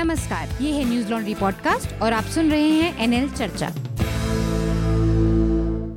[0.00, 3.68] नमस्कार, ये है न्यूज़ लॉन्ड्री पॉडकास्ट और आप सुन रहे हैं एनएल चर्चा।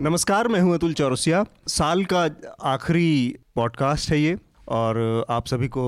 [0.02, 2.28] नमस्कार, मैं हूँ अतुल चौरसिया। साल का
[2.64, 4.38] आखिरी पॉडकास्ट है ये
[4.68, 5.86] और आप सभी को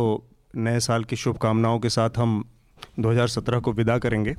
[0.55, 2.43] नए साल की शुभकामनाओं के साथ हम
[2.99, 4.35] 2017 को विदा करेंगे।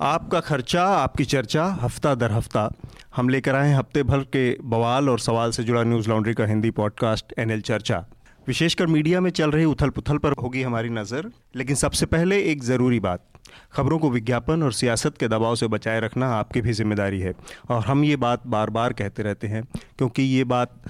[0.00, 2.70] आपका खर्चा, आपकी चर्चा हफ़्ता दर हफ़्ता
[3.16, 6.70] हम लेकर आए हफ़्ते भर के बवाल और सवाल से जुड़ा न्यूज़ लॉन्ड्री का हिंदी
[6.70, 8.04] पॉडकास्ट एनएल चर्चा।
[8.46, 12.62] विशेषकर मीडिया में चल रही उथल पुथल पर होगी हमारी नज़र। लेकिन सबसे पहले एक
[12.64, 13.24] ज़रूरी बात,
[13.72, 17.34] खबरों को विज्ञापन और सियासत के दबाव से बचाए रखना आपकी भी ज़िम्मेदारी है।
[17.70, 19.64] और हम ये बात बार बार कहते रहते हैं,
[19.98, 20.80] क्योंकि ये बात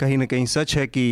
[0.00, 1.04] कहीं ना कहीं सच है कि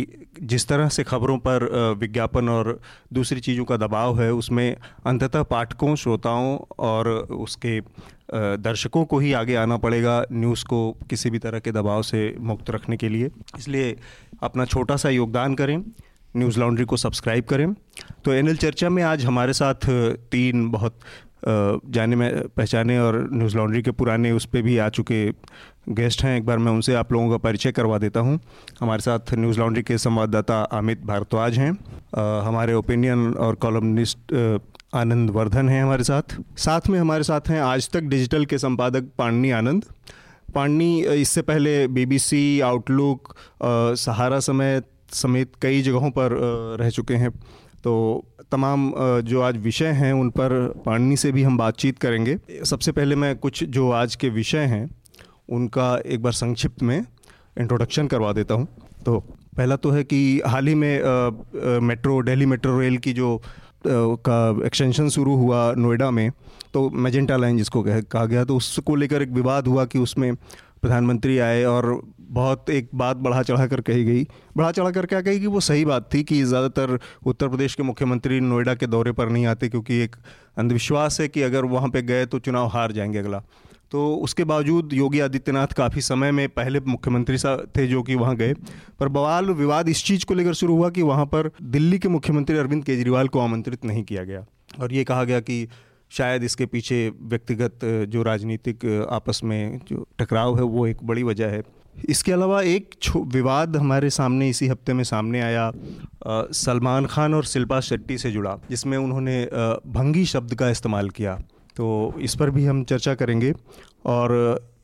[0.43, 1.63] जिस तरह से खबरों पर
[1.99, 2.79] विज्ञापन और
[3.13, 4.75] दूसरी चीज़ों का दबाव है, उसमें
[5.05, 7.79] अंततः पाठकों, श्रोताओं और उसके
[8.57, 12.69] दर्शकों को ही आगे आना पड़ेगा न्यूज़ को किसी भी तरह के दबाव से मुक्त
[12.69, 13.95] रखने के लिए। इसलिए
[14.43, 15.77] अपना छोटा सा योगदान करें,
[16.37, 17.73] न्यूज़ लॉन्ड्री को सब्सक्राइब करें।
[18.25, 19.89] तो एनएल चर्चा में आज हमारे साथ
[20.31, 20.99] तीन बहुत
[21.45, 25.29] जाने में, पहचाने और न्यूज़ लॉन्ड्री के पुराने उस पर भी आ चुके
[25.89, 28.39] गेस्ट हैं। एक बार मैं उनसे आप लोगों का परिचय करवा देता हूँ।
[28.79, 31.71] हमारे साथ न्यूज़ लॉन्ड्री के संवाददाता अमित भारद्वाज हैं।
[32.45, 34.33] हमारे ओपिनियन और कॉलमनिस्ट
[34.95, 39.09] आनंद वर्धन हैं हमारे साथ। साथ में हमारे साथ हैं आज तक डिजिटल के संपादक
[39.17, 39.85] पांडनी आनंद।
[40.55, 43.33] पांडनी इससे पहले बीबीसी आउटलुक
[43.97, 46.37] सहारा समेत समेत कई जगहों पर
[46.79, 47.29] रह चुके हैं।
[47.83, 47.93] तो
[48.51, 48.91] तमाम
[49.23, 50.53] जो आज विषय हैं, उन पर
[50.85, 54.89] पाणनी से भी हम बातचीत करेंगे। सबसे पहले मैं कुछ जो आज के विषय हैं,
[55.49, 58.67] उनका एक बार संक्षिप्त में इंट्रोडक्शन करवा देता हूँ।
[59.05, 59.19] तो
[59.57, 63.41] पहला तो है कि हाल ही में मेट्रो, दिल्ली मेट्रो रेल की जो
[63.87, 66.29] का एक्सटेंशन शुरू हुआ नोएडा में
[66.73, 70.33] तो मेजेंटा लाइन जिसको कहा गया तो उसको लेकर एक विवाद हुआ कि उसमें
[70.81, 74.23] प्रधानमंत्री आए और बहुत एक बात बढ़ा चढ़ा कर कही गई।
[74.57, 77.83] बढ़ा चढ़ा कर क्या कही कि वो सही बात थी कि ज़्यादातर उत्तर प्रदेश के
[77.83, 80.15] मुख्यमंत्री नोएडा के दौरे पर नहीं आते क्योंकि एक
[80.57, 83.41] अंधविश्वास है कि अगर वहाँ पे गए तो चुनाव हार जाएँगे अगला।
[83.91, 88.35] तो उसके बावजूद योगी आदित्यनाथ काफ़ी समय में पहले मुख्यमंत्री सा थे जो कि वहाँ
[88.35, 88.53] गए।
[88.99, 92.57] पर बवाल विवाद इस चीज़ को लेकर शुरू हुआ कि वहाँ पर दिल्ली के मुख्यमंत्री
[92.57, 94.45] अरविंद केजरीवाल को आमंत्रित नहीं किया गया।
[94.81, 95.67] और ये कहा गया कि
[96.11, 101.47] शायद इसके पीछे व्यक्तिगत जो राजनीतिक आपस में जो टकराव है, वो एक बड़ी वजह
[101.47, 101.63] है।
[102.09, 102.95] इसके अलावा एक
[103.27, 105.71] विवाद हमारे सामने, इसी हफ़्ते में सामने आया
[106.27, 109.43] सलमान खान और शिल्पा शेट्टी से जुड़ा, जिसमें उन्होंने
[109.87, 111.35] भंगी शब्द का इस्तेमाल किया।
[111.75, 113.53] तो इस पर भी हम चर्चा करेंगे
[114.05, 114.31] और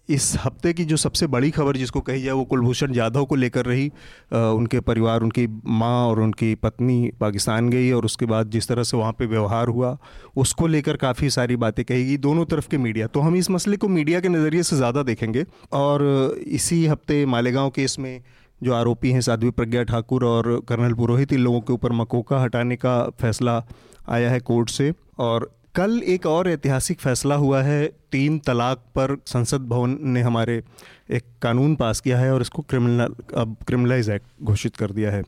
[0.09, 3.65] इस हफ़्ते की जो सबसे बड़ी खबर जिसको कही जाए वो कुलभूषण जाधव को लेकर
[3.65, 3.87] रही।
[4.33, 8.83] आ, उनके परिवार उनकी माँ और उनकी पत्नी पाकिस्तान गई और उसके बाद जिस तरह
[8.83, 9.97] से वहाँ पे व्यवहार हुआ
[10.37, 13.77] उसको लेकर काफ़ी सारी बातें कही गई दोनों तरफ़ के मीडिया। तो हम इस मसले
[13.77, 16.03] को मीडिया के नज़रिए से ज़्यादा देखेंगे और
[16.39, 18.21] इसी हफ़्ते मालेगांव केस में
[18.61, 22.75] जो आरोपी हैं साध्वी प्रज्ञा ठाकुर और कर्नल पुरोहित इन लोगों के ऊपर मकोका हटाने
[22.75, 23.63] का फैसला
[24.09, 29.15] आया है कोर्ट से और कल एक और ऐतिहासिक फैसला हुआ है। तीन तलाक पर
[29.25, 30.63] संसद भवन ने हमारे
[31.11, 35.23] एक कानून पास किया है और इसको क्रिमिनल, अब क्रिमिनलाइज एक्ट घोषित कर दिया है।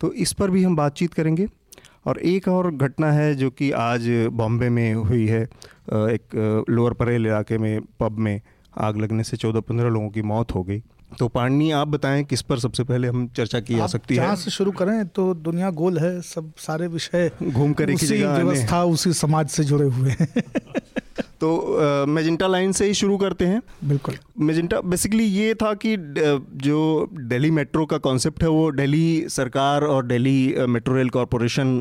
[0.00, 1.46] तो इस पर भी हम बातचीत करेंगे।
[2.06, 7.26] और एक और घटना है जो कि आज बॉम्बे में हुई है। एक लोअर परेल
[7.26, 8.40] इलाके में, पब में
[8.78, 10.82] आग लगने से चौदह पंद्रह लोगों की मौत हो गई।
[11.18, 14.36] तो पाणनी आप बताएँ किस पर सबसे पहले हम चर्चा की जा सकती है?
[14.36, 19.12] से शुरू करें तो दुनिया गोल है सब सारे विषय घूम कर उसी व्यवस्था उसी
[19.12, 20.28] समाज से जुड़े हुए हैं।
[21.40, 21.76] तो
[22.06, 25.96] मेजेंटा लाइन से ही शुरू करते हैं। बिल्कुल। मेजेंटा बेसिकली ये था कि
[26.58, 31.80] जो दिल्ली मेट्रो का कॉन्सेप्ट है, वो दिल्ली सरकार और दिल्ली मेट्रो रेल कॉरपोरेशन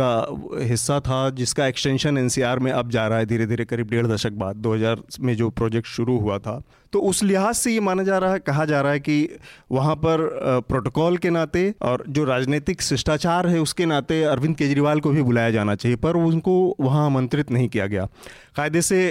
[0.00, 0.26] का
[0.62, 4.32] हिस्सा था, जिसका एक्सटेंशन एनसीआर में अब जा रहा है धीरे धीरे करीब डेढ़ दशक
[4.34, 8.18] बाद 2000 में जो प्रोजेक्ट शुरू हुआ था। तो उस लिहाज से ये माना जा
[8.18, 9.28] रहा है, कहा जा रहा है कि
[9.72, 10.28] वहाँ पर
[10.68, 15.50] प्रोटोकॉल के नाते और जो राजनीतिक शिष्टाचार है, उसके नाते अरविंद केजरीवाल को भी बुलाया
[15.50, 18.08] जाना चाहिए, पर उनको वहाँ आमंत्रित नहीं किया गया।
[18.56, 19.10] कायदे से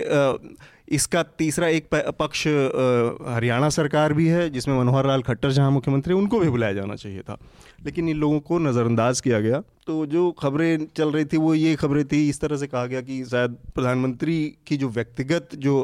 [0.94, 1.88] इसका तीसरा एक
[2.20, 2.48] पक्ष
[3.28, 7.22] हरियाणा सरकार भी है, जिसमें मनोहर लाल खट्टर जहाँ मुख्यमंत्री उनको भी बुलाया जाना चाहिए
[7.22, 7.38] था।
[7.86, 11.76] लेकिन इन लोगों को नज़रअंदाज किया गया तो जो खबरें चल रही थी, वो ये
[11.76, 14.36] खबरें थी, इस तरह से कहा गया कि शायद प्रधानमंत्री
[14.68, 15.76] की जो व्यक्तिगत जो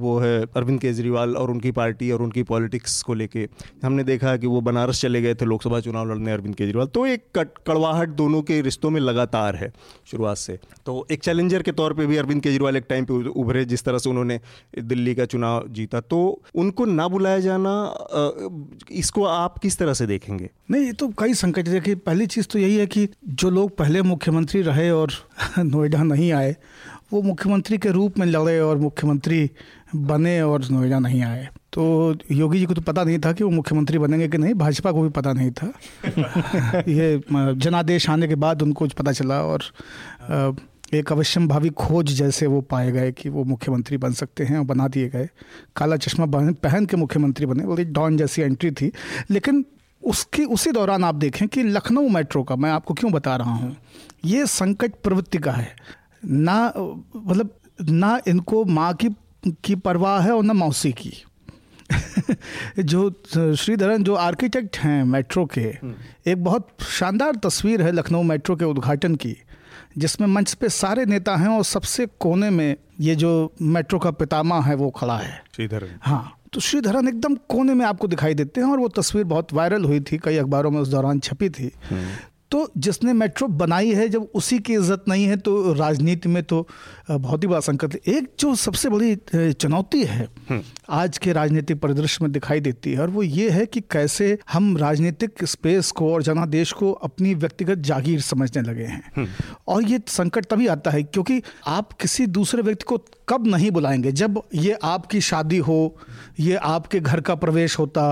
[0.00, 3.48] वो है अरविंद केजरीवाल और उनकी पार्टी और उनकी पॉलिटिक्स को लेके,
[3.84, 7.24] हमने देखा कि वो बनारस चले गए थे लोकसभा चुनाव लड़ने अरविंद केजरीवाल। तो एक
[7.36, 9.72] कट, कड़वाहट दोनों के रिश्तों में लगातार है
[10.10, 13.64] शुरुआत से। तो एक चैलेंजर के तौर पर भी अरविंद केजरीवाल एक टाइम पर उभरे
[13.64, 14.40] जिस तरह से उन्होंने
[14.78, 16.20] दिल्ली का चुनाव जीता। तो
[16.54, 17.74] उनको ना बुलाया जाना
[18.92, 20.50] इसको आप किस तरह से देखेंगे?
[20.70, 24.02] नहीं, ये तो कई संकट, देखिए, पहली चीज़ तो यही है कि जो लोग पहले
[24.02, 25.10] मुख्यमंत्री रहे और
[25.58, 26.56] नोएडा नहीं आए
[27.12, 29.50] वो मुख्यमंत्री के रूप में लड़े और मुख्यमंत्री
[29.96, 33.50] बने और नोएडा नहीं आए। तो योगी जी को तो पता नहीं था कि वो
[33.50, 35.72] मुख्यमंत्री बनेंगे कि नहीं भाजपा को भी पता नहीं था।
[36.88, 37.22] ये
[37.54, 39.62] जनादेश आने के बाद उनको पता चला और
[40.94, 44.64] एक अवश्यम भावी खोज जैसे वो पाए गए कि वो मुख्यमंत्री बन सकते हैं और
[44.64, 45.28] बना दिए गए।
[45.76, 48.92] काला चश्मा पहन के मुख्यमंत्री बने बोले डॉन जैसी एंट्री थी।
[49.30, 49.64] लेकिन
[50.04, 53.76] उसके उसी दौरान आप देखें कि लखनऊ मेट्रो का मैं आपको क्यों बता रहा हूँ
[54.24, 55.76] ये संकट प्रवृत्ति का है।
[56.24, 56.72] ना
[57.16, 59.08] मतलब ना इनको माँ की
[59.64, 61.12] की परवाह है और ना मौसी की।
[62.78, 63.10] जो
[63.54, 65.94] श्रीधरन जो आर्किटेक्ट हैं मेट्रो के हम्म।
[66.26, 69.36] एक बहुत शानदार तस्वीर है लखनऊ मेट्रो के उद्घाटन की
[69.98, 74.60] जिसमें मंच पे सारे नेता हैं और सबसे कोने में ये जो मेट्रो का पितामा
[74.60, 78.68] है वो खड़ा है। श्रीधरन। हाँ। तो श्रीधरन एकदम कोने में आपको दिखाई देते हैं
[78.68, 82.06] और वो तस्वीर बहुत वायरल हुई थी, कई अखबारों में उस दौरान छपी थी हम्म।
[82.54, 86.60] तो जिसने मेट्रो बनाई है जब उसी की इज़्ज़त नहीं है तो राजनीति में तो
[87.10, 92.18] बहुत ही बड़ा संकट एक जो सबसे बड़ी चुनौती है हम्म। आज के राजनीतिक परिदृश्य
[92.22, 96.22] में दिखाई देती है और वो ये है कि कैसे हम राजनीतिक स्पेस को और
[96.22, 99.26] जनादेश को अपनी व्यक्तिगत जागीर समझने लगे हैं हम्म।
[99.68, 102.98] और ये संकट तभी आता है क्योंकि आप किसी दूसरे व्यक्ति को
[103.28, 105.80] कब नहीं बुलाएँगे जब ये आपकी शादी हो
[106.40, 108.08] ये आपके घर का प्रवेश होता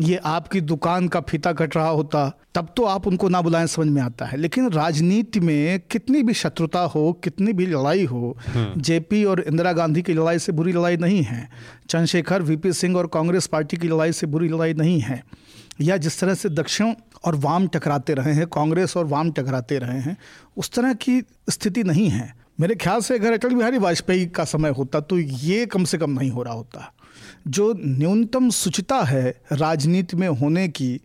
[0.00, 3.86] ये आपकी दुकान का फीता कट रहा होता तब तो आप उनको ना बुलाएँ समझ
[3.86, 8.80] में आता है। लेकिन राजनीति में कितनी भी शत्रुता हो कितनी भी लड़ाई हो हम्म।
[8.80, 11.48] जेपी और इंदिरा गांधी की लड़ाई से बुरी लड़ाई नहीं है।
[11.88, 15.22] चंद्रशेखर वीपी सिंह और कांग्रेस पार्टी की लड़ाई से बुरी लड़ाई नहीं है।
[15.80, 16.94] या जिस तरह से दक्षिण
[17.24, 20.16] और वाम टकराते रहे हैं कांग्रेस और वाम टकराते रहे हैं
[20.56, 24.70] उस तरह की स्थिति नहीं है। मेरे ख्याल से अगर अटल बिहारी वाजपेयी का समय
[24.70, 26.92] होता तो ये कम से कम नहीं हो रहा होता।
[27.46, 31.00] जो न्यूनतम सुचिता है राजनीति में होने की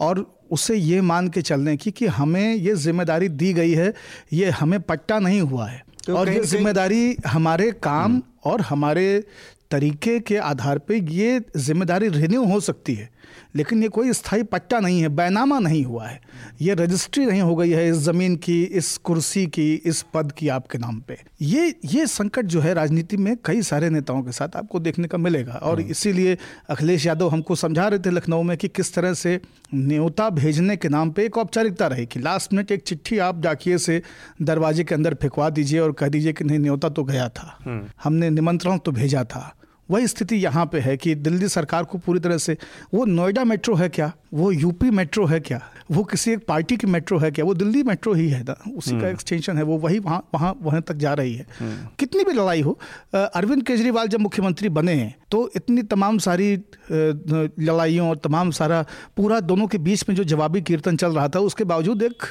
[0.00, 3.92] और उसे ये मान के चलने की कि हमें ये ज़िम्मेदारी दी गई है
[4.32, 9.24] ये हमें पट्टा नहीं हुआ है तो और ये ज़िम्मेदारी हमारे काम हम्म। और हमारे
[9.70, 13.08] तरीके के आधार पे ये ज़िम्मेदारी रिन्यू हो सकती है।
[13.56, 16.20] लेकिन ये कोई स्थायी पट्टा नहीं है बैनामा नहीं हुआ है।
[16.60, 20.48] ये रजिस्ट्री नहीं हो गई है इस ज़मीन की इस कुर्सी की इस पद की
[20.48, 24.56] आपके नाम पे। ये ये संकट जो है राजनीति में कई सारे नेताओं के साथ
[24.56, 26.36] आपको देखने का मिलेगा। और हाँ। इसीलिए
[26.70, 29.40] अखिलेश यादव हमको समझा रहे थे लखनऊ में कि किस तरह से
[29.74, 33.78] न्योता भेजने के नाम पर एक औपचारिकता रही कि लास्ट मिनट एक चिट्ठी आप डाकिए
[33.78, 34.02] से
[34.42, 37.86] दरवाजे के अंदर फेंकवा दीजिए और कह दीजिए कि नहीं न्योता तो गया था। हाँ।
[38.04, 39.54] हमने निमंत्रण तो भेजा था।
[39.90, 42.56] वही स्थिति यहाँ पे है कि दिल्ली सरकार को पूरी तरह से
[42.94, 44.12] वो नोएडा मेट्रो है क्या?
[44.34, 45.60] वो यूपी मेट्रो है क्या?
[45.90, 47.44] वो किसी एक पार्टी की मेट्रो है क्या?
[47.44, 48.56] वो दिल्ली मेट्रो ही है ना?
[48.76, 51.88] उसी का एक्सटेंशन हम्म। है वो वही वहाँ वहाँ वहाँ तक जा रही है। हम्म।
[51.98, 52.78] कितनी भी लड़ाई हो
[53.14, 56.52] अरविंद केजरीवाल जब मुख्यमंत्री बने हैं तो इतनी तमाम सारी
[56.92, 58.84] लड़ाइयों और तमाम सारा
[59.16, 62.22] पूरा दोनों के बीच में जो जवाबी कीर्तन चल रहा था उसके बावजूद एक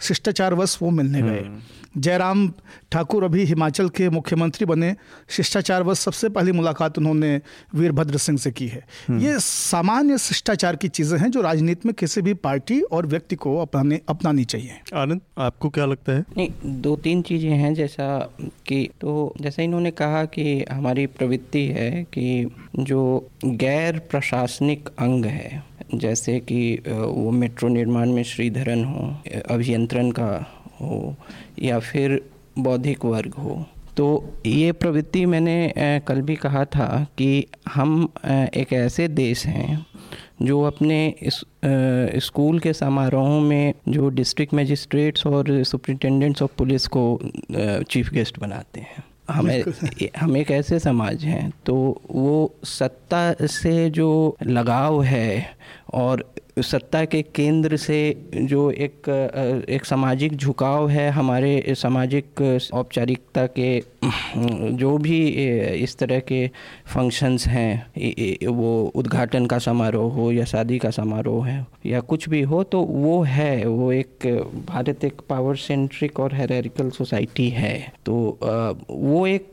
[0.00, 2.52] शिष्टाचारवश वो मिलने गए। हम्म। जयराम
[2.92, 4.96] ठाकुर अभी हिमाचल के मुख्यमंत्री बने।
[5.28, 7.40] शिष्टाचारवश सबसे पहली मुलाकात उन्होंने
[7.74, 11.94] वीरभद्र सिंह से की है। हम्म। ये सामान्य शिष्टाचार की चीज़ें हैं जो राजनीति में
[11.94, 16.24] किसी भी पार्टी और व्यक्ति को अपनाने अपनानी चाहिए। आनंद आपको क्या लगता है?
[16.36, 18.18] नहीं दो तीन चीज़ें हैं जैसा
[18.66, 25.73] कि तो जैसा इन्होंने कहा कि हमारी प्रवृत्ति है कि जो गैर प्रशासनिक अंग है
[25.94, 29.14] जैसे कि वो मेट्रो निर्माण में श्रीधरन हो
[29.50, 30.32] अभियंत्रण का
[30.80, 31.16] हो
[31.62, 32.20] या फिर
[32.58, 33.64] बौद्धिक वर्ग हो।
[33.96, 34.06] तो
[34.46, 35.72] ये प्रवृत्ति मैंने
[36.08, 39.86] कल भी कहा था कि हम एक ऐसे देश हैं
[40.42, 41.34] जो अपने इस,
[42.24, 47.18] स्कूल के समारोहों में जो डिस्ट्रिक्ट मजिस्ट्रेट्स और सुप्रिंटेंडेंट्स ऑफ़ पुलिस को
[47.90, 49.64] चीफ गेस्ट बनाते हैं। हमें
[50.16, 51.74] हम एक ऐसे समाज हैं तो
[52.10, 55.56] वो सत्ता से जो लगाव है
[55.94, 56.24] और
[56.60, 57.98] सत्ता के केंद्र से
[58.34, 59.08] जो एक
[59.68, 62.40] एक सामाजिक झुकाव है, हमारे सामाजिक
[62.72, 63.82] औपचारिकता के,
[64.74, 65.18] जो भी,
[65.82, 66.46] इस तरह के
[66.86, 72.42] फ़ंक्शंस हैं वो उद्घाटन का समारोह हो या शादी का समारोह है या कुछ भी
[72.42, 74.26] हो तो वो है, वो एक
[74.68, 77.74] भारत एक पावर सेंट्रिक और हेरिकल सोसाइटी है।
[78.06, 78.38] तो
[78.90, 79.50] वो एक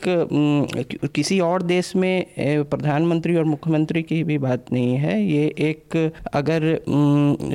[1.16, 6.64] किसी और देश में प्रधानमंत्री और मुख्यमंत्री की भी बात नहीं है, ये एक अगर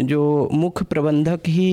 [0.05, 1.69] जो मुख्य प्रबंधक ही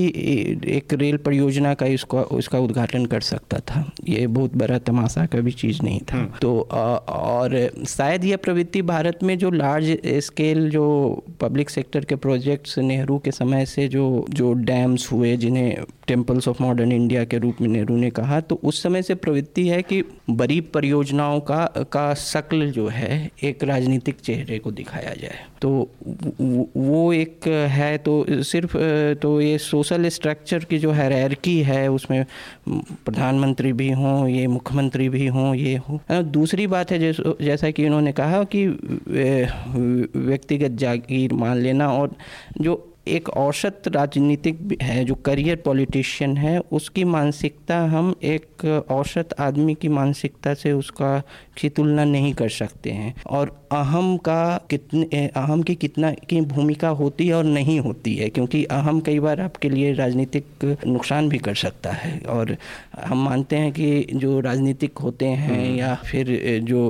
[0.69, 5.39] एक रेल परियोजना का इसको उसका उद्घाटन कर सकता था ये बहुत बड़ा तमाशा का
[5.39, 7.57] भी चीज़ नहीं था हम्म। तो और
[7.87, 10.85] शायद यह प्रवृत्ति भारत में जो लार्ज स्केल जो
[11.41, 16.61] पब्लिक सेक्टर के प्रोजेक्ट्स नेहरू के समय से जो जो डैम्स हुए जिन्हें टेम्पल्स ऑफ़
[16.63, 20.03] मॉडर्न इंडिया के रूप में नेहरू ने कहा तो उस समय से प्रवृत्ति है कि
[20.31, 23.11] बड़ी परियोजनाओं का का शक्ल जो है
[23.43, 25.69] एक राजनीतिक चेहरे को दिखाया जाए तो
[26.39, 28.77] वो एक है तो सिर्फ़
[29.21, 32.25] तो ये सोशल स्ट्रक्चर की जो हैरकी है, उसमें
[32.69, 38.11] प्रधानमंत्री भी हों, ये मुख्यमंत्री भी हों, ये हो। दूसरी बात है, जैसा कि इन्होंने
[38.11, 38.65] कहा कि
[40.17, 42.15] व्यक्तिगत जागीर मान लेना और
[42.61, 42.75] जो
[43.07, 49.87] एक औसत राजनीतिक है जो करियर पॉलिटिशियन है उसकी मानसिकता हम एक औसत आदमी की
[49.89, 51.17] मानसिकता से उसका
[51.57, 56.89] की तुलना नहीं कर सकते हैं और अहम का कितने अहम की कितना की भूमिका
[56.93, 61.37] होती है और नहीं होती है क्योंकि अहम कई बार आपके लिए राजनीतिक नुकसान भी
[61.39, 62.55] कर सकता है और
[62.99, 66.27] हम मानते हैं कि जो राजनीतिक होते हैं हम्म। या फिर
[66.63, 66.81] जो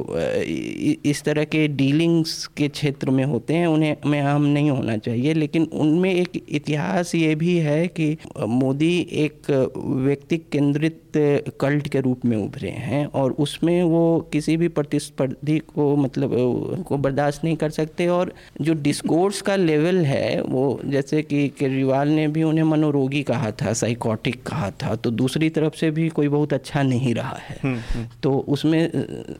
[1.05, 5.33] इस तरह के डीलिंग्स के क्षेत्र में होते हैं उन्हें में अहम नहीं होना चाहिए
[5.35, 11.01] लेकिन उनमें एक इतिहास ये भी है कि मोदी एक व्यक्ति केंद्रित
[11.61, 16.31] कल्ट के रूप में उभरे हैं और उसमें वो किसी भी प्रतिस्पर्धी को मतलब
[16.87, 22.09] को बर्दाश्त नहीं कर सकते और जो डिस्कोर्स का लेवल है वो जैसे कि केजरीवाल
[22.09, 26.27] ने भी उन्हें मनोरोगी कहा था साइकोटिक कहा था तो दूसरी तरफ़ से भी कोई
[26.27, 28.89] बहुत अच्छा नहीं रहा है हम्म, हम्म। तो उसमें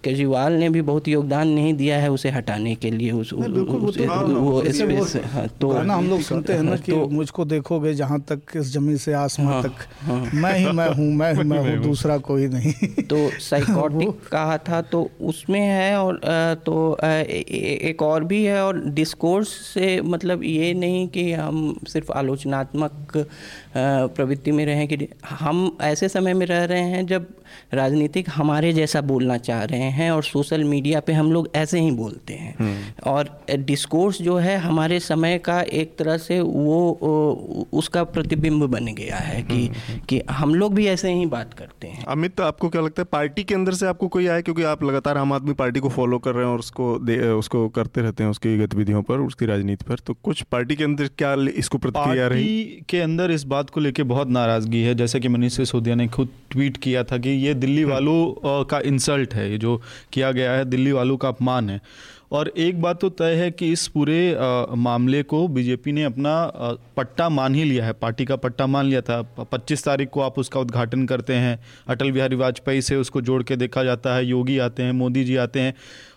[0.04, 4.06] केजरीवाल ने भी बहुत योगदान नहीं दिया है उसे हटाने के लिए उस, उस, तो
[4.06, 8.20] हाँ, वो स्पेस हाँ, तो हम लोग सुनते हैं ना कि तो, मुझको देखोगे जहाँ
[8.22, 11.60] तक इस ज़मीन से आसमान हाँ, तक हाँ, मैं ही मैं हूँ मैं ही मैं
[11.60, 16.20] हूँ दूसरा कोई नहीं। तो साइकोटिक कहा था तो उसमें है और
[16.66, 23.28] तो एक और भी है और डिस्कोर्स से मतलब ये नहीं कि हम सिर्फ़ आलोचनात्मक
[23.78, 27.28] प्रवृत्ति में रहें कि हम ऐसे समय में रह रहे हैं जब
[27.74, 31.92] राजनीतिक हमारे जैसा बोलना चाह रहे हैं और सोशल मीडिया पे हम लोग ऐसे ही
[31.92, 38.04] बोलते हैं। हम्म। और डिस्कोर्स जो है हमारे समय का एक तरह से वो उसका
[38.04, 42.04] प्रतिबिंब बन गया है कि हम्म। कि हम लोग भी ऐसे ही बात करते हैं।
[42.06, 45.18] अमित आपको क्या लगता है पार्टी के अंदर से आपको कोई आए क्योंकि आप लगातार
[45.18, 46.94] आम आदमी पार्टी को फॉलो कर रहे हैं और उसको
[47.38, 51.10] उसको करते रहते हैं उसकी गतिविधियों पर उसकी राजनीति पर। तो कुछ पार्टी के अंदर
[51.18, 52.84] क्या इसको प्रतिक्रिया रही?
[52.90, 56.30] के अंदर इस बात को लेकर बहुत नाराज़गी है। जैसे कि मनीष सिसोदिया ने खुद
[56.52, 59.82] ट्वीट किया था कि ये दिल्ली हम्म। वालों का इंसल्ट है ये जो
[60.14, 61.82] किया गया है दिल्ली वालों का अपमान है।
[62.34, 66.30] और एक बात तो तय है कि इस पूरे आ, मामले को बीजेपी ने अपना
[66.30, 69.22] आ, पट्टा मान ही लिया है। पार्टी का पट्टा मान लिया था।
[69.52, 73.56] 25 तारीख को आप उसका उद्घाटन करते हैं। अटल बिहारी वाजपेयी से उसको जोड़ के
[73.56, 75.74] देखा जाता है। योगी आते हैं मोदी जी आते हैं।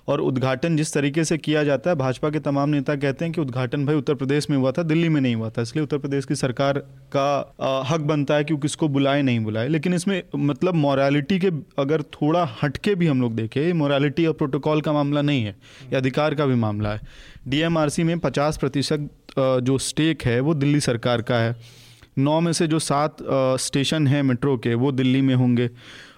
[0.09, 3.41] और उद्घाटन जिस तरीके से किया जाता है, भाजपा के तमाम नेता कहते हैं कि
[3.41, 6.25] उद्घाटन भाई उत्तर प्रदेश में हुआ था, दिल्ली में नहीं हुआ था, इसलिए उत्तर प्रदेश
[6.25, 6.79] की सरकार
[7.17, 12.03] का हक बनता है कि किसको बुलाए, नहीं बुलाए। लेकिन इसमें मतलब मॉरालिटी के अगर
[12.13, 16.35] थोड़ा हटके भी हम लोग देखें मॉरालिटी और प्रोटोकॉल का मामला नहीं है, ये अधिकार
[16.35, 17.01] का भी मामला है।
[17.49, 19.09] डीएमआरसी में पचास प्रतिशत
[19.39, 21.85] जो स्टेक है, वो दिल्ली सरकार का है।
[22.19, 23.17] नौ में से जो सात
[23.61, 25.69] स्टेशन हैं मेट्रो के, वो दिल्ली में होंगे।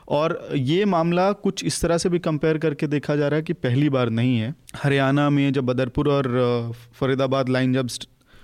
[0.08, 3.52] और ये मामला कुछ इस तरह से भी कंपेयर करके देखा जा रहा है कि
[3.52, 7.88] पहली बार नहीं है। हरियाणा में जब बदरपुर और फरीदाबाद लाइन जब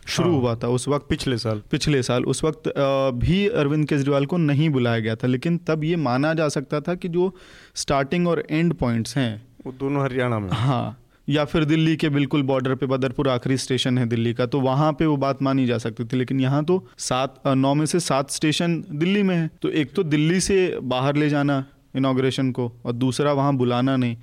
[0.06, 2.72] शुरू हाँ, हुआ था उस वक्त पिछले साल। पिछले साल उस वक्त
[3.18, 6.94] भी अरविंद केजरीवाल को नहीं बुलाया गया था लेकिन तब ये माना जा सकता था
[6.94, 7.34] कि जो
[7.74, 12.42] स्टार्टिंग और एंड पॉइंट्स हैं वो दोनों हरियाणा में। हाँ या फिर दिल्ली के बिल्कुल
[12.42, 15.78] बॉर्डर पे बदरपुर आखिरी स्टेशन है दिल्ली का तो वहाँ पे वो बात मानी जा
[15.78, 19.70] सकती थी, लेकिन यहाँ तो सात नौ में से सात स्टेशन दिल्ली में है। तो
[19.70, 21.64] एक तो दिल्ली से बाहर ले जाना
[21.96, 24.16] इनाग्रेशन को और दूसरा वहाँ बुलाना नहीं।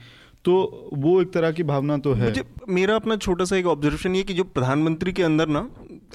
[0.45, 4.15] तो वो एक तरह की भावना तो है। मुझे, मेरा अपना छोटा सा एक ऑब्जर्वेशन
[4.15, 5.59] ये कि जो प्रधानमंत्री के अंदर ना,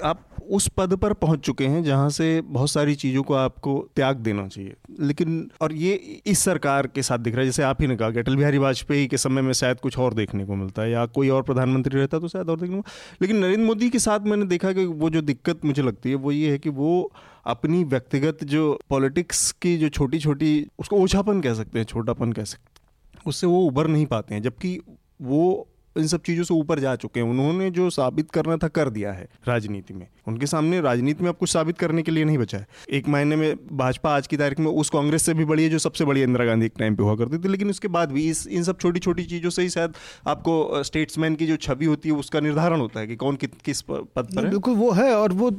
[0.03, 4.17] आप उस पद पर पहुँच चुके हैं जहाँ से बहुत सारी चीज़ों को आपको त्याग
[4.17, 5.93] देना चाहिए। लेकिन, और ये
[6.25, 8.57] इस सरकार के साथ दिख रहा है, जैसे आप ही ने कहा कि अटल बिहारी
[8.57, 11.99] वाजपेयी के समय में शायद कुछ और देखने को मिलता है, या कोई और प्रधानमंत्री
[11.99, 12.83] रहता तो शायद और देखने को
[13.21, 16.31] लेकिन नरेंद्र मोदी के साथ मैंने देखा कि वो जो दिक्कत मुझे लगती है, वो
[16.31, 17.11] ये है कि वो
[17.45, 22.43] अपनी व्यक्तिगत जो पॉलिटिक्स की जो छोटी छोटी उसको ओछापन कह सकते हैं, छोटापन कह
[22.43, 24.79] सकते हैं, उससे वो उभर नहीं पाते हैं, जबकि
[25.21, 28.89] वो इन सब चीज़ों से ऊपर जा चुके हैं। उन्होंने जो साबित करना था कर
[28.89, 32.37] दिया है राजनीति में। उनके सामने राजनीति में अब कुछ साबित करने के लिए नहीं
[32.37, 35.63] बचा है। एक महीने में भाजपा आज की तारीख में उस कांग्रेस से भी बड़ी
[35.63, 38.11] है जो सबसे बड़ी इंदिरा गांधी एक टाइम पे हुआ करती थी। लेकिन उसके बाद
[38.11, 39.93] भी इस इन सब छोटी छोटी चीज़ों से ही शायद
[40.27, 43.81] आपको स्टेट्समैन की जो छवि होती है उसका निर्धारण होता है कि कौन कि, किस
[43.81, 45.51] पद पर है। बिल्कुल वो है और वो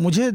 [0.00, 0.30] मुझे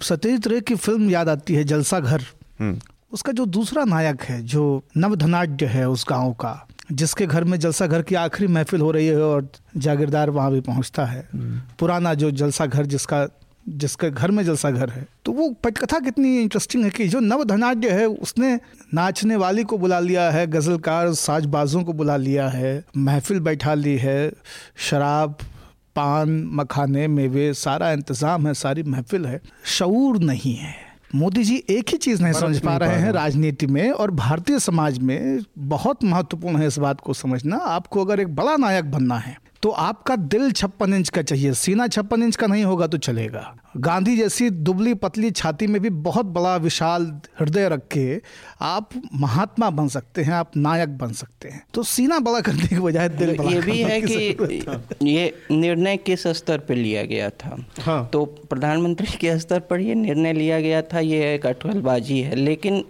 [0.00, 2.22] सत्यजीत रे की फ़िल्म याद आती है जलसा घर।
[2.60, 2.78] हम्म।
[3.12, 7.86] उसका जो दूसरा नायक है जो नवधनाट्य है उस गाँव का जिसके घर में जलसा
[7.86, 12.14] घर की आखिरी महफिल हो रही है और जागीरदार वहाँ भी पहुँचता है। हम्म। पुराना
[12.14, 13.26] जो जलसा घर जिसका
[13.68, 17.90] जिसके घर में जलसा घर है। तो वो पटकथा कितनी इंटरेस्टिंग है कि जो नवधनाट्य
[17.90, 18.60] है उसने
[18.94, 23.96] नाचने वाली को बुला लिया है गज़लकार साजबाजों को बुला लिया है महफिल बैठा ली
[23.96, 24.32] है
[24.76, 25.36] शराब
[25.96, 31.88] पान मखाने मेवे सारा इंतज़ाम है सारी महफिल है। शूर नहीं है। मोदी जी एक
[31.88, 36.56] ही चीज़ नहीं समझ पा रहे हैं राजनीति में और भारतीय समाज में बहुत महत्वपूर्ण
[36.56, 40.50] है इस बात को समझना। आपको अगर एक बड़ा नायक बनना है तो आपका दिल
[40.52, 43.42] छप्पन इंच का चाहिए सीना छप्पन इंच का नहीं होगा तो चलेगा।
[43.76, 47.04] गांधी जैसी दुबली पतली छाती में भी बहुत बड़ा विशाल
[47.40, 48.20] हृदय रख के
[48.60, 52.78] आप महात्मा बन सकते हैं आप नायक बन सकते हैं। तो सीना बड़ा करने के
[52.80, 54.64] बजाय दिल बड़ा ये भी है कि
[55.02, 57.56] ये निर्णय किस स्तर पर लिया गया था?
[57.80, 62.34] हाँ। तो प्रधानमंत्री के स्तर पर ये निर्णय लिया गया था ये एक अटकलबाजी है
[62.34, 62.84] लेकिन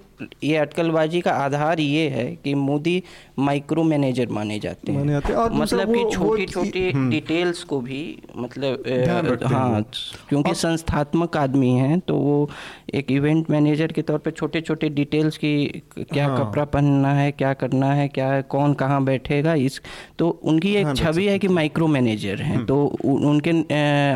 [0.45, 3.03] ये अटकलबाजी का आधार ये है कि मोदी
[3.39, 8.03] माइक्रो मैनेजर माने जाते माने जाते हैं। और मतलब कि छोटी छोटी डिटेल्स को भी
[8.37, 9.83] मतलब हैं। हाँ
[10.29, 12.49] क्योंकि संस्थात्मक आदमी हैं तो वो
[12.95, 15.53] एक इवेंट मैनेजर के तौर पे छोटे छोटे डिटेल्स की
[15.99, 19.81] क्या हाँ। कपड़ा पहनना है क्या करना है क्या है कौन कहाँ बैठेगा इस
[20.19, 23.51] तो उनकी एक छवि है कि माइक्रो मैनेजर हैं। तो उनके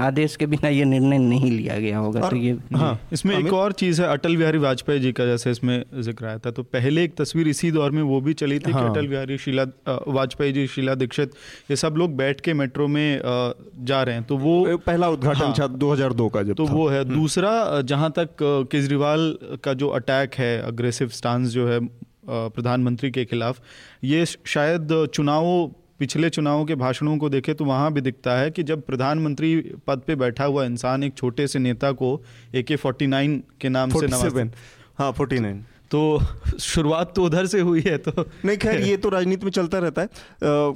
[0.05, 3.73] आदेश के बिना ये निर्णय नहीं लिया गया होगा तो ये हाँ इसमें एक और
[3.75, 7.15] चीज़ है अटल बिहारी वाजपेयी जी का जैसे इसमें ज़िक्र आया था तो पहले एक
[7.17, 9.63] तस्वीर इसी दौर में वो भी चली थी हाँ। अटल बिहारी शीला
[10.09, 11.35] वाजपेयी जी शीला दीक्षित
[11.71, 15.55] ये सब लोग बैठ के मेट्रो में जा रहे हैं तो वो पहला उद्घाटन हाँ।
[15.59, 20.35] था 2002 का जब तो। वो है दूसरा अ, जहाँ तक केजरीवाल का जो अटैक
[20.35, 21.79] है अग्रेसिव स्टांस जो है
[22.27, 23.61] प्रधानमंत्री के खिलाफ
[24.05, 25.47] ये शायद चुनाव
[25.99, 30.01] पिछले चुनावों के भाषणों को देखे तो वहाँ भी दिखता है कि जब प्रधानमंत्री पद
[30.07, 32.11] पे बैठा हुआ इंसान एक छोटे से नेता को
[32.55, 34.49] ए के फोर्टी नाइन के नाम से 47 नवाज़
[34.99, 35.55] हाँ 49
[35.95, 38.13] तो शुरुआत तो उधर से हुई है तो
[38.45, 40.11] नहीं खैर ये तो राजनीति में चलता रहता है अ,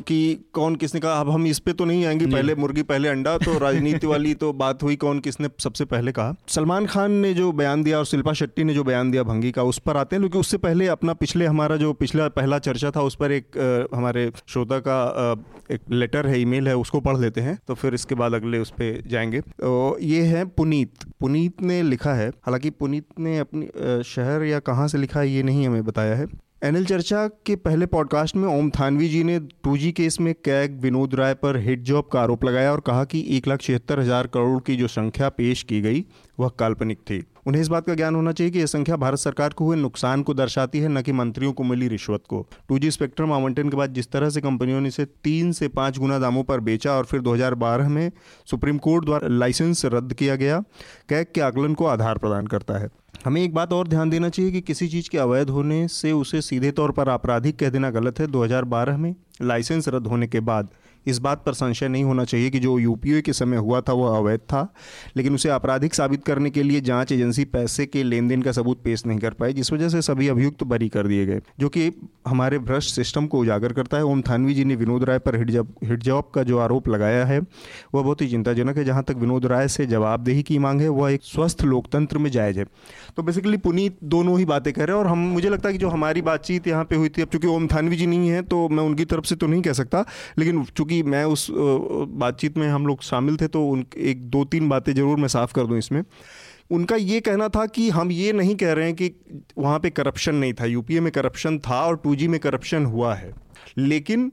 [0.03, 0.19] कि
[0.53, 3.59] कौन किसने कहा अब हम इस पे तो नहीं आएँगे पहले मुर्गी पहले अंडा तो
[3.59, 7.83] राजनीति वाली तो बात हुई कौन किसने सबसे पहले कहा। सलमान खान ने जो बयान
[7.83, 10.39] दिया और शिल्पा शेट्टी ने जो बयान दिया भंगी का उस पर आते हैं क्योंकि
[10.39, 14.31] उससे पहले अपना पिछले हमारा जो पिछला पहला चर्चा था उस पर एक अ, हमारे
[14.49, 15.35] श्रोता का अ,
[15.73, 18.71] एक लेटर है ईमेल है उसको पढ़ लेते हैं तो फिर इसके बाद अगले उस
[18.71, 23.69] पर जाएँगे। तो ये है पुनीत पुनीत ने लिखा है हालाँकि पुनीत ने अपनी
[24.05, 26.27] शहर या कहाँ से लिखा है, ये नहीं हमें बताया है।
[26.65, 30.81] एनएल चर्चा के पहले पॉडकास्ट में ओम थानवी जी ने टू जी केस में कैग
[30.81, 34.27] विनोद राय पर हिट जॉब का आरोप लगाया और कहा कि एक लाख छिहत्तर हज़ार
[34.27, 36.05] करोड़ की जो संख्या पेश की गई,
[36.41, 39.51] वह काल्पनिक थी। उन्हें इस बात का ज्ञान होना चाहिए कि यह संख्या भारत सरकार
[39.51, 43.33] को हुए नुकसान को दर्शाती है, न कि मंत्रियों को मिली रिश्वत को। टू स्पेक्ट्रम
[43.33, 46.61] आवंटन के बाद जिस तरह से कंपनियों ने इसे तीन से पाँच गुना दामों पर
[46.61, 48.11] बेचा और फिर 2012 में
[48.47, 50.61] सुप्रीम कोर्ट द्वारा लाइसेंस रद्द किया गया,
[51.09, 52.89] कैग के आकलन को आधार प्रदान करता है।
[53.25, 56.43] हमें एक बात और ध्यान देना चाहिए कि किसी चीज़ के अवैध होने से उसे
[56.43, 60.69] सीधे तौर पर आपराधिक कह देना गलत है। 2012 में लाइसेंस रद्द होने के बाद
[61.07, 64.17] इस बात पर संशय नहीं होना चाहिए कि जो यूपीए के समय हुआ था वह
[64.17, 64.67] अवैध था,
[65.17, 68.83] लेकिन उसे आपराधिक साबित करने के लिए जाँच एजेंसी पैसे के लेन देन का सबूत
[68.83, 71.91] पेश नहीं कर पाई, जिस वजह से सभी अभियुक्त बरी कर दिए गए, जो कि
[72.29, 76.03] हमारे भ्रष्ट सिस्टम को उजागर करता है। ओम थानवी जी ने विनोद राय पर हिट
[76.03, 79.69] जॉब का जो आरोप लगाया है, वह बहुत ही चिंताजनक है, जहाँ तक विनोद राय
[79.69, 82.65] से जवाबदेही की मांग है, वह एक स्वस्थ लोकतंत्र में जायज़ है।
[83.17, 85.79] तो बेसिकली पुनीत दोनों ही बातें कर रहे हैं और हम, मुझे लगता है कि
[85.79, 88.69] जो हमारी बातचीत यहाँ पे हुई थी, अब चूँकि ओम थानवी जी नहीं है तो
[88.69, 90.05] मैं उनकी तरफ़ से तो नहीं कह सकता,
[90.39, 94.69] लेकिन चूँकि मैं उस बातचीत में हम लोग शामिल थे तो उन, एक दो तीन
[94.69, 96.03] बातें ज़रूर मैं साफ़ कर दूँ इसमें।
[96.71, 99.11] उनका ये कहना था कि हम ये नहीं कह रहे हैं कि
[99.59, 103.33] वहाँ पे करप्शन नहीं था। यूपीए में करप्शन था और टू में करप्शन हुआ है।
[103.79, 104.31] लेकिन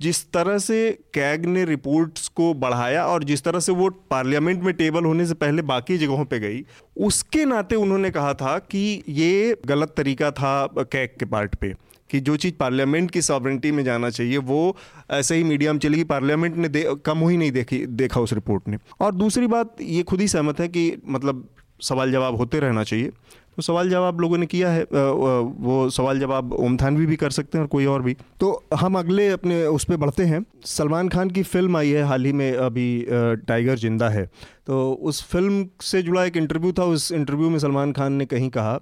[0.00, 0.76] जिस तरह से
[1.14, 5.34] कैग ने रिपोर्ट्स को बढ़ाया और जिस तरह से वो पार्लियामेंट में टेबल होने से
[5.34, 6.64] पहले बाकी जगहों पे गई,
[6.96, 11.74] उसके नाते उन्होंने कहा था कि ये गलत तरीका था कैग के पार्ट पे।
[12.10, 14.76] कि जो चीज़ पार्लियामेंट की सॉवरेंटी में जाना चाहिए वो
[15.12, 18.68] ऐसे ही मीडिया में चलेगी। पार्लियामेंट ने दे, कम ही नहीं देखी देखा उस रिपोर्ट
[18.68, 21.48] ने। और दूसरी बात ये खुद ही सहमत है कि मतलब
[21.80, 23.10] सवाल जवाब होते रहना चाहिए।
[23.56, 27.58] तो सवाल जवाब लोगों ने किया है वो सवाल जवाब ओम थानवी भी कर सकते
[27.58, 31.30] हैं और कोई और भी। तो हम अगले अपने उस पर बढ़ते हैं। सलमान खान
[31.30, 33.06] की फ़िल्म आई है हाल ही में अभी
[33.48, 34.24] टाइगर ज़िंदा है।
[34.66, 38.50] तो उस फ़िल्म से जुड़ा एक इंटरव्यू था उस इंटरव्यू में सलमान खान ने कहीं
[38.50, 38.80] कहा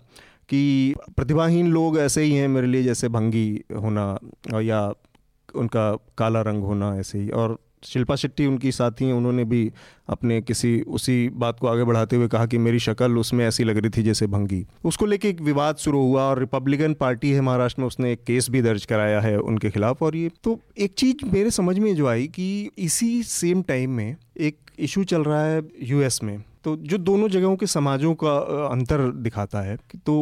[0.48, 4.18] कि प्रतिभाहीन लोग ऐसे ही हैं मेरे लिए, जैसे भंगी होना
[4.60, 4.92] या
[5.54, 9.70] उनका काला रंग होना ऐसे ही। और शिल्पा शेट्टी उनकी साथी हैं, उन्होंने भी
[10.08, 13.76] अपने किसी, उसी बात को आगे बढ़ाते हुए कहा कि मेरी शक्ल उसमें ऐसी लग
[13.76, 17.80] रही थी जैसे भंगी। उसको लेके एक विवाद शुरू हुआ और रिपब्लिकन पार्टी है महाराष्ट्र
[17.80, 21.24] में, उसने एक केस भी दर्ज कराया है उनके खिलाफ। और ये तो एक चीज़
[21.26, 25.62] मेरे समझ में जो आई कि इसी सेम टाइम में एक इशू चल रहा है
[25.82, 28.36] यूएस में। तो जो दोनों जगहों के समाजों का
[28.68, 30.14] अंतर दिखाता है तो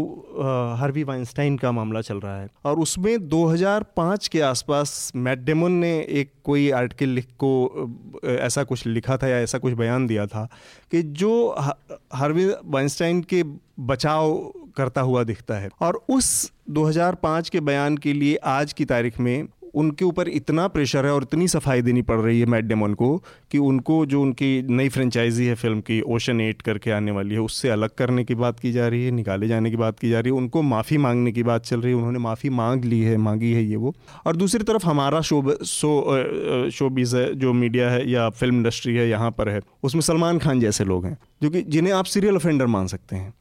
[0.79, 5.99] हार्वी वाइंस्टाइन का मामला चल रहा है और उसमें 2005 के आसपास मैट डेमन ने
[5.99, 7.53] एक कोई आर्टिकल लिख को
[8.25, 10.49] ऐसा कुछ लिखा था या ऐसा कुछ बयान दिया था
[10.91, 11.55] कि जो
[12.13, 13.43] हार्वी वाइंस्टाइन के
[13.81, 19.21] बचाव करता हुआ दिखता है। और उस 2005 के बयान के लिए आज की तारीख
[19.21, 22.95] में उनके ऊपर इतना प्रेशर है और इतनी सफ़ाई देनी पड़ रही है मैट डेमन
[22.95, 23.17] को
[23.51, 27.41] कि उनको जो उनकी नई फ्रेंचाइजी है फ़िल्म की ओशन एट करके आने वाली है,
[27.41, 30.21] उससे अलग करने की बात की जा रही है, निकाले जाने की बात की जा
[30.21, 33.17] रही है, उनको माफ़ी मांगने की बात चल रही है, उन्होंने माफ़ी मांग ली है,
[33.19, 33.95] मांगी है ये वो।
[34.27, 39.09] और दूसरी तरफ़ हमारा शो शो शोबीज है, जो मीडिया है या फ़िल्म इंडस्ट्री है,
[39.09, 42.67] यहाँ पर है, उसमें सलमान खान जैसे लोग हैं, जो कि जिन्हें आप सीरियल ऑफेंडर
[42.67, 43.33] मान सकते हैं।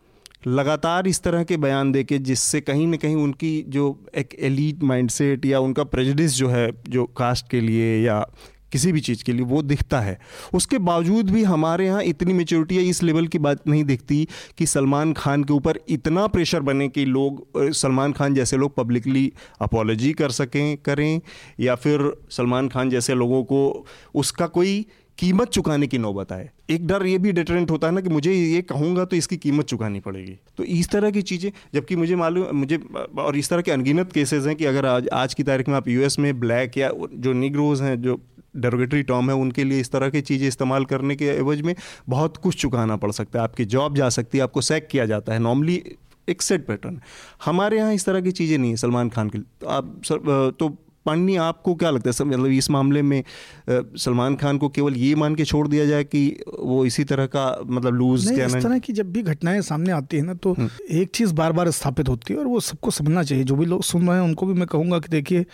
[0.47, 4.84] लगातार इस तरह के बयान दे के जिससे कहीं ना कहीं उनकी जो एक एलीट
[4.84, 8.25] माइंडसेट या उनका प्रेजडिस जो है, जो कास्ट के लिए या
[8.71, 10.17] किसी भी चीज़ के लिए वो दिखता है।
[10.53, 14.27] उसके बावजूद भी हमारे यहाँ इतनी मेच्योरिटी है, इस लेवल की बात नहीं दिखती
[14.58, 19.31] कि सलमान खान के ऊपर इतना प्रेशर बने कि लोग सलमान खान जैसे लोग पब्लिकली
[19.62, 21.21] अपॉलोजी कर सकें, करें
[21.60, 24.86] या फिर सलमान खान जैसे लोगों को उसका कोई
[25.17, 28.34] कीमत चुकाने की नौबत आए। एक डर ये भी डिटरेंट होता है ना कि मुझे
[28.34, 32.56] ये कहूँगा तो इसकी कीमत चुकानी पड़ेगी। तो इस तरह की चीज़ें, जबकि मुझे मालूम,
[32.58, 32.80] मुझे,
[33.19, 35.88] और इस तरह के अनगिनत केसेस हैं कि अगर आज आज की तारीख में आप
[35.88, 38.19] यूएस में ब्लैक या जो निग्रोज हैं, जो
[38.58, 41.75] डेरोगेटरी टर्म है, उनके लिए इस तरह की चीज़ें इस्तेमाल करने के एवज में
[42.10, 45.34] बहुत कुछ चुकाना पड़ सकता है। आपकी जॉब जा सकती है, आपको सैक किया जाता
[45.34, 45.82] है। नॉर्मली
[46.28, 46.99] एक सेट पैटर्न
[47.45, 50.51] हमारे यहाँ इस तरह की चीज़ें नहीं है, सलमान खान के लिए। तो आप सर
[50.60, 50.75] तो
[51.06, 53.24] पांडनी आपको क्या लगता है मतलब इस मामले में
[53.70, 56.24] सलमान खान को केवल ये मान के छोड़ दिया जाए कि
[56.60, 60.18] वो इसी तरह का मतलब लूज नहीं, इस तरह की जब भी घटनाएँ सामने आती
[60.18, 63.24] है ना तो हम्म। एक चीज़ बार बार स्थापित होती है और वो सबको समझना
[63.24, 65.46] चाहिए जो भी लोग सुन रहे हैं उनको भी मैं कहूँगा कि देखिए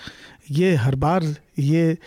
[0.51, 1.97] ये हर बार ये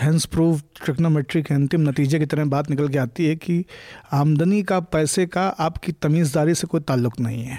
[0.00, 3.64] हैंस प्रूफ ट्रिग्नोमेट्री के अंतिम नतीजे की तरह बात निकल के आती है कि
[4.12, 7.58] आमदनी का पैसे का आपकी तमीज़दारी से कोई ताल्लुक नहीं है।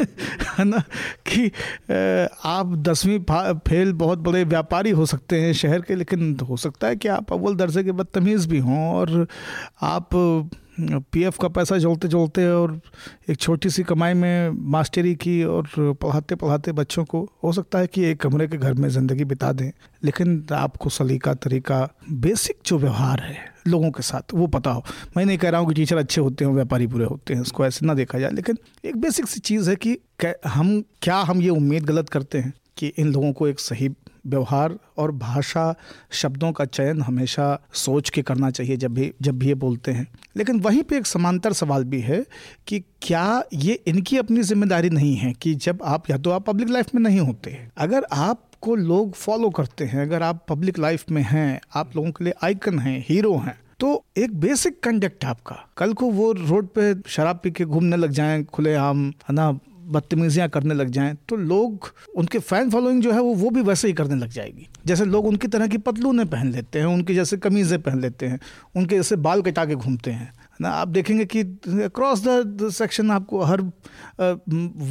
[0.58, 0.78] है ना?
[1.26, 1.52] कि
[2.44, 3.18] आप दसवीं
[3.54, 7.32] फेल बहुत बड़े व्यापारी हो सकते हैं शहर के, लेकिन हो सकता है कि आप
[7.32, 9.28] अव्वल दर्जे के बदतमीज़ भी हों और
[9.82, 10.08] आप
[10.80, 12.80] पीएफ का पैसा जोड़ते जोड़ते और
[13.30, 17.86] एक छोटी सी कमाई में मास्टरी की और पढ़ाते पढ़ाते बच्चों को हो सकता है
[17.86, 19.70] कि एक कमरे के घर में ज़िंदगी बिता दें।
[20.04, 23.36] लेकिन आपको सलीका तरीका, बेसिक जो व्यवहार है
[23.68, 24.84] लोगों के साथ, वो पता हो।
[25.16, 27.66] मैं नहीं कह रहा हूँ कि टीचर अच्छे होते हैं, व्यापारी बुरे होते हैं उसको
[27.66, 29.98] ऐसे ना देखा जाए, लेकिन एक बेसिक सी चीज़ है कि
[30.46, 33.88] हम क्या हम ये उम्मीद गलत करते हैं कि इन लोगों को एक सही
[34.28, 35.74] व्यवहार और भाषा
[36.12, 40.06] शब्दों का चयन हमेशा सोच के करना चाहिए जब भी जब भी ये बोलते हैं।
[40.36, 42.24] लेकिन वहीं पे एक समांतर सवाल भी है
[42.66, 46.68] कि क्या ये इनकी अपनी ज़िम्मेदारी नहीं है कि जब आप, या तो आप पब्लिक
[46.68, 51.10] लाइफ में नहीं होते अगर आप को लोग फॉलो करते हैं, अगर आप पब्लिक लाइफ
[51.10, 53.88] में हैं, आप लोगों के लिए आइकन हैं हीरो हैं तो
[54.18, 58.42] एक बेसिक कंडक्ट आपका। कल को वो रोड पे शराब पी के घूमने लग जाएँ
[58.44, 59.58] खुले आम है ना
[59.88, 63.88] बदतमीजियाँ करने लग जाएँ तो लोग, उनके फ़ैन फॉलोइंग जो है वो वो भी वैसे
[63.88, 67.36] ही करने लग जाएगी। जैसे लोग उनकी तरह की पतलूने पहन लेते हैं, उनकी जैसे
[67.38, 68.40] कमीज़ें पहन लेते हैं,
[68.76, 70.68] उनके जैसे बाल कटा के घूमते हैं ना?
[70.70, 71.40] आप देखेंगे कि
[71.84, 73.60] अक्रॉस द सेक्शन आपको हर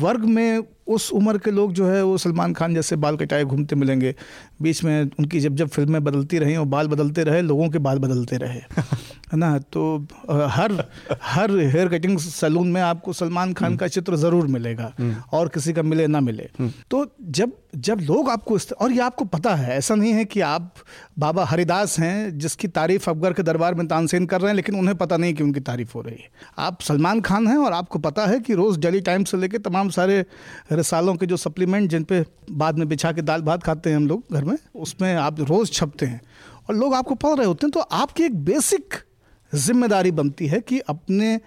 [0.01, 3.75] वर्ग में उस उम्र के लोग जो है वो सलमान खान जैसे बाल कटाए घूमते
[3.75, 4.13] मिलेंगे।
[4.61, 7.99] बीच में उनकी जब जब फ़िल्में बदलती रहीं और बाल बदलते रहे, लोगों के बाल
[7.99, 8.61] बदलते रहे।
[9.27, 9.57] है ना?
[9.73, 10.71] तो हर
[11.23, 15.73] हर हेयर कटिंग सैलून में आपको सलमान खान का चित्र ज़रूर मिलेगा। हम्म। और किसी
[15.73, 19.77] का मिले ना मिले। हम्म। तो जब जब लोग आपको और ये आपको पता है
[19.77, 20.73] ऐसा नहीं है कि आप
[21.19, 24.95] बाबा हरिदास हैं जिसकी तारीफ़ अकबर के दरबार में तानसेन कर रहे हैं लेकिन उन्हें
[24.97, 28.25] पता नहीं कि उनकी तारीफ़ हो रही है। आप सलमान खान हैं और आपको पता
[28.25, 30.25] है कि रोज़ डेली टाइम से लेकर तमाम सारे
[30.71, 34.07] रसालों के जो सप्लीमेंट जिन पे बाद में बिछा के दाल भात खाते हैं हम
[34.07, 36.21] लोग घर में उसमें आप रोज़ छपते हैं।
[36.69, 38.95] और लोग आपको पढ़ रहे होते हैं तो आपकी एक बेसिक
[39.55, 41.39] ज़िम्मेदारी बनती है कि अपने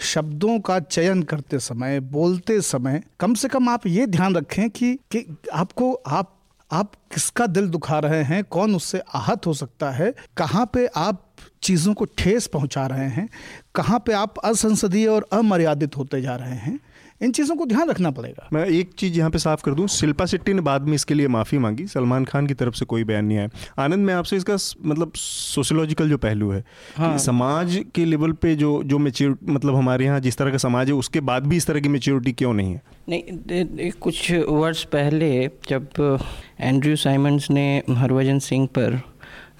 [0.00, 4.94] शब्दों का चयन करते समय बोलते समय कम से कम आप ये ध्यान रखें कि,
[4.94, 6.34] कि आपको आप
[6.70, 11.24] आप किसका दिल दुखा रहे हैं कौन उससे आहत हो सकता है कहाँ पे आप
[11.62, 13.28] चीज़ों को ठेस पहुँचा रहे हैं
[13.74, 16.78] कहाँ पे आप असंसदीय और अमर्यादित होते जा रहे हैं।
[17.20, 20.26] इन चीज़ों को ध्यान रखना पड़ेगा। मैं एक चीज़ यहाँ पे साफ़ कर दूँ शिल्पा
[20.26, 23.24] शेट्टी ने बाद में इसके लिए माफ़ी मांगी सलमान खान की तरफ़ से कोई बयान
[23.24, 26.62] नहीं आया। आनंद मैं आपसे इसका मतलब सोशोलॉजिकल जो पहलू है
[26.96, 30.58] हाँ। कि समाज के लेवल पे जो जो मेच्योर मतलब हमारे यहाँ जिस तरह का
[30.58, 32.82] समाज है उसके बाद भी इस तरह की मेच्योरिटी क्यों नहीं है?
[33.08, 35.30] नहीं कुछ वर्ष पहले
[35.68, 36.18] जब
[36.60, 39.00] एंड्रयू साइमंड्स ने हरभजन सिंह पर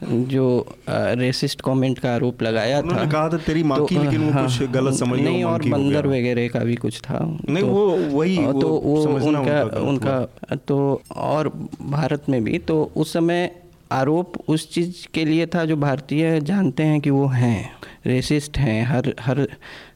[0.02, 4.30] जो रेसिस्ट कमेंट का आरोप लगाया था। कहा था तेरी माँ तो, की लेकिन वो
[4.30, 7.86] हाँ, कुछ गलत समझ नहीं और बंदर वगैरह का भी कुछ था। नहीं तो, वो
[8.18, 11.48] वही तो वो, वो उनका उनका तो और
[11.82, 13.50] भारत में भी तो उस समय
[13.92, 17.70] आरोप उस चीज़ के लिए था जो भारतीय जानते हैं कि वो हैं
[18.06, 19.46] रेसिस्ट हैं। हर हर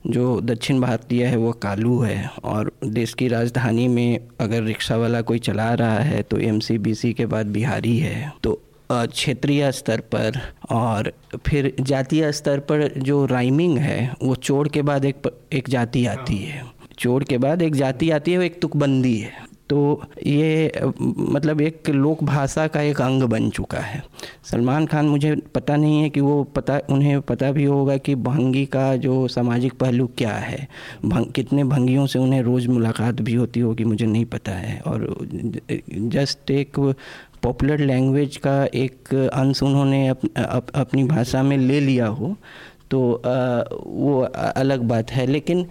[0.06, 5.20] जो दक्षिण भारतीय है वो कालू है। और देश की राजधानी में अगर रिक्शा वाला
[5.20, 6.60] कोई चला रहा है तो एम
[7.06, 8.60] के बाद बिहारी है। तो
[8.92, 11.12] क्षेत्रीय स्तर पर और
[11.46, 16.36] फिर जातीय स्तर पर जो राइमिंग है वो चोड़ के बाद एक एक जाति आती
[16.36, 16.64] है।
[16.98, 20.72] चोड़ के बाद एक जाति आती है वो एक तुकबंदी है। तो ये
[21.18, 24.02] मतलब एक लोक भाषा का एक अंग बन चुका है।
[24.44, 28.66] सलमान खान मुझे पता नहीं है कि वो पता उन्हें पता भी होगा कि भंगी
[28.66, 30.68] का जो सामाजिक पहलू क्या है।
[31.04, 35.28] भंग कितने भंगियों से उन्हें रोज़ मुलाकात भी होती होगी मुझे नहीं पता है। और
[35.92, 36.94] जस्ट एक
[37.42, 42.36] पॉपुलर लैंग्वेज का एक अंश उन्होंने अप, अप, अपनी भाषा में ले लिया हो
[42.92, 44.20] तो आ, वो
[44.56, 45.66] अलग बात है। लेकिन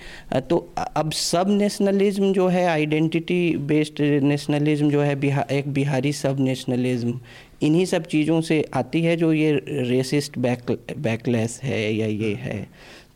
[0.49, 6.39] तो अब सब नेशनलिज्म जो है आइडेंटिटी बेस्ड नेशनलिज्म जो है बिहार एक बिहारी सब
[6.39, 7.19] नेशनलिज्म
[7.63, 12.65] इन्हीं सब चीज़ों से आती है जो ये रेसिस्ट बैक बैकलेस है या ये है।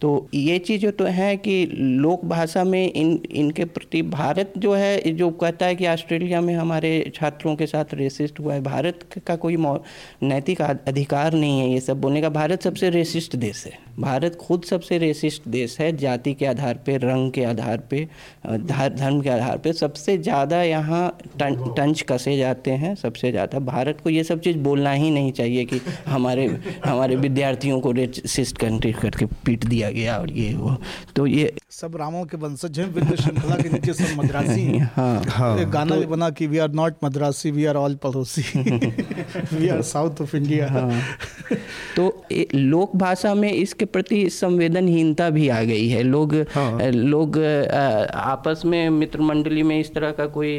[0.05, 5.11] तो ये चीज़ें तो है कि लोक भाषा में इन, इनके प्रति भारत जो है,
[5.11, 9.35] जो कहता है कि ऑस्ट्रेलिया में हमारे छात्रों के साथ रेसिस्ट हुआ है, भारत का
[9.35, 9.57] कोई
[10.23, 14.63] नैतिक अधिकार नहीं है ये सब बोलने का। भारत सबसे रेसिस्ट देश है। भारत खुद
[14.63, 18.07] सबसे रेसिस्ट देश है, जाति के आधार पे, रंग के आधार पे
[18.47, 24.09] धर्म के आधार पे। सबसे ज़्यादा यहाँ टंच कसे जाते हैं, सबसे ज़्यादा। भारत को
[24.09, 26.45] ये सब चीज़ बोलना ही नहीं चाहिए कि हमारे
[26.85, 30.75] हमारे विद्यार्थियों को रेसिस्ट कंट्री करके पीट दिया गया और ये वो।
[31.15, 34.91] तो ये सब रामों के वंशज हैं विद्या श्रृंखला के नीचे सब मद्रासी हैं।
[35.29, 38.43] हाँ। एक गाना भी बना कि we are not Madrasi we are all पड़ोसी।
[39.53, 41.01] We are south of India हाँ,
[41.95, 47.37] तो ए- लोक भाषा में इसके प्रति संवेदनहीनता भी आ गई है। लोग हाँ। लोग
[48.15, 50.57] आपस में मित्र मंडली में इस तरह का कोई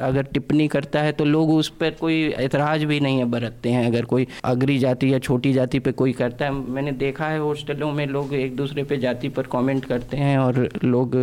[0.00, 4.04] अगर टिप्पणी करता है तो लोग उस पर कोई ऐतराज भी नहीं बरतते हैं। अगर
[4.04, 8.06] कोई अगरी जाति या छोटी जाति पे कोई करता है मैंने देखा है हॉस्टलों में
[8.06, 11.16] लोग एक दूसरे पे जाति पर कमेंट करते हैं और लोग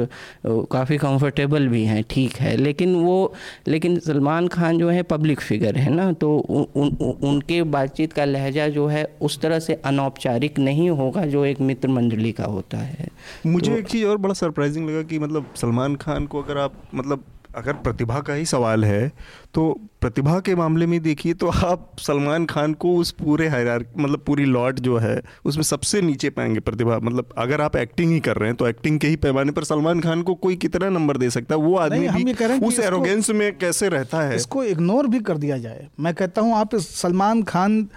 [0.72, 3.34] काफ़ी कंफर्टेबल भी हैं ठीक है। लेकिन वो
[3.68, 8.26] लेकिन सलमान खान जो है पब्लिक फिगर है ना तो उन, उ, उनके बातचीत का
[8.26, 12.78] लहजा जो है उस तरह से अनौपचारिक नहीं होगा जो एक मित्र मंडली का होता
[12.78, 13.08] है।
[13.46, 16.74] मुझे तो, एक चीज़ और बड़ा सरप्राइजिंग लगा कि मतलब सलमान खान को अगर आप
[16.96, 17.24] मतलब
[17.60, 19.12] अगर प्रतिभा का ही सवाल है
[19.54, 19.64] तो
[20.02, 24.46] प्रतिभा के मामले में देखिए तो आप सलमान खान को उस पूरे हायरार मतलब पूरी
[24.46, 28.50] लॉट जो है उसमें सबसे नीचे पाएँगे प्रतिभा। मतलब अगर आप एक्टिंग ही कर रहे
[28.50, 31.56] हैं तो एक्टिंग के ही पैमाने पर सलमान खान को कोई कितना नंबर दे सकता
[31.56, 31.62] है?
[31.62, 34.36] वो आदमी भी उस एरोगेंस में कैसे रहता है?
[34.36, 37.88] इसको इग्नोर भी कर दिया जाए। मैं कहता हूँ आप सलमान खान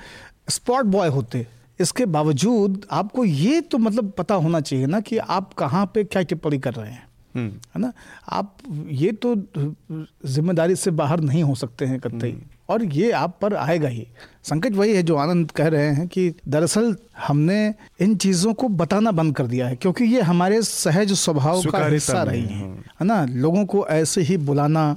[0.48, 1.46] स्पॉट बॉय होते
[1.80, 6.22] इसके बावजूद आपको ये तो मतलब पता होना चाहिए ना कि आप कहाँ पे क्या
[6.22, 7.92] टिप्पणी कर रहे हैं। है ना?
[8.28, 8.56] आप
[8.90, 9.34] ये तो
[10.26, 12.36] ज़िम्मेदारी से बाहर नहीं हो सकते हैं कतई
[12.70, 14.06] और ये आप पर आएगा ही।
[14.44, 19.10] संकट वही है जो आनंद कह रहे हैं कि दरअसल हमने इन चीज़ों को बताना
[19.12, 23.06] बंद कर दिया है क्योंकि ये हमारे सहज स्वभाव का हिस्सा रही है, है है
[23.06, 23.24] ना?
[23.24, 24.96] लोगों को ऐसे ही बुलाना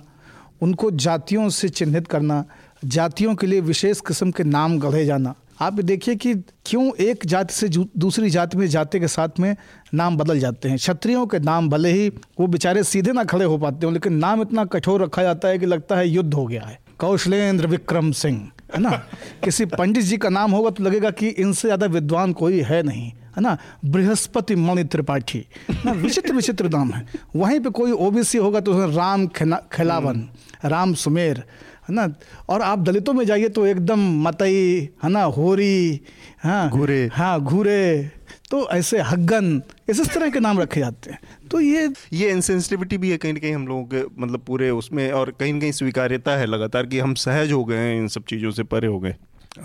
[0.61, 2.43] उनको जातियों से चिन्हित करना
[2.85, 6.33] जातियों के लिए विशेष किस्म के नाम गढ़े जाना आप देखिए कि
[6.65, 9.55] क्यों एक जाति से दूसरी जाति में जाते के साथ में
[9.93, 13.57] नाम बदल जाते हैं। क्षत्रियों के नाम भले ही वो बेचारे सीधे ना खड़े हो
[13.57, 16.63] पाते हो, लेकिन नाम इतना कठोर रखा जाता है कि लगता है युद्ध हो गया
[16.63, 18.39] है। कौशलेंद्र विक्रम सिंह,
[18.75, 18.89] है ना?
[19.43, 23.07] किसी पंडित जी का नाम होगा तो लगेगा कि इनसे ज़्यादा विद्वान कोई है नहीं,
[23.07, 23.57] है ना?
[23.85, 25.45] बृहस्पति मणि त्रिपाठी
[25.85, 25.91] ना?
[25.91, 30.27] विचित्र विचित्र नाम है। वहीं पे कोई ओबीसी होगा तो राम खेलावन,
[30.65, 31.43] राम सुमेर
[31.87, 32.07] है ना?
[32.49, 35.99] और आप दलितों में जाइए तो एकदम मतई है ना होरी
[36.43, 38.11] हाँ घूरे। हाँ घूरे।
[38.51, 41.19] तो ऐसे हग्गन इस तरह के नाम रखे जाते हैं।
[41.51, 45.11] तो ये ये इनसेंसिटिविटी भी है कहीं ना कहीं हम लोगों के मतलब पूरे उसमें
[45.11, 48.23] और कहीं ना कहीं स्वीकार्यता है लगातार कि हम सहज हो गए हैं इन सब
[48.29, 49.15] चीज़ों से परे हो गए।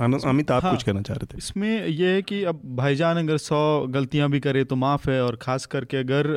[0.01, 1.39] अमित आप हाँ। कुछ कहना चाह रहे थे?
[1.39, 5.37] इसमें यह है कि अब भाईजान अगर सौ गलतियाँ भी करे तो माफ़ है और
[5.43, 6.29] ख़ास करके अगर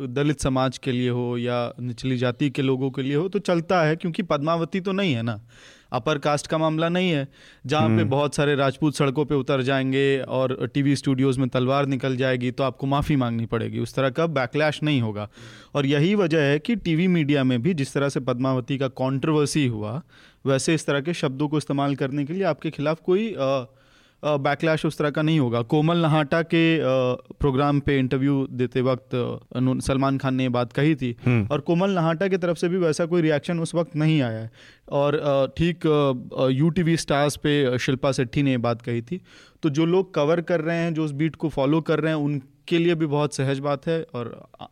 [0.00, 3.82] दलित समाज के लिए हो या निचली जाति के लोगों के लिए हो तो चलता
[3.82, 5.40] है क्योंकि पद्मावती तो नहीं है ना।
[5.92, 7.26] अपर कास्ट का मामला नहीं है।
[7.66, 12.16] जहाँ पे बहुत सारे राजपूत सड़कों पे उतर जाएँगे और टीवी स्टूडियोज में तलवार निकल
[12.16, 15.28] जाएगी तो आपको माफ़ी मांगनी पड़ेगी। उस तरह का बैकलैश नहीं होगा।
[15.74, 19.66] और यही वजह है कि टीवी मीडिया में भी जिस तरह से पद्मावती का कॉन्ट्रोवर्सी
[19.66, 20.00] हुआ
[20.46, 23.66] वैसे इस तरह के शब्दों को इस्तेमाल करने के लिए आपके खिलाफ कोई अ,
[24.22, 26.62] बैकलैश उस तरह का नहीं होगा। कोमल नहाटा के
[27.34, 29.10] प्रोग्राम पे इंटरव्यू देते वक्त
[29.82, 31.12] सलमान खान ने ये बात कही थी।
[31.52, 34.50] और कोमल नहाटा की तरफ़ से भी वैसा कोई रिएक्शन उस वक्त नहीं आया है।
[34.92, 35.86] और ठीक
[36.52, 39.20] यू टी वी स्टार्स पे शिल्पा शेट्टी ने ये बात कही थी।
[39.62, 42.20] तो जो लोग कवर कर रहे हैं जो उस बीट को फॉलो कर रहे हैं
[42.66, 44.30] उनके लिए भी बहुत सहज बात है और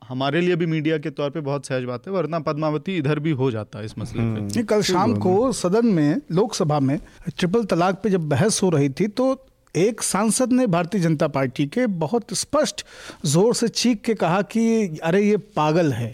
[0.08, 3.30] हमारे लिए भी मीडिया के तौर पे बहुत सहज बात है वरना पद्मावती इधर भी
[3.32, 7.64] हो जाता है इस मसले पे। नहीं, कल शाम को सदन में लोकसभा में ट्रिपल
[7.64, 9.36] तलाक पे जब बहस हो रही थी तो
[9.74, 12.84] एक सांसद ने भारतीय जनता पार्टी के बहुत स्पष्ट
[13.26, 16.10] ज़ोर से चीख के कहा कि अरे ये पागल है।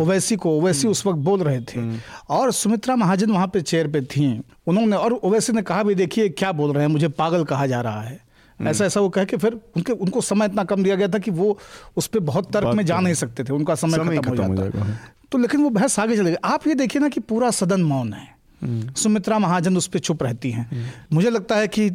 [0.00, 1.82] ओवैसी को ओवैसी उस वक्त बोल रहे थे।
[2.30, 4.28] और सुमित्रा महाजन वहाँ पे चेयर पे थी
[4.66, 7.80] उन्होंने और ओवैसी ने कहा भी देखिए क्या बोल रहे हैं मुझे पागल कहा जा
[7.80, 8.22] रहा है।
[8.62, 11.30] ऐसा ऐसा वो कह के फिर उनके उनको समय इतना कम दिया गया था कि
[11.30, 11.58] वो
[11.96, 14.54] उस पर बहुत तर्क में जा तो- नहीं सकते थे। उनका समय, समय खत्म, हो
[14.56, 15.00] जाता। हाँ।
[15.32, 18.12] तो लेकिन वो बहस आगे चले गए आप ये देखिए ना कि पूरा सदन मौन
[18.12, 18.34] है।
[18.96, 21.88] सुमित्रा महाजन उस पर चुप रहती हैं। मुझे लगता है कि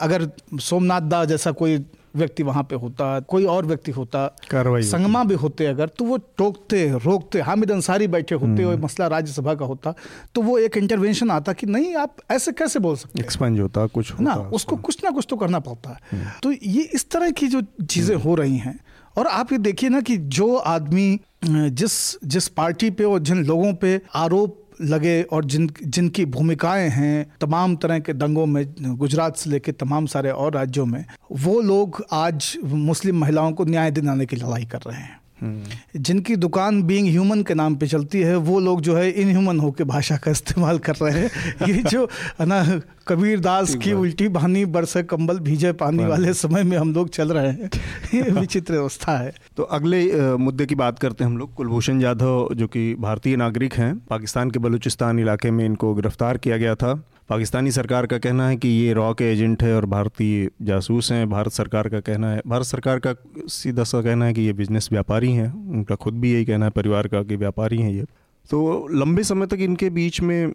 [0.00, 5.24] अगर सोमनाथ दा जैसा कोई व्यक्ति वहाँ पे होता कोई और व्यक्ति होता कार्रवाई संगमा
[5.24, 9.64] भी होते अगर तो वो टोकते रोकते हामिद अंसारी बैठे होते और मसला राज्यसभा का
[9.64, 9.94] होता
[10.34, 13.24] तो वो एक इंटरवेंशन आता कि नहीं आप ऐसे कैसे बोल सकते हैं?
[13.24, 16.82] एक्सपंज होता कुछ ना होता। उसको कुछ ना कुछ तो करना पड़ता है। तो ये
[16.82, 18.78] इस तरह की जो चीज़ें हो रही हैं
[19.16, 23.74] और आप ये देखिए ना कि जो आदमी जिस जिस पार्टी पे और जिन लोगों
[23.74, 29.50] पे आरोप लगे और जिन, जिनकी भूमिकाएँ हैं तमाम तरह के दंगों में, गुजरात से
[29.50, 34.36] लेकर तमाम सारे और राज्यों में, वो लोग आज मुस्लिम महिलाओं को न्याय दिलाने की
[34.36, 38.80] लड़ाई कर रहे हैं। जिनकी दुकान बीइंग ह्यूमन के नाम पे चलती है वो लोग
[38.80, 41.30] जो है इनह्यूमन होकर भाषा का इस्तेमाल कर रहे हैं।
[41.68, 42.04] ये जो
[42.40, 46.94] है ना कबीर दास की उल्टी बहानी बरसे कंबल भीजे पानी वाले समय में हम
[46.94, 47.70] लोग चल रहे हैं।
[48.14, 52.48] ये विचित्र अवस्था है। तो अगले मुद्दे की बात करते हैं हम लोग। कुलभूषण जाधव
[52.54, 57.04] जो कि भारतीय नागरिक हैं पाकिस्तान के बलूचिस्तान इलाके में इनको गिरफ़्तार किया गया था।
[57.28, 61.28] पाकिस्तानी सरकार का कहना है कि ये रॉ के एजेंट है और भारतीय जासूस हैं।
[61.30, 63.14] भारत सरकार का कहना है, भारत सरकार का
[63.48, 66.70] सीधा सा कहना है कि ये बिज़नेस व्यापारी हैं। उनका खुद भी यही कहना है,
[66.70, 68.04] परिवार का कि व्यापारी हैं ये।
[68.50, 70.52] तो लंबे समय तक इनके बीच में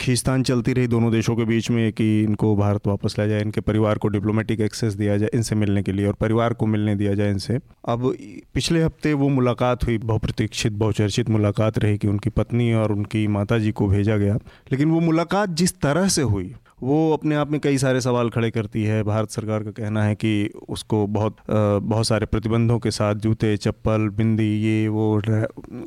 [0.00, 3.60] खींचतान चलती रही दोनों देशों के बीच में कि इनको भारत वापस लाया जाए, इनके
[3.60, 7.14] परिवार को डिप्लोमेटिक एक्सेस दिया जाए, इनसे मिलने के लिए और परिवार को मिलने दिया
[7.14, 8.14] जाए इनसे। अब
[8.54, 13.58] पिछले हफ़्ते वो मुलाकात हुई बहुप्रतीक्षित बहुचर्चित मुलाकात रही कि उनकी पत्नी और उनकी माता
[13.58, 14.34] जी को भेजा गया।
[14.72, 18.50] लेकिन वो मुलाकात जिस तरह से हुई वो अपने आप में कई सारे सवाल खड़े
[18.50, 23.14] करती है। भारत सरकार का कहना है कि उसको बहुत बहुत सारे प्रतिबंधों के साथ
[23.14, 25.14] जूते, चप्पल, बिंदी, ये, वो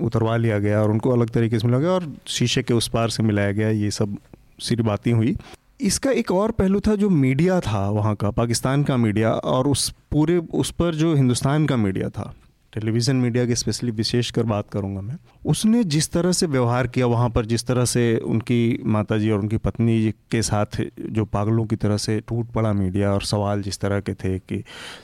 [0.02, 3.10] उतरवा लिया गया और उनको अलग तरीके से मिला गया और शीशे के उस पार
[3.10, 4.18] से मिलाया गया। ये सब
[4.60, 5.36] सिरी बातें हुई।
[5.82, 9.90] इसका एक और पहलू था जो मीडिया था वहाँ का, पाकिस्तान का मीडिया और उस
[10.12, 12.34] पूरे, उस पर जो हिंदुस्तान का मीडिया था।
[12.74, 15.18] टेलीविज़न मीडिया की स्पेशली विशेष कर बात करूँगा मैं।
[15.50, 19.58] उसने जिस तरह से व्यवहार किया वहाँ पर, जिस तरह से उनकी माताजी और उनकी
[19.60, 20.82] पत्नी के साथ
[21.12, 24.58] जो पागलों की तरह से टूट पड़ा मीडिया और सवाल जिस तरह के थे कि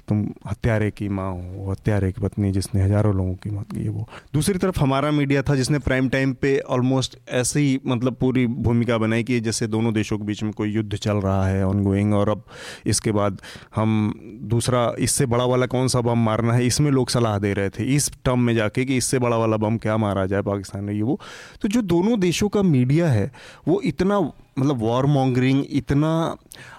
[0.08, 4.08] तुम हत्यारे की माँ हो हत्यारे की पत्नी जिसने हज़ारों लोगों की मौत की वो।
[4.34, 8.98] दूसरी तरफ़ हमारा मीडिया था जिसने प्राइम टाइम पे ऑलमोस्ट ऐसे ही मतलब पूरी भूमिका
[8.98, 12.30] बनाई कि जैसे दोनों देशों के बीच में कोई युद्ध चल रहा है ऑनगोइंग और
[12.30, 12.44] अब
[12.86, 13.42] इसके बाद
[13.76, 14.14] हम
[14.46, 17.84] दूसरा, इससे बड़ा वाला कौन सा बम मारना है, इसमें लोग सलाह दे रहे थे,
[17.96, 21.02] इस टर्म में जाके कि इससे बड़ा वाला बम क्या मारा जाए। पाकिस्तान में, ये
[21.02, 21.20] वो।
[21.62, 23.32] तो जो दोनों देशों का मीडिया है,
[23.68, 24.20] वो इतना
[24.60, 26.10] मतलब वॉर मॉन्गरिंग इतना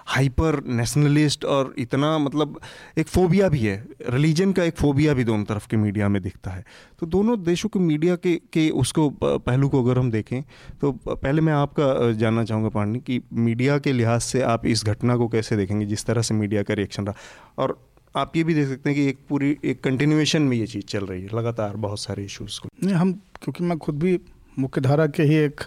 [0.07, 2.59] हाइपर नेशनलिस्ट और इतना मतलब
[2.97, 3.75] एक फोबिया भी है
[4.09, 6.63] रिलीजन का एक फोबिया भी दोनों तरफ़ के मीडिया में दिखता है।
[6.99, 10.41] तो दोनों देशों के मीडिया के के उसको पहलू को अगर हम देखें
[10.81, 15.17] तो पहले मैं आपका जानना चाहूँगा पांडे, कि मीडिया के लिहाज से आप इस घटना
[15.17, 17.15] को कैसे देखेंगे, जिस तरह से मीडिया का रिएक्शन रहा?
[17.57, 17.79] और
[18.15, 21.05] आप ये भी देख सकते हैं कि एक पूरी एक कंटिन्यूएशन में ये चीज़ चल
[21.05, 24.19] रही है लगातार बहुत सारे इश्यूज़ को। नहीं हम क्योंकि मैं खुद भी
[24.59, 25.61] मुख्यधारा के ही एक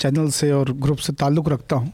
[0.00, 1.92] चैनल से और ग्रुप से ताल्लुक़ रखता हूँ।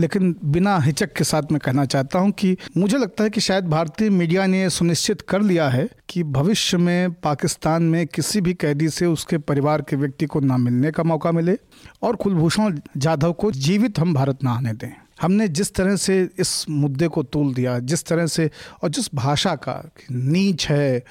[0.00, 3.64] लेकिन बिना हिचक के साथ मैं कहना चाहता हूँ कि मुझे लगता है कि शायद
[3.64, 8.88] भारतीय मीडिया ने सुनिश्चित कर लिया है कि भविष्य में पाकिस्तान में किसी भी कैदी
[8.88, 11.56] से उसके परिवार के व्यक्ति को ना मिलने का मौका मिले
[12.02, 16.64] और कुलभूषण जाधव को जीवित हम भारत ना आने दें। हमने जिस तरह से इस
[16.70, 18.50] मुद्दे को तोल दिया जिस तरह से
[18.82, 19.82] और जिस भाषा का
[20.12, 21.02] नीच है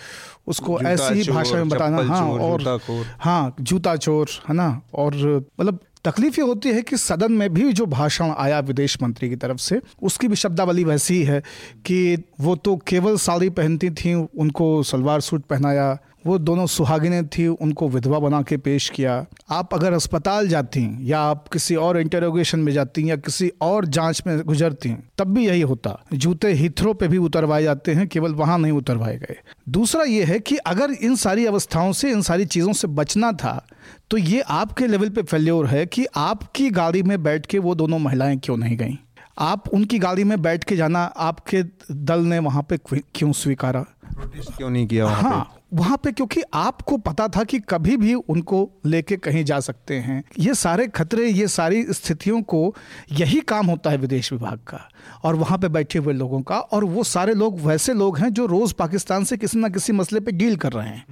[0.47, 2.61] उसको ऐसी ही भाषा में बताना हाँ और
[3.19, 4.81] हाँ जूता चोर है ना?
[4.93, 5.15] और
[5.59, 9.35] मतलब तकलीफ़ ये होती है कि सदन में भी जो भाषण आया विदेश मंत्री की
[9.35, 11.39] तरफ़ से उसकी भी शब्दावली वैसी ही है
[11.85, 17.47] कि वो तो केवल साड़ी पहनती थी उनको सलवार सूट पहनाया वो दोनों सुहागिनें थी
[17.47, 19.13] उनको विधवा बना के पेश किया।
[19.51, 24.21] आप अगर अस्पताल जाती या आप किसी और इंटरोगेशन में जाती या किसी और जाँच
[24.27, 28.57] में गुजरती तब भी यही होता। जूते हिथरों पे भी उतरवाए जाते हैं केवल वहाँ
[28.59, 29.35] नहीं उतरवाए गए।
[29.69, 33.63] दूसरा ये है कि अगर इन सारी अवस्थाओं से इन सारी चीज़ों से बचना था
[34.11, 37.99] तो ये आपके लेवल पे फेल्योर है कि आपकी गाड़ी में बैठ के वो दोनों
[37.99, 38.95] महिलाएँ क्यों नहीं गईं?
[39.39, 42.77] आप उनकी गाड़ी में बैठ के जाना आपके दल ने वहाँ पे
[43.15, 43.85] क्यों स्वीकारा?
[44.57, 48.69] क्यों नहीं किया वहाँ हाँ वहाँ पे क्योंकि आपको पता था कि कभी भी उनको
[48.85, 52.75] लेके कहीं जा सकते हैं। ये सारे खतरे ये सारी स्थितियों को
[53.11, 54.79] यही काम होता है विदेश विभाग का
[55.23, 58.45] और वहाँ पे बैठे हुए लोगों का और वो सारे लोग वैसे लोग हैं जो
[58.45, 61.05] रोज पाकिस्तान से किसी ना किसी मसले पे डील कर रहे हैं।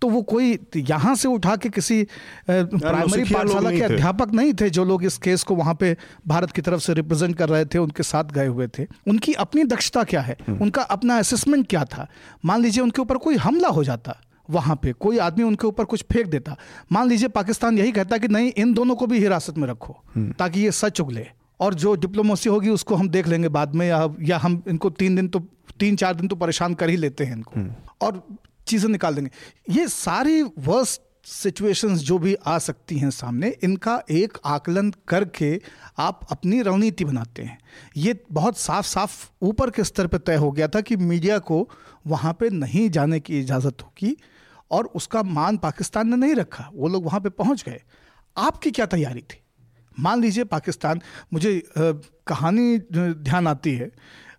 [0.00, 2.02] तो वो कोई यहाँ से उठा के किसी
[2.50, 5.96] प्राइमरी पाठशाला के अध्यापक नहीं थे जो लोग इस केस को वहाँ पे
[6.26, 9.64] भारत की तरफ़ से रिप्रेजेंट कर रहे थे उनके साथ गए हुए थे। उनकी अपनी
[9.64, 10.36] दक्षता क्या है?
[10.50, 12.08] उनका अपना असेसमेंट क्या था?
[12.44, 14.03] मान लीजिए उनके ऊपर कोई हमला हो जाता
[14.48, 16.56] वहाँ पे। कोई आदमी उनके ऊपर कुछ फेंक देता।
[16.92, 19.96] मान लीजिए पाकिस्तान यही कहता कि नहीं इन दोनों को भी हिरासत में रखो
[20.38, 21.26] ताकि ये सच उगले।
[21.60, 25.16] और जो डिप्लोमेसी होगी उसको हम देख लेंगे बाद में या या हम इनको तीन
[25.16, 25.38] दिन तो
[25.78, 27.60] तीन चार दिन तो परेशान कर ही लेते हैं इनको।
[28.00, 28.22] और
[28.66, 29.30] चीज़ें निकाल देंगे।
[29.70, 35.60] ये सारी वर्स्ट सिचुएशंस जो भी आ सकती हैं सामने इनका एक आकलन करके
[35.98, 37.58] आप अपनी रणनीति बनाते हैं।
[37.96, 41.68] ये बहुत साफ़ साफ़ ऊपर के स्तर पर तय हो गया था कि मीडिया को
[42.06, 44.16] वहाँ पे नहीं जाने की इजाज़त होगी।
[44.74, 47.80] और उसका मान पाकिस्तान ने नहीं रखा। वो लोग वहाँ पर पहुँच गए।
[48.36, 49.40] आपकी क्या तैयारी थी?
[50.00, 51.00] मान लीजिए पाकिस्तान,
[51.32, 53.90] मुझे कहानी ध्यान आती है,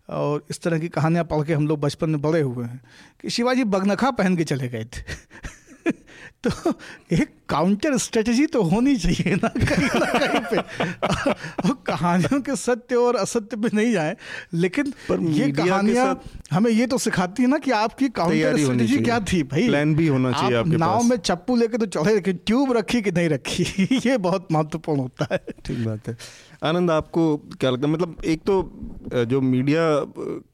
[0.09, 2.81] और इस तरह की कहानियाँ पढ़ के हम लोग बचपन में बड़े हुए हैं
[3.21, 5.03] कि शिवाजी बगनखा पहन के चले गए थे।
[6.47, 6.73] तो
[7.11, 13.15] एक काउंटर स्ट्रेटजी तो होनी चाहिए ना कहीं ना कहीं पे। कहानियों के सत्य और
[13.15, 14.15] असत्य पे नहीं जाए
[14.53, 19.19] लेकिन पर ये कहानियाँ हमें ये तो सिखाती है ना कि आपकी काउंटर स्ट्रेटजी क्या
[19.19, 19.67] थी भाई?
[19.67, 23.11] प्लान भी होना चाहिए आपके नाव में चप्पू लेके तो चढ़े लेकिन ट्यूब रखी कि
[23.11, 23.63] नहीं रखी?
[24.05, 26.17] ये बहुत महत्वपूर्ण होता है। ठीक बात है।
[26.63, 27.93] आनंद, आपको क्या लगता है?
[27.93, 29.81] मतलब एक तो जो मीडिया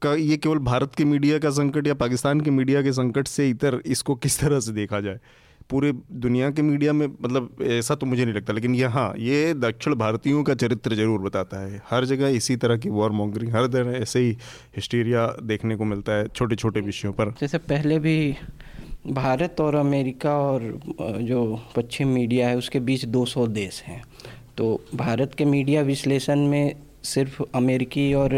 [0.02, 3.48] का ये केवल भारत के मीडिया का संकट या पाकिस्तान के मीडिया के संकट से
[3.50, 5.20] इतर इसको किस तरह से देखा जाए?
[5.70, 9.94] पूरे दुनिया के मीडिया में मतलब ऐसा तो मुझे नहीं लगता, लेकिन यहाँ ये दक्षिण
[9.94, 13.96] भारतीयों का चरित्र ज़रूर बताता है। हर जगह इसी तरह की वॉर मॉन्गरिंग हर तरह
[13.98, 14.36] ऐसे ही
[14.76, 18.34] हिस्टीरिया देखने को मिलता है छोटे छोटे विषयों पर। जैसे पहले भी
[19.06, 20.62] भारत और अमेरिका और
[21.22, 24.02] जो पश्चिम मीडिया है, उसके बीच 200 देश हैं।
[24.56, 26.74] तो भारत के मीडिया विश्लेषण में
[27.04, 28.34] सिर्फ़ अमेरिकी और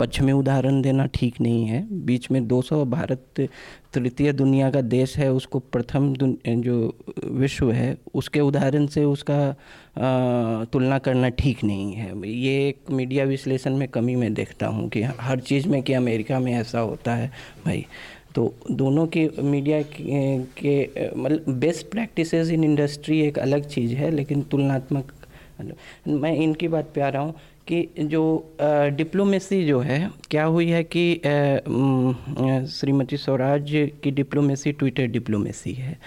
[0.00, 3.48] पश्चिमी उदाहरण देना ठीक नहीं है। बीच में 200 भारत
[3.94, 6.94] तृतीय दुनिया का देश है, उसको प्रथम जो
[7.24, 13.76] विश्व है, उसके उदाहरण से उसका तुलना करना ठीक नहीं है। ये एक मीडिया विश्लेषण
[13.76, 17.30] में कमी मैं देखता हूँ कि हर चीज़ में कि अमेरिका में ऐसा होता है
[17.64, 17.84] भाई।
[18.34, 19.80] तो दोनों की मीडिया
[20.58, 25.12] के मतलब बेस्ट प्रैक्टिसेस इन इंडस्ट्री एक अलग चीज़ है, लेकिन तुलनात्मक
[26.08, 27.34] मैं इनकी बात पे आ रहा हूँ
[27.66, 28.22] कि जो
[28.96, 31.20] डिप्लोमेसी जो है क्या हुई है कि
[32.70, 33.70] श्रीमती स्वराज
[34.02, 35.98] की डिप्लोमेसी ट्विटर डिप्लोमेसी है?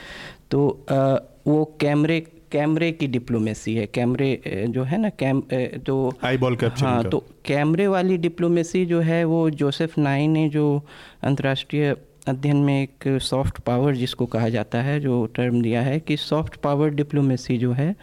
[0.52, 1.16] तो आ,
[1.48, 2.20] वो कैमरे
[2.52, 5.44] कैमरे की डिप्लोमेसी है। कैमरे जो है ना कैम
[5.86, 10.50] तो आई बॉल कैप्चर हाँ तो कैमरे वाली डिप्लोमेसी जो है वो जोसेफ नाई ने
[10.50, 10.84] जो
[11.24, 11.96] अंतर्राष्ट्रीय
[12.28, 16.56] अध्ययन में एक सॉफ्ट पावर जिसको कहा जाता है जो टर्म दिया है कि सॉफ्ट
[16.56, 17.96] पावर डिप्लोमेसी जो है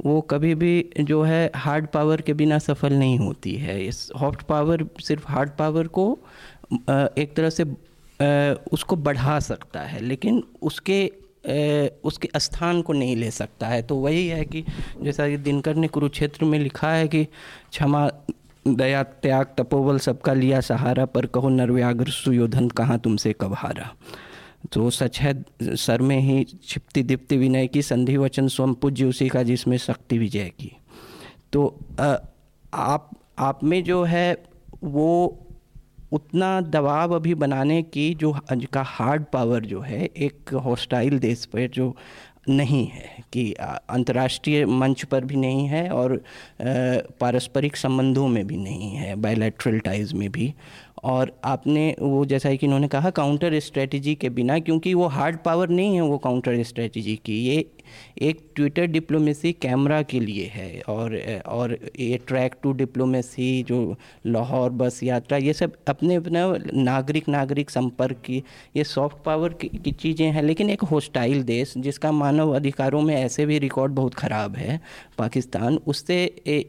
[0.00, 4.42] वो कभी भी जो है हार्ड पावर के बिना सफल नहीं होती है। इस सॉफ्ट
[4.42, 6.10] पावर सिर्फ़ हार्ड पावर को
[6.82, 7.64] एक तरह से
[8.72, 11.06] उसको बढ़ा सकता है, लेकिन उसके
[12.04, 14.64] उसके स्थान को नहीं ले सकता है। तो वही है कि
[15.02, 18.08] जैसा कि दिनकर ने कुरुक्षेत्र में लिखा है कि क्षमा,
[18.66, 23.92] दया, त्याग, तपोबल सबका लिया सहारा, पर कहो नरव्याग्र सुयोधन, कहाँ तुमसे कब हारा?
[24.72, 29.28] तो सच है, सर में ही छिपती दीप्ति विनय की संधि वचन स्वम पूज्य उसी
[29.28, 30.72] का जिसमें शक्ति विजय की।
[31.52, 31.66] तो
[32.74, 34.42] आप आप में जो है,
[34.84, 35.42] वो
[36.12, 38.32] उतना दबाव अभी बनाने की जो
[38.72, 41.94] का हार्ड पावर जो है, एक हॉस्टाइल देश पर जो
[42.48, 46.16] नहीं है, कि अंतर्राष्ट्रीय मंच पर भी नहीं है और
[47.20, 50.52] पारस्परिक संबंधों में भी नहीं है बायलैटरल टाइज में भी।
[51.04, 55.68] और आपने वो जैसा कि इन्होंने कहा काउंटर स्ट्रेटजी के बिना, क्योंकि वो हार्ड पावर
[55.68, 57.64] नहीं है वो काउंटर स्ट्रेटजी की। ये
[58.16, 63.96] एक ट्विटर डिप्लोमेसी कैमरा के लिए है और और ये ट्रैक टू डिप्लोमेसी जो
[64.26, 66.42] लाहौर बस यात्रा ये सब अपने अपने
[66.74, 68.42] नागरिक नागरिक संपर्क की
[68.76, 73.14] ये सॉफ्ट पावर की, की चीज़ें हैं लेकिन एक होस्टाइल देश जिसका मानव अधिकारों में
[73.14, 74.80] ऐसे भी रिकॉर्ड बहुत ख़राब है
[75.18, 76.18] पाकिस्तान उससे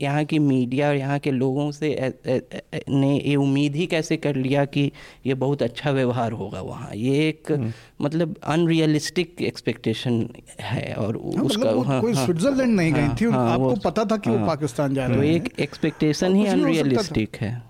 [0.01, 2.41] यहाँ की मीडिया और यहाँ के लोगों से ए, ए,
[2.73, 4.91] ए, ने ये उम्मीद ही कैसे कर लिया कि
[5.25, 7.71] ये बहुत अच्छा व्यवहार होगा वहाँ ये एक हम्म।
[8.01, 10.27] मतलब अनरियलिस्टिक एक्सपेक्टेशन
[10.61, 14.17] है और उसका मतलब हाँ, कोई हाँ, स्विट्जरलैंड नहीं गई थी हाँ, आपको पता था
[14.17, 17.63] कि वो पाकिस्तान जा रहे तो हैं तो एक एक्सपेक्टेशन ही अनरियलिस्टिक है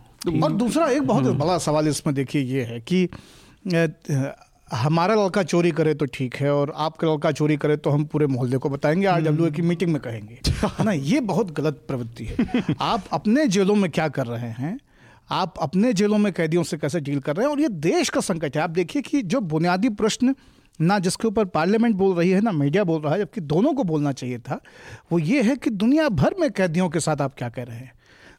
[0.43, 3.09] और दूसरा एक बहुत हम्म। बड़ा सवाल इसमें देखिए ये है कि
[4.73, 8.27] हमारा लड़का चोरी करे तो ठीक है और आपका लड़का चोरी करे तो हम पूरे
[8.27, 10.39] मोहल्ले को बताएँगे आर डब्ल्यू की मीटिंग में कहेंगे।
[10.83, 10.91] ना?
[10.91, 14.79] ये बहुत गलत प्रवृत्ति है। आप अपने जेलों में क्या कर रहे हैं
[15.31, 18.21] आप अपने जेलों में कैदियों से कैसे डील कर रहे हैं और ये देश का
[18.21, 20.35] संकट है। आप देखिए कि जो बुनियादी प्रश्न
[20.81, 23.83] ना जिसके ऊपर पार्लियामेंट बोल रही है ना मीडिया बोल रहा है जबकि दोनों को
[23.83, 24.61] बोलना चाहिए था
[25.11, 27.91] वो ये है कि दुनिया भर में कैदियों के साथ आप क्या कह रहे हैं?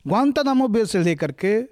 [0.08, 1.62] ग्वांतानामो बे से लेकर के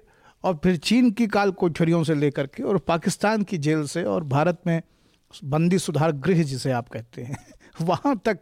[0.43, 4.23] और फिर चीन की काल कोठरियों से लेकर के और पाकिस्तान की जेल से और
[4.23, 4.81] भारत में
[5.43, 7.37] बंदी सुधार गृह जिसे आप कहते हैं
[7.81, 8.39] वहाँ तक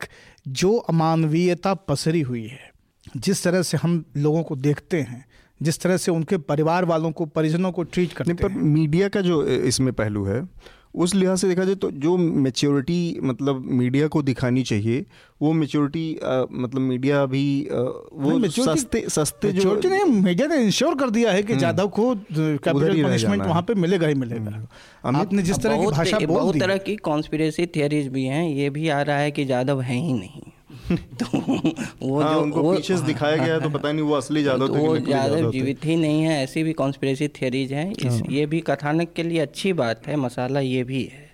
[0.47, 2.71] जो अमानवीयता पसरी हुई है
[3.17, 5.25] जिस तरह से हम लोगों को देखते हैं
[5.61, 9.45] जिस तरह से उनके परिवार वालों को परिजनों को ट्रीट करते पर मीडिया का जो
[9.45, 10.47] इसमें पहलू है
[10.95, 15.05] उस लिहाज से देखा जाए तो जो मेच्योरिटी मतलब मीडिया को दिखानी चाहिए
[15.41, 16.19] वो मेच्योरिटी
[16.51, 17.75] मतलब मीडिया भी आ,
[18.13, 18.31] वो
[18.75, 22.15] सस्ते सस्ते जो ने नहीं मीडिया ने इंश्योर कर दिया है कि जाधव को
[22.57, 24.67] कैपिटल पनिशमेंट वहाँ पे मिलेगा ही मिलेगा।
[25.05, 28.69] अमित- आपने जिस तरह की बहुत भाषा बहुत तरह की कॉन्स्पिरेसी थियरीज भी हैं ये
[28.69, 30.41] भी आ रहा है कि जाधव है ही नहीं।
[31.21, 34.13] तो वो हाँ, जो उनको वो पीछे से दिखाया गया है तो पता नहीं वो
[34.15, 38.45] असली जादव तो वो जीवित ही नहीं है ऐसी भी कॉन्स्पिरेसी थियरीज हैं। इस ये
[38.45, 41.29] भी कथानक के लिए अच्छी बात है मसाला ये भी है।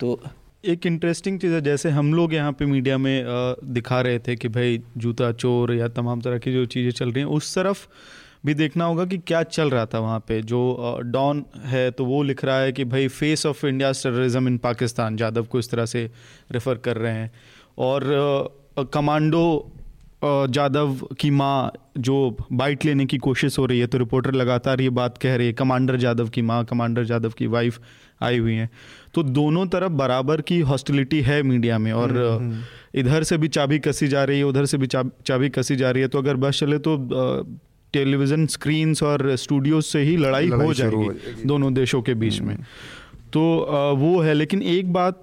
[0.00, 0.18] तो
[0.64, 3.24] एक इंटरेस्टिंग चीज़ है जैसे हम लोग यहाँ पे मीडिया में
[3.72, 7.24] दिखा रहे थे कि भाई जूता चोर या तमाम तरह की जो चीज़ें चल रही
[7.24, 7.86] हैं उस तरफ़
[8.46, 12.22] भी देखना होगा कि क्या चल रहा था वहाँ पे। जो डॉन है तो वो
[12.22, 15.86] लिख रहा है कि भाई face of India terrorism in Pakistan Jadhav को इस तरह
[15.86, 16.10] से
[16.52, 17.30] रेफर कर रहे हैं।
[17.78, 18.04] और
[18.78, 19.72] कमांडो
[20.24, 24.90] जादव की माँ जो बाइट लेने की कोशिश हो रही है तो रिपोर्टर लगातार ये
[24.90, 27.80] बात कह रही है कमांडर जादव की माँ कमांडर जादव की वाइफ
[28.22, 28.70] आई हुई हैं।
[29.14, 32.12] तो दोनों तरफ़ बराबर की हॉस्टिलिटी है मीडिया में और
[32.94, 36.02] इधर से भी चाबी कसी जा रही है उधर से भी चाबी कसी जा रही
[36.02, 36.96] है तो अगर बस चले तो
[37.92, 42.40] टेलीविज़न स्क्रीन्स और स्टूडियोज से ही लड़ाई, लड़ाई हो हो जाएगी दोनों देशों के बीच
[42.40, 42.56] में।
[43.36, 43.42] तो
[43.96, 45.22] वो है। लेकिन एक बात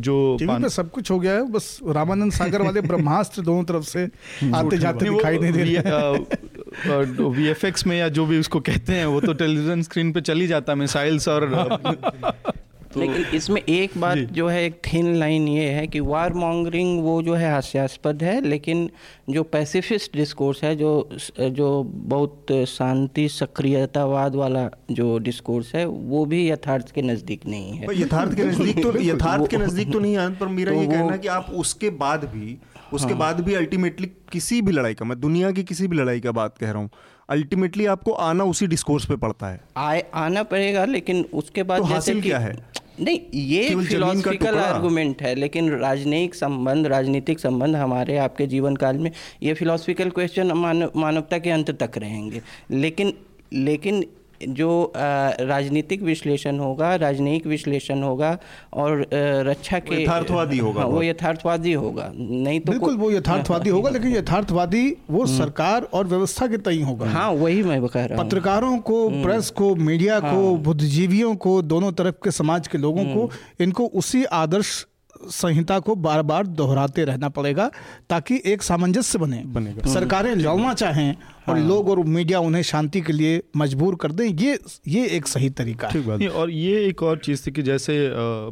[0.00, 3.84] जो टीवी पे सब कुछ हो गया है बस रामानंद सागर वाले ब्रह्मास्त्र दोनों तरफ़
[3.84, 4.04] से
[4.54, 8.92] आते जाते दिखाई नहीं दे रहे वी एफ़ एक्स में या जो भी उसको कहते
[8.92, 11.48] हैं वो तो टेलीविज़न स्क्रीन पे चल ही जाता है मिसाइल्स और
[12.94, 17.02] तो- लेकिन इसमें एक बात जो। है एक थिन लाइन ये है कि वार मॉन्गरिंग
[17.02, 18.90] वो जो है हास्यास्पद है लेकिन
[19.30, 21.08] जो पैसिफिस्ट डिस्कोर्स है जो
[21.40, 28.00] जो बहुत शांति सक्रियतावाद वाला जो डिस्कोर्स है वो भी यथार्थ के नज़दीक नहीं है।
[28.00, 31.12] यथार्थ के नज़दीक तो यथार्थ के नज़दीक तो नहीं आनंद पर मेरा तो ये कहना
[31.12, 32.58] है कि आप उसके बाद भी
[32.92, 36.32] उसके बाद भी अल्टीमेटली किसी भी लड़ाई का मैं दुनिया की किसी भी लड़ाई का
[36.32, 36.90] बात कह रहा हूँ
[37.30, 41.84] अल्टीमेटली आपको आना उसी डिस्कोर्स पे पड़ता है। आए आना पड़ेगा लेकिन उसके बाद तो
[41.84, 42.52] जैसे हासिल कि क्या है?
[43.00, 49.10] नहीं ये फिलोसफिकल आर्गूमेंट है लेकिन राजनयिक संबंध राजनीतिक संबंध हमारे आपके जीवन काल में
[49.42, 53.12] ये फिलोसफिकल क्वेश्चन मानव मानवता के अंत तक रहेंगे। लेकिन
[53.52, 54.04] लेकिन
[54.48, 58.36] जो राजनीतिक विश्लेषण होगा राजनयिक विश्लेषण होगा
[58.74, 59.06] और
[59.46, 64.16] रक्षा के यथार्थवादी होगा हाँ, वो यथार्थवादी होगा। नहीं तो बिल्कुल वो यथार्थवादी होगा लेकिन
[64.16, 68.78] यथार्थवादी वो सरकार और व्यवस्था के तय होगा। हाँ वही मैं कह रहा हूँ। पत्रकारों
[68.80, 73.30] को प्रेस को मीडिया को बुद्धिजीवियों को दोनों तरफ़ के समाज के लोगों को
[73.60, 74.86] इनको उसी आदर्श
[75.22, 77.70] संहिता को बार बार दोहराते रहना पड़ेगा
[78.10, 81.14] ताकि एक सामंजस्य बने। बनेगा। सरकारें लड़ना चाहें
[81.48, 84.58] और हाँ। लोग और मीडिया उन्हें शांति के लिए मजबूर कर दें ये
[84.88, 87.98] ये एक सही तरीका है। ठीक बात। और ये एक और चीज़ थी कि जैसे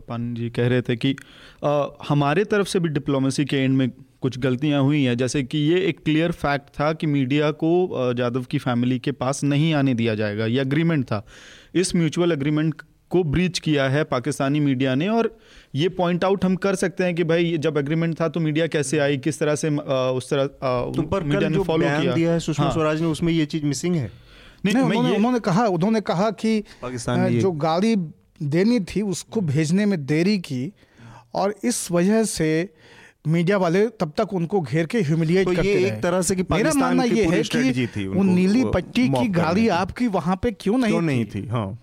[0.08, 1.14] पान जी कह रहे थे कि
[1.64, 3.90] अ, हमारे तरफ़ से भी डिप्लोमेसी के एंड में
[4.20, 8.44] कुछ गलतियाँ हुई हैं जैसे कि ये एक क्लियर फैक्ट था कि मीडिया को जादव
[8.50, 11.24] की फैमिली के पास नहीं आने दिया जाएगा ये अग्रीमेंट था।
[11.74, 15.38] इस म्यूचुअल अग्रीमेंट को ब्रीच किया है पाकिस्तानी मीडिया ने और
[15.74, 18.98] ये पॉइंट आउट हम कर सकते हैं कि भाई जब एग्रीमेंट था तो मीडिया कैसे
[18.98, 22.32] आई किस तरह से अ, उस तरह अ, तो पर मीडिया ने फॉलो किया। दिया
[22.32, 24.10] है सुषमा हाँ। स्वराज ने उसमें ये चीज़ मिसिंग है?
[24.64, 27.96] नहीं, नहीं, मैं उन्होंने उन्होंने कहा उन्होंने कहा कि ये- जो गाड़ी
[28.42, 30.72] देनी थी उसको भेजने में देरी की
[31.34, 32.68] और इस वजह से
[33.28, 36.42] मीडिया वाले तब तक उनको घेर के ह्यूमिलिएट तो ये करते एक तरह से कि
[36.42, 40.50] मेरा पाकिस्तान मानना की ये है कि वो नीली पट्टी की गाड़ी आपकी वहाँ पे
[40.50, 41.42] क्यों नहीं क्यों नहीं थी?
[41.42, 41.46] थी?
[41.46, 41.78] हाँ।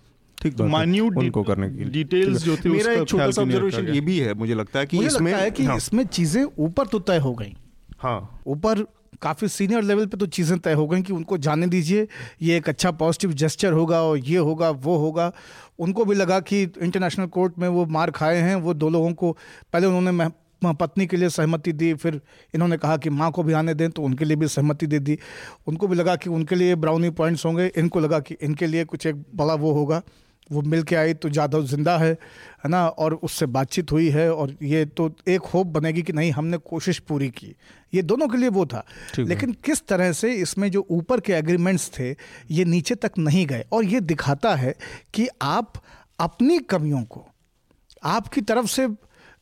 [0.45, 3.87] ठीक बात है। Minute उनको करने के है। जो थी मेरा एक छोटा सा ऑब्जर्वेशन
[3.89, 6.87] ये भी है मुझे लगता है कि इसमें लगता है कि हाँ, इसमें चीज़ें ऊपर
[6.87, 7.55] तो तय हो गई।
[7.99, 8.85] हाँ। ऊपर
[9.21, 12.07] काफ़ी सीनियर लेवल पे तो चीज़ें तय हो गई कि उनको जाने दीजिए
[12.41, 15.31] ये एक अच्छा पॉजिटिव जेस्चर होगा और ये होगा वो होगा।
[15.79, 19.31] उनको भी लगा कि इंटरनेशनल कोर्ट में वो मार खाए हैं वो दो लोगों को
[19.73, 20.29] पहले उन्होंने
[20.73, 22.19] पत्नी के लिए सहमति दी फिर
[22.53, 25.17] इन्होंने कहा कि माँ को भी आने दें तो उनके लिए भी सहमति दे दी।
[25.67, 29.05] उनको भी लगा कि उनके लिए ब्राउनी पॉइंट्स होंगे इनको लगा कि इनके लिए कुछ
[29.05, 30.01] एक बड़ा वो होगा।
[30.51, 32.11] वो मिल के आई तो जाधव ज़िंदा है
[32.63, 32.87] है ना?
[32.87, 36.99] और उससे बातचीत हुई है और ये तो एक होप बनेगी कि नहीं हमने कोशिश
[36.99, 37.55] पूरी की।
[37.93, 38.85] ये दोनों के लिए वो था।
[39.29, 42.15] लेकिन किस तरह से इसमें जो ऊपर के एग्रीमेंट्स थे
[42.51, 43.65] ये नीचे तक नहीं गए?
[43.71, 44.75] और ये दिखाता है
[45.13, 45.73] कि आप
[46.19, 47.27] अपनी कमियों को
[48.03, 48.87] आपकी तरफ़ से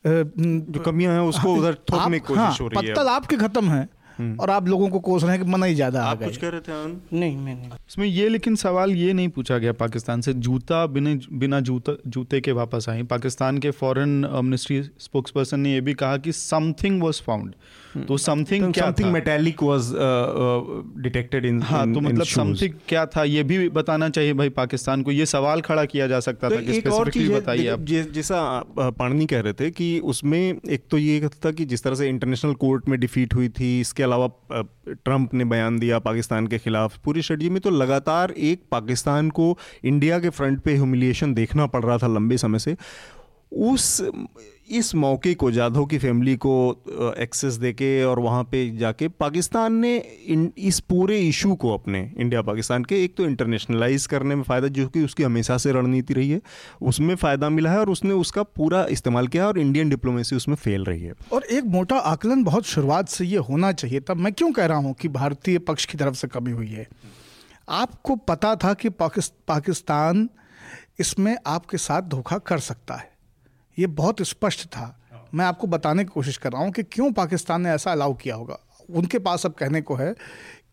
[0.07, 3.37] जो कमियाँ हैं उसको उधर थोपने की आप- हाँ, कोशिश हो रही है। पत्तल आपके
[3.37, 4.02] खत्म है।
[4.39, 6.61] और आप लोगों को कोस रहे हैं कि मना ही ज़्यादा आप कुछ कह रहे
[6.61, 7.17] थे?
[7.17, 11.59] नहीं मैंने इसमें ये लेकिन सवाल ये नहीं पूछा गया पाकिस्तान से। जूता बिना बिना
[11.59, 16.17] जूता जूते के वापस आई पाकिस्तान के फॉरेन मिनिस्ट्री स्पोक्स पर्सन ने ये भी कहा
[16.17, 17.53] कि समथिंग वॉज़ फाउंड
[17.97, 19.91] तो समथिंग क्या something metallic was
[21.03, 23.23] detected in हाँ तो मतलब समथिंग क्या था?
[23.23, 26.61] ये भी बताना चाहिए भाई पाकिस्तान को। ये सवाल खड़ा किया जा सकता तो था
[26.61, 27.79] कि एक और स्पेसिफिकली चीज़ बताइए आप।
[28.13, 28.39] जैसा
[28.79, 32.53] पाणनी कह रहे थे कि उसमें एक तो ये था कि जिस तरह से इंटरनेशनल
[32.55, 34.27] कोर्ट में डिफीट हुई थी इसके अलावा
[34.87, 39.57] ट्रंप ने बयान दिया पाकिस्तान के खिलाफ। पूरी स्ट्रेटजी में तो लगातार एक पाकिस्तान को
[39.83, 42.75] इंडिया के फ्रंट पे ह्यूमिलिएशन देखना पड़ रहा था लंबे समय से।
[43.51, 44.01] उस
[44.69, 46.53] इस मौके को जाधव की फैमिली को
[47.17, 52.41] एक्सेस देके और वहाँ पे जाके पाकिस्तान ने इन, इस पूरे इशू को अपने इंडिया
[52.41, 56.29] पाकिस्तान के एक तो इंटरनेशनलाइज करने में फ़ायदा जो कि उसकी हमेशा से रणनीति रही
[56.29, 56.41] है
[56.81, 60.83] उसमें फ़ायदा मिला है और उसने उसका पूरा इस्तेमाल किया और इंडियन डिप्लोमेसी उसमें फेल
[60.83, 64.51] रही है। और एक मोटा आकलन बहुत शुरुआत से ये होना चाहिए तब मैं क्यों
[64.51, 66.87] कह रहा हूँ कि भारतीय पक्ष की तरफ़ से कमी हुई है?
[67.69, 70.29] आपको पता था कि पाकिस्तान
[70.99, 73.11] इसमें आपके साथ धोखा कर सकता है।
[73.77, 74.99] ये बहुत स्पष्ट था।
[75.33, 78.35] मैं आपको बताने की कोशिश कर रहा हूँ कि क्यों पाकिस्तान ने ऐसा अलाउ किया
[78.35, 78.59] होगा।
[78.89, 80.13] उनके पास अब कहने को है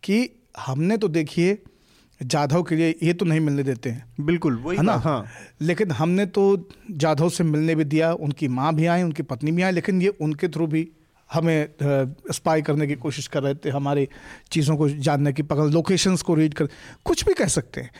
[0.03, 0.29] कि
[0.59, 1.57] हमने तो देखिए
[2.21, 4.93] जाधव के लिए ये तो नहीं मिलने देते हैं। बिल्कुल वही है ना?
[4.93, 5.25] हाँ।
[5.61, 9.61] लेकिन हमने तो जाधव से मिलने भी दिया उनकी माँ भी आई उनकी पत्नी भी
[9.61, 10.87] आई लेकिन ये उनके थ्रू भी
[11.29, 11.67] हमें
[12.31, 14.07] स्पाई करने की कोशिश कर रहे थे हमारी
[14.51, 16.69] चीज़ों को जानने की पकड़ लोकेशंस को रीड कर
[17.05, 17.91] कुछ भी कह सकते हैं।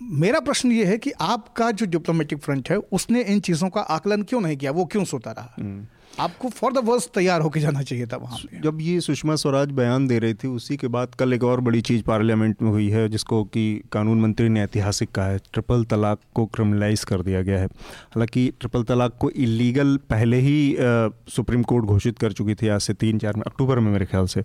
[0.00, 4.22] मेरा प्रश्न ये है कि आपका जो डिप्लोमेटिक फ्रंट है उसने इन चीज़ों का आकलन
[4.22, 4.70] क्यों नहीं किया?
[4.70, 5.54] वो क्यों सोता रहा?
[5.58, 5.86] हम्म।
[6.20, 10.06] आपको फॉर द वर्स्ट तैयार होकर जाना चाहिए था वहाँ जब ये सुषमा स्वराज बयान
[10.06, 13.08] दे रही थी उसी के बाद कल एक और बड़ी चीज़ पार्लियामेंट में हुई है
[13.08, 17.58] जिसको कि कानून मंत्री ने ऐतिहासिक कहा है ट्रिपल तलाक को क्रिमिनलाइज कर दिया गया
[17.58, 22.68] है। हालाँकि ट्रिपल तलाक को इलीगल पहले ही आ, सुप्रीम कोर्ट घोषित कर चुकी थी
[22.68, 24.42] आज से तीन चार में अक्टूबर में मेरे ख्याल से।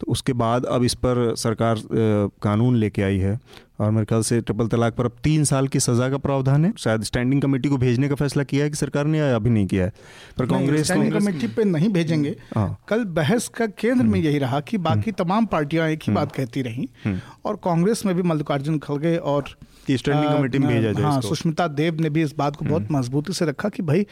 [0.00, 1.82] तो उसके बाद अब इस पर सरकार
[2.42, 3.38] कानून लेके आई है।
[3.80, 6.72] और मेरे ख्याल से ट्रिपल तलाक पर अब तीन साल की सजा का प्रावधान है
[6.78, 9.84] शायद स्टैंडिंग कमेटी को भेजने का फैसला किया है कि सरकार ने अभी नहीं किया
[9.84, 9.92] है
[10.38, 14.38] पर कांग्रेस स्टैंडिंग कमेटी पे नहीं भेजेंगे हाँ। कल बहस का केंद्र में हम्म। यही
[14.38, 16.88] रहा कि बाकी हम्म। तमाम पार्टियाँ एक ही हम्म। बात कहती रही
[17.44, 19.56] और कांग्रेस में भी मल्लिकार्जुन खड़गे और
[19.86, 22.82] कि स्टैंडिंग कमेटी में भेजा जाए हाँ सुष्मिता देव ने भी इस बात को बहुत
[22.82, 24.06] हम्म। मजबूती से रखा कि भाई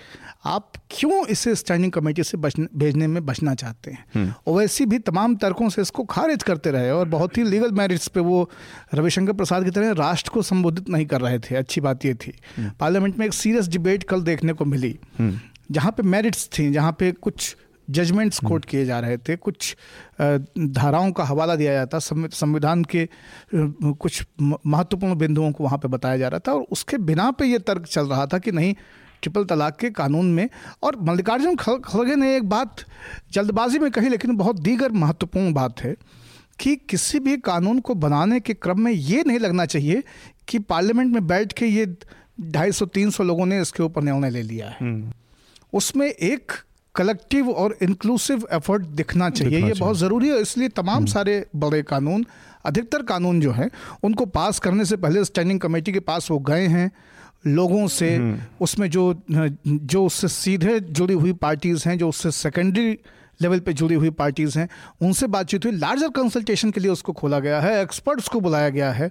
[0.46, 5.36] आप क्यों इसे स्टैंडिंग कमेटी से भेजने में बचना चाहते हैं हम्म। ओवैसी भी तमाम
[5.36, 8.48] तर्कों से इसको खारिज करते रहे और बहुत ही लीगल मैरिट्स पे वो
[8.94, 12.34] रविशंकर प्रसाद की तरह राष्ट्र को संबोधित नहीं कर रहे थे अच्छी बात ये थी
[12.56, 14.98] हम्म। पार्लियामेंट में एक सीरियस डिबेट कल देखने को मिली
[15.70, 17.54] जहाँ पे मेरिट्स थी जहाँ पे कुछ
[17.90, 19.76] जजमेंट्स कोट किए जा रहे थे। कुछ
[20.20, 23.08] धाराओं का हवाला दिया जाता। संविधान के
[23.54, 27.58] कुछ महत्वपूर्ण बिंदुओं को वहाँ पे बताया जा रहा था और उसके बिना पे ये
[27.58, 28.74] तर्क चल रहा था कि नहीं
[29.22, 30.48] ट्रिपल तलाक के कानून में।
[30.82, 32.84] और मल्लिकार्जुन खड़गे ने एक बात
[33.32, 35.94] जल्दबाजी में कही लेकिन बहुत दीगर महत्वपूर्ण बात है
[36.60, 40.02] कि किसी भी कानून को बनाने के क्रम में ये नहीं लगना चाहिए
[40.48, 41.86] कि पार्लियामेंट में बैठ के ये
[42.40, 45.12] ढाई सौ तीन सौ लोगों ने इसके ऊपर निर्णय ले लिया है। हम्म।
[45.72, 46.52] उसमें एक
[46.98, 51.06] कलेक्टिव और इंक्लूसिव एफर्ट दिखना चाहिए दिखना ये चाहिए। बहुत ज़रूरी है इसलिए तमाम हम्म।
[51.06, 52.24] सारे बड़े कानून
[52.64, 53.70] अधिकतर कानून जो हैं
[54.04, 56.90] उनको पास करने से पहले स्टैंडिंग कमेटी के पास वो गए हैं
[57.46, 62.98] लोगों से हम्म। उसमें जो जो उससे सीधे जुड़ी हुई पार्टीज़ हैं जो उससे सेकेंडरी
[63.40, 64.68] लेवल पे जुड़ी हुई पार्टीज़ हैं
[65.02, 68.90] उनसे बातचीत हुई लार्जर कंसल्टेशन के लिए उसको खोला गया है एक्सपर्ट्स को बुलाया गया
[68.92, 69.10] है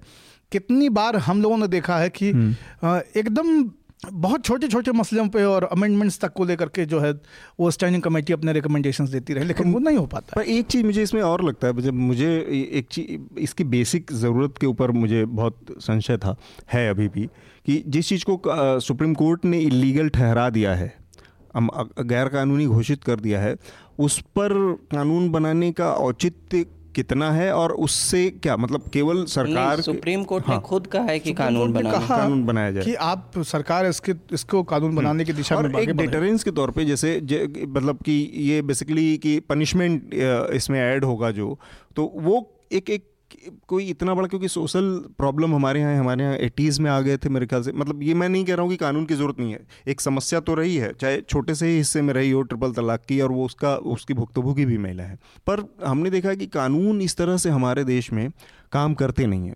[0.52, 3.64] कितनी बार हम लोगों ने देखा है कि हम्म। एकदम
[4.04, 7.12] बहुत छोटे छोटे मसलों पे और अमेंडमेंट्स तक को लेकर के जो है,
[7.60, 10.86] वो स्टैंडिंग कमेटी अपने रिकमेंडेशंस देती रहे, लेकिन वो नहीं हो पाता। पर एक चीज़
[10.86, 12.30] मुझे इसमें और लगता है जब मुझे
[12.74, 16.36] एक चीज़, इसकी बेसिक ज़रूरत के ऊपर मुझे बहुत संशय था,
[16.74, 17.26] है अभी भी,
[17.66, 18.42] कि जिस चीज़ को
[18.80, 20.94] सुप्रीम कोर्ट ने इलीगल ठहरा दिया है
[21.56, 23.56] गैर कानूनी घोषित कर दिया है,
[24.00, 24.54] उस पर
[24.92, 26.66] कानून बनाने का औचित्य
[26.98, 31.20] कितना है और उससे क्या मतलब केवल सरकार सुप्रीम कोर्ट हाँ, ने खुद कहा है
[31.20, 35.60] कि कानून कानून बनाया जाए। कि आप सरकार इसके इसको कानून हम्म। बनाने की दिशा
[35.60, 37.16] में एक डेटरेंस के तौर पे जैसे
[37.70, 40.14] मतलब कि ये बेसिकली कि पनिशमेंट
[40.54, 41.58] इसमें ऐड होगा जो
[41.96, 42.42] तो वो
[42.72, 43.06] एक एक
[43.68, 47.30] कोई इतना बड़ा, क्योंकि सोशल प्रॉब्लम हमारे यहाँ हमारे यहाँ एटीज़ में आ गए थे
[47.30, 49.52] मेरे ख्याल से। मतलब ये मैं नहीं कह रहा हूँ कि कानून की ज़रूरत नहीं
[49.52, 52.72] है। एक समस्या तो रही है, चाहे छोटे से ही हिस्से में रही हो ट्रिपल
[52.74, 55.18] तलाक की और वो उसका, उसकी भुक्तभोगी भी महिला है।
[55.48, 58.30] पर हमने देखा कि कानून इस तरह से हमारे देश में
[58.72, 59.56] काम करते नहीं हैं।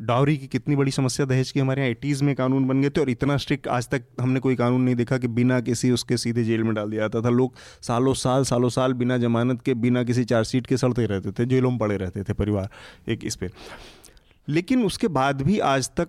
[0.00, 3.00] डावरी की कितनी बड़ी समस्या दहेज की हमारे यहाँ एटीज़ में कानून बन गए थे
[3.00, 6.44] और इतना स्ट्रिक्ट आज तक हमने कोई कानून नहीं देखा कि बिना किसी उसके सीधे
[6.44, 10.02] जेल में डाल दिया जाता था। लोग सालों साल सालों साल बिना जमानत के, बिना
[10.02, 12.68] किसी चार्जशीट के सड़ते रहते थे, जेलों में पड़े रहते थे परिवार
[13.08, 13.50] एक इस पर
[14.48, 16.08] लेकिन उसके बाद भी आज तक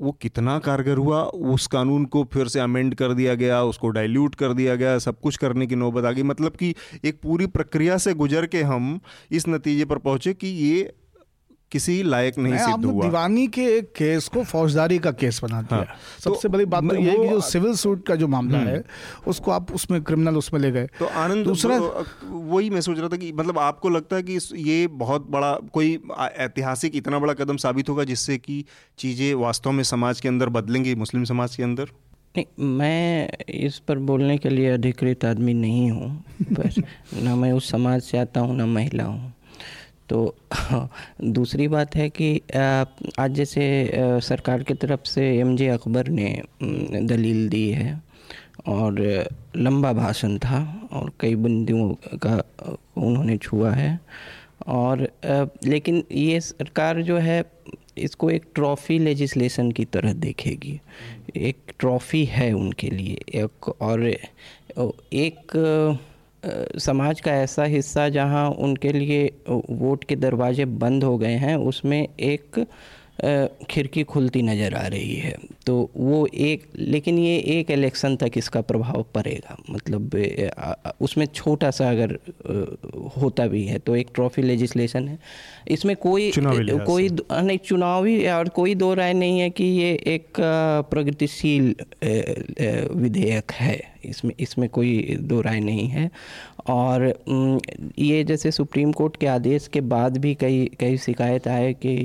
[0.00, 4.34] वो कितना कारगर हुआ, उस कानून को फिर से अमेंड कर दिया गया, उसको डाइल्यूट
[4.34, 7.98] कर दिया गया, सब कुछ करने की नौबत आ गई। मतलब कि एक पूरी प्रक्रिया
[7.98, 8.98] से गुजर के हम
[9.30, 10.92] इस नतीजे पर पहुँचे कि ये
[11.74, 15.78] किसी लायक नहीं सिद्ध हुआ। दीवानी के एक केस को फौजदारी का केस बना दिया।
[15.78, 18.68] हाँ, सबसे तो बड़ी बात तो ये कि जो सिविल सूट का जो मामला हम्म।
[18.68, 18.82] है
[19.26, 21.78] उसको आप उसमें क्रिमिनल उसमें ले गए। तो आनंद दूसरा
[22.24, 24.38] वही मैं सोच रहा था कि मतलब आपको लगता है कि
[24.70, 28.64] ये बहुत बड़ा कोई ऐतिहासिक इतना बड़ा कदम साबित होगा जिससे कि
[28.98, 31.88] चीज़ें वास्तव में समाज के अंदर बदलेंगी मुस्लिम समाज के अंदर?
[32.36, 36.08] नहीं मैं इस पर बोलने के लिए अधिकृत आदमी नहीं हूँ
[36.52, 36.82] पर
[37.22, 39.33] ना मैं उस समाज से आता हूँ ना महिला हूँ।
[40.08, 40.34] तो
[41.24, 42.40] दूसरी बात है कि
[43.18, 43.90] आज जैसे
[44.22, 46.42] सरकार की तरफ़ से एम जे अकबर ने
[47.08, 48.00] दलील दी है
[48.66, 49.00] और
[49.56, 50.60] लंबा भाषण था
[50.92, 52.42] और कई बिंदुओं का
[52.96, 53.98] उन्होंने छुआ है
[54.66, 55.08] और
[55.64, 57.42] लेकिन ये सरकार जो है,
[57.98, 60.80] इसको एक ट्रॉफ़ी लेजिस्लेशन की तरह देखेगी।
[61.36, 65.52] एक ट्रॉफ़ी है उनके लिए, एक और एक
[66.80, 72.02] समाज का ऐसा हिस्सा जहाँ उनके लिए वोट के दरवाजे बंद हो गए हैं उसमें
[72.02, 72.66] एक
[73.70, 75.34] खिड़की खुलती नज़र आ रही है।
[75.66, 80.16] तो वो एक लेकिन ये एक इलेक्शन तक इसका प्रभाव पड़ेगा। मतलब
[81.00, 82.18] उसमें छोटा सा अगर
[83.16, 85.18] होता भी है तो एक ट्रॉफी लेजिस्लेशन है।
[85.68, 90.40] इसमें कोई कोई नहीं चुनावी और कोई दो राय नहीं है कि ये एक
[90.90, 91.74] प्रगतिशील
[92.94, 96.10] विधेयक है। इसमें इसमें कोई दो राय नहीं है।
[96.68, 97.06] और
[97.98, 101.96] ये जैसे सुप्रीम कोर्ट के आदेश के बाद भी कई कई शिकायत आए कि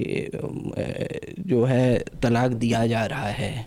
[1.48, 3.66] जो है तलाक दिया जा रहा है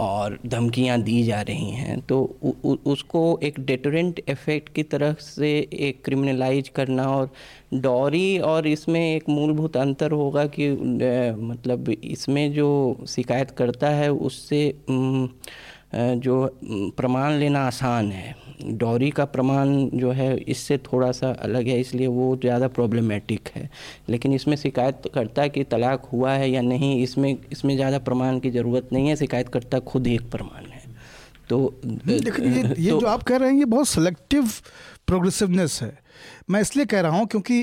[0.00, 5.12] और धमकियाँ दी जा रही हैं। तो उ, उ, उसको एक डेटरेंट इफ़ेक्ट की तरह
[5.20, 5.50] से
[5.80, 7.30] एक क्रिमिनलाइज करना और
[7.74, 10.70] डॉरी और इसमें एक मूलभूत अंतर होगा कि
[11.42, 12.70] मतलब इसमें जो
[13.08, 14.66] शिकायत करता है उससे
[15.94, 16.48] जो
[16.96, 22.06] प्रमाण लेना आसान है। डॉरी का प्रमाण जो है इससे थोड़ा सा अलग है इसलिए
[22.08, 23.68] वो ज़्यादा प्रॉब्लमेटिक है।
[24.08, 28.50] लेकिन इसमें शिकायत करता कि तलाक हुआ है या नहीं इसमें इसमें ज़्यादा प्रमाण की
[28.50, 30.80] ज़रूरत नहीं है शिकायत करता खुद एक प्रमाण है।
[31.48, 34.50] तो देखिए ये, ये तो, जो आप कह रहे हैं ये बहुत सेलेक्टिव
[35.06, 35.96] प्रोग्रेसिवनेस है।
[36.50, 37.60] मैं इसलिए कह रहा हूँ क्योंकि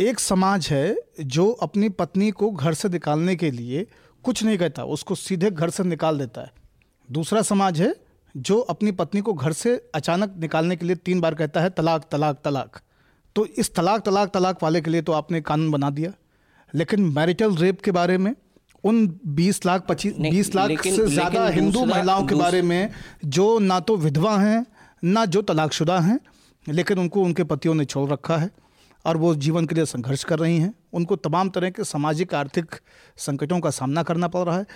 [0.00, 3.86] एक समाज है जो अपनी पत्नी को घर से निकालने के लिए
[4.24, 6.56] कुछ नहीं कहता उसको सीधे घर से निकाल देता है।
[7.08, 7.94] दूसरा समाज है
[8.34, 12.04] जो अपनी पत्नी को घर से अचानक निकालने के लिए तीन बार कहता है तलाक
[12.12, 12.80] तलाक तलाक।
[13.36, 16.12] तो इस तलाक तलाक तलाक वाले के लिए तो आपने कानून बना दिया।
[16.74, 18.34] लेकिन मैरिटल रेप के बारे में
[18.84, 19.06] उन
[19.36, 22.90] 20 लाख पच्चीस बीस लाख से ज़्यादा हिंदू महिलाओं के बारे में
[23.26, 24.64] जो ना तो विधवा हैं
[25.02, 26.18] ना जो तलाकशुदा हैं
[26.66, 28.50] लेकिन उनको उनके पतियों ने छोड़ रखा है
[29.04, 32.74] और वो जीवन के लिए संघर्ष कर रही हैं। उनको तमाम तरह के सामाजिक आर्थिक
[33.16, 34.66] संकटों का सामना करना पड़ रहा है।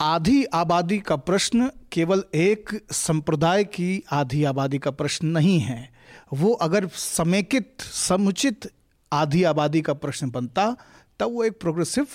[0.00, 5.88] आधी आबादी का प्रश्न केवल एक संप्रदाय की आधी आबादी का प्रश्न नहीं है।
[6.32, 8.70] वो अगर समेकित समुचित
[9.12, 10.76] आधी आबादी का प्रश्न बनता
[11.20, 12.06] तब वो एक प्रोग्रेसिव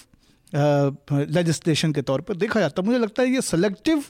[1.29, 4.03] लेजिस्लेशन के तौर पर देखा जाता। मुझे लगता है ये सेलेक्टिव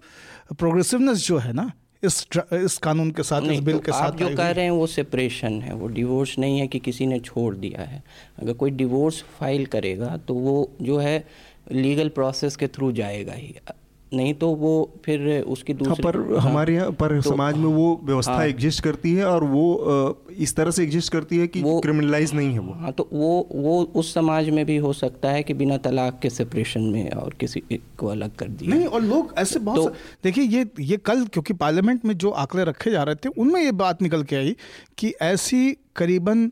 [0.57, 1.71] प्रोग्रेसिवनेस जो है ना
[2.03, 4.85] इस इस कानून के साथ इस बिल तो के साथ जो कह रहे हैं वो
[4.87, 8.03] सेपरेशन है। वो डिवोर्स नहीं है कि किसी ने छोड़ दिया है।
[8.39, 11.17] अगर कोई डिवोर्स फ़ाइल करेगा तो वो जो है
[11.71, 13.53] लीगल प्रोसेस के थ्रू जाएगा ही।
[14.13, 14.69] नहीं तो वो
[15.05, 18.45] फिर उसकी हाँ, दूसरी हाँ, पर हमारे यहाँ पर तो, समाज में वो व्यवस्था हाँ,
[18.45, 22.53] एग्जिस्ट करती है और वो इस तरह से एग्जिस्ट करती है कि वो क्रिमिनलाइज नहीं
[22.53, 25.77] है वो। हाँ तो वो वो उस समाज में भी हो सकता है कि बिना
[25.77, 27.61] तलाक के सेपरेशन में और किसी
[27.97, 29.93] को अलग कर दिया। नहीं और लोग ऐसे बहुत तो,
[30.23, 33.71] देखिए ये ये कल क्योंकि पार्लियामेंट में जो आंकड़े रखे जा रहे थे उनमें ये
[33.71, 34.55] बात निकल के आई
[34.97, 36.51] कि ऐसी करीबन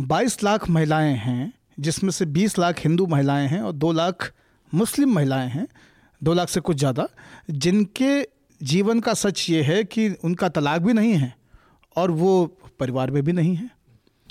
[0.00, 4.32] बाईस लाख महिलाएँ हैं जिसमें से बीस लाख हिंदू महिलाएँ हैं और दो लाख
[4.74, 5.66] मुस्लिम महिलाएँ हैं
[6.22, 7.08] दो लाख से कुछ ज़्यादा
[7.50, 8.22] जिनके
[8.60, 11.34] जीवन का सच ये है कि उनका तलाक भी नहीं है
[11.96, 12.46] और वो
[12.80, 13.70] परिवार में भी नहीं है।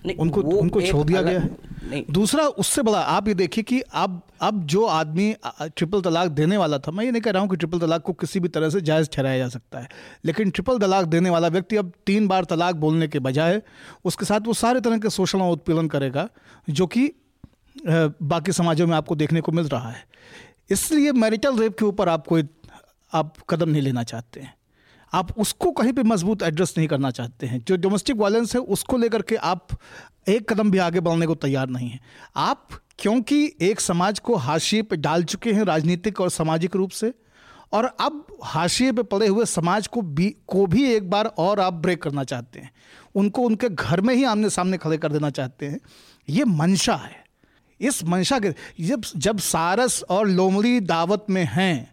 [0.06, 4.22] नहीं, उनको उनको छोड़ दिया गया है। दूसरा उससे बड़ा आप ये देखिए कि अब
[4.42, 7.56] अब जो आदमी ट्रिपल तलाक देने वाला था मैं ये नहीं कह रहा हूँ कि
[7.56, 9.90] ट्रिपल तलाक को किसी भी तरह से जायज़ ठहराया जा सकता है
[10.26, 13.62] लेकिन ट्रिपल तलाक देने वाला व्यक्ति अब तीन बार तलाक बोलने के बजाय
[14.06, 16.30] उसके साथ वो सारे तरह के शोषण और उत्पीड़न करेगा
[16.70, 17.12] जो कि
[18.22, 20.06] बाकी समाजों में आपको देखने को मिल रहा है।
[20.70, 22.44] इसलिए मैरिटल रेप के ऊपर आप कोई,
[23.14, 24.54] आप कदम नहीं लेना चाहते हैं।
[25.14, 28.98] आप उसको कहीं पे मज़बूत एड्रेस नहीं करना चाहते हैं। जो डोमेस्टिक वायलेंस है, उसको
[28.98, 29.68] लेकर के आप
[30.30, 32.00] एक कदम भी आगे बढ़ने को तैयार नहीं हैं।
[32.36, 32.68] आप,
[33.00, 37.14] क्योंकि एक समाज को हाशिए पे डाल चुके हैं राजनीतिक और सामाजिक रूप से,
[37.74, 41.74] और अब हाशिए पे पड़े हुए समाज को भी को भी एक बार और आप
[41.74, 42.72] ब्रेक करना चाहते हैं।
[43.16, 45.80] उनको उनके घर में ही आमने सामने खड़े कर देना चाहते हैं।
[46.30, 47.19] ये मंशा है।
[47.82, 48.50] इस मंशा के
[48.84, 51.92] जब जब सारस और लोमड़ी दावत में हैं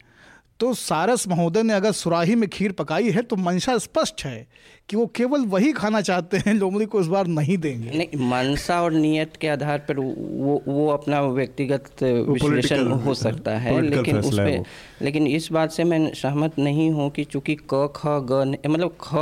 [0.61, 4.47] तो सारस महोदय ने अगर सुराही में खीर पकाई है तो मंशा स्पष्ट है
[4.89, 8.81] कि वो केवल वही खाना चाहते हैं लोमड़ी को इस बार नहीं देंगे। नहीं मनसा
[8.83, 14.39] और नियत के आधार पर वो वो अपना व्यक्तिगत विश्लेषण हो सकता है लेकिन उस
[14.39, 14.63] पर
[15.03, 19.15] लेकिन इस बात से मैं सहमत नहीं हूँ कि चूँकि क ख ग मतलब ख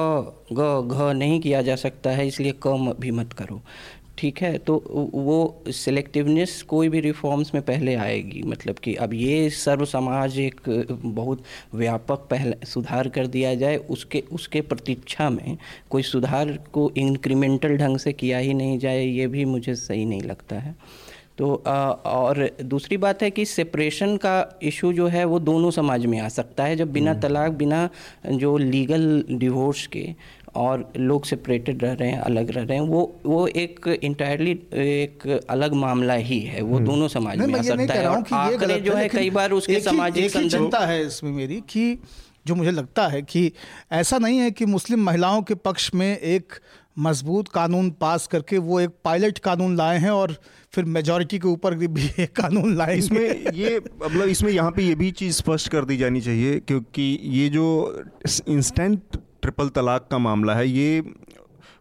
[0.52, 3.60] ग घ नहीं किया जा सकता है इसलिए क भी मत करो।
[4.18, 4.58] ठीक है?
[4.58, 4.82] तो
[5.14, 10.60] वो सिलेक्टिवनेस कोई भी रिफॉर्म्स में पहले आएगी। मतलब कि अब ये सर्व समाज एक
[11.04, 11.42] बहुत
[11.74, 15.56] व्यापक पहले सुधार कर दिया जाए उसके उसके प्रतीक्षा में
[15.90, 20.22] कोई सुधार को इंक्रीमेंटल ढंग से किया ही नहीं जाए ये भी मुझे सही नहीं
[20.22, 20.74] लगता है।
[21.38, 26.06] तो आ, और दूसरी बात है कि सेपरेशन का इशू जो है वो दोनों समाज
[26.06, 27.88] में आ सकता है। जब बिना हम्म। तलाक बिना
[28.26, 30.08] जो लीगल डिवोर्स के
[30.56, 35.26] और लोग सेपरेटेड रह रहे हैं अलग रह रहे हैं वो वो एक इंटायरली एक
[35.50, 38.94] अलग मामला ही है वो हम्म। दोनों समाज में आ सकता है और आंकड़े जो
[38.94, 41.98] है कई बार उसके सामाजिक चिंता है इसमें मेरी कि
[42.46, 43.50] जो मुझे लगता है कि
[43.94, 46.60] ऐसा नहीं है कि मुस्लिम महिलाओं के पक्ष में एक
[46.98, 50.36] मज़बूत कानून पास करके वो एक पायलट कानून लाए हैं और
[50.74, 51.86] फिर मेजोरिटी के ऊपर भी
[52.18, 55.96] एक कानून लाए इसमें ये मतलब इसमें यहाँ पे ये भी चीज़ स्पष्ट कर दी
[55.96, 57.02] जानी चाहिए क्योंकि
[57.32, 57.66] ये जो
[58.48, 61.02] इंस्टेंट ट्रिपल तलाक का मामला है। ये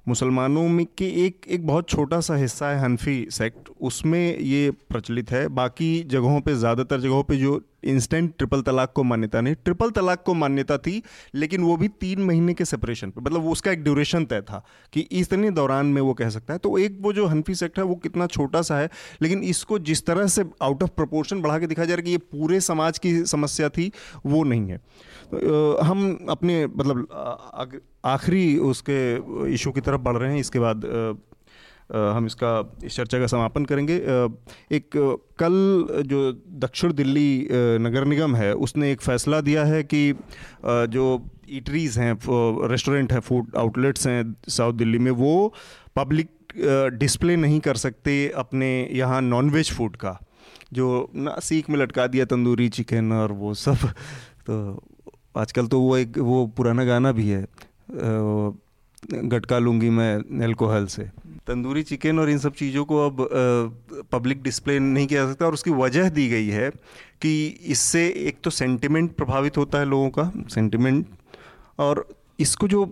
[0.08, 5.32] मुसलमानों में के एक एक बहुत छोटा सा हिस्सा है हनफी सेक्ट उसमें ये प्रचलित
[5.32, 9.90] है। बाकी जगहों पे, ज़्यादातर जगहों पे जो इंस्टेंट ट्रिपल तलाक को मान्यता नहीं ट्रिपल
[9.92, 11.02] तलाक को मान्यता थी,
[11.36, 15.08] लेकिन वो भी तीन महीने के सेपरेशन पे। मतलब उसका एक ड्यूरेशन तय था कि
[15.12, 17.96] इतने दौरान में वो कह सकता है। तो एक वो जो हनफी सेक्ट है, वो
[17.96, 18.90] कितना छोटा सा है,
[19.22, 22.12] लेकिन इसको जिस तरह से आउट ऑफ़ प्रपोर्शन बढ़ा के दिखाया जा रहा है कि
[22.12, 23.92] ये पूरे समाज की समस्या थी,
[24.26, 24.80] वो नहीं है।
[25.84, 27.08] हम अपने मतलब
[28.06, 29.00] आखिरी उसके
[29.54, 30.86] इशू की तरफ़ बढ़ रहे हैं। इसके बाद
[31.92, 32.52] हम इसका,
[32.84, 33.96] इस चर्चा का समापन करेंगे।
[34.76, 34.90] एक,
[35.40, 37.48] कल जो दक्षिण दिल्ली
[37.82, 40.14] नगर निगम है, उसने एक फ़ैसला दिया है कि
[40.66, 41.06] जो
[41.50, 42.14] ईटरीज़ हैं
[42.70, 45.54] रेस्टोरेंट हैं फ़ूड आउटलेट्स हैं साउथ दिल्ली में, वो
[45.96, 46.30] पब्लिक
[46.94, 50.20] डिस्प्ले नहीं कर सकते अपने यहाँ नॉन वेज फ़ूड का।
[50.74, 53.76] जो ना, सीख में लटका दिया, तंदूरी चिकन और वो सब
[54.48, 54.84] तो
[55.36, 57.46] आजकल तो वो एक, वो पुराना गाना भी है
[59.04, 61.04] गटका लूँगी मैं एल्कोहल से।
[61.48, 63.18] तंदूरी चिकन और इन सब चीज़ों को अब
[64.12, 66.70] पब्लिक डिस्प्ले नहीं किया जा सकता और उसकी वजह दी गई है
[67.22, 67.34] कि
[67.68, 71.06] इससे एक तो सेंटिमेंट प्रभावित होता है लोगों का सेंटिमेंट
[71.80, 72.08] और
[72.40, 72.84] इसको जो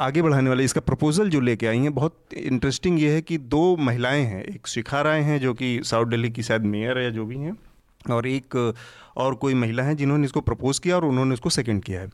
[0.00, 3.76] आगे बढ़ाने वाले, इसका प्रपोज़ल जो लेके आई हैं, बहुत इंटरेस्टिंग ये है कि दो
[3.76, 7.10] महिलाएँ हैं, एक शिखा राय हैं जो कि साउथ दिल्ली की शायद मेयर है या
[7.10, 7.56] जो भी हैं
[8.10, 8.74] और एक,
[9.16, 12.10] और कोई महिला है जिन्होंने इसको प्रपोज़ किया और उन्होंने इसको सेकंड किया है।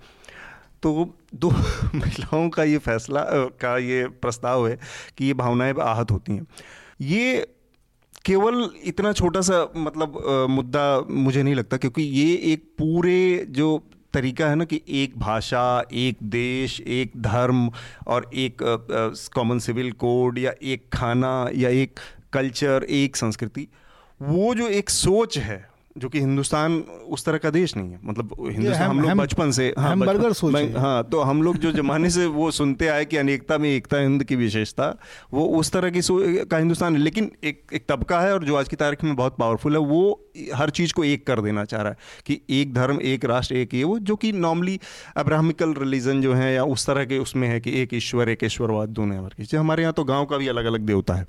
[0.82, 1.50] तो दो
[1.94, 3.24] महिलाओं का ये फैसला
[3.60, 4.78] का ये प्रस्ताव है
[5.18, 6.46] कि ये भावनाएँ आहत होती हैं।
[7.00, 7.46] ये
[8.24, 13.82] केवल इतना छोटा सा मतलब मुद्दा मुझे नहीं लगता क्योंकि ये एक पूरे जो
[14.14, 17.70] तरीका है ना कि एक भाषा, एक देश, एक धर्म
[18.06, 18.56] और एक
[19.34, 22.00] कॉमन सिविल कोड या एक खाना या एक
[22.32, 23.68] कल्चर एक संस्कृति,
[24.22, 26.78] वो जो एक सोच है जो कि हिंदुस्तान
[27.08, 30.32] उस तरह का देश नहीं है। मतलब हिंदुस्तान हम, हम लोग बचपन से हाँ बर्गर
[30.32, 33.96] सोच। हाँ तो हम लोग जो जमाने से वो सुनते आए कि अनेकता में एकता
[33.96, 34.98] हिंद की विशेषता
[35.32, 36.00] वो उस तरह की
[36.44, 39.36] का हिंदुस्तान है। लेकिन एक एक तबका है और जो आज की तारीख में बहुत
[39.38, 43.00] पावरफुल है वो हर चीज़ को एक कर देना चाह रहा है कि एक धर्म
[43.00, 44.80] एक राष्ट्र एक ये वो जो कि नॉर्मली
[45.16, 48.88] अब्राहमिकल रिलीजन जो है या उस तरह के उसमें है कि एक ईश्वर एक ईश्वरवाद
[48.88, 51.26] दोनों हमारे यहाँ तो गाँव का भी अलग अलग देवता है।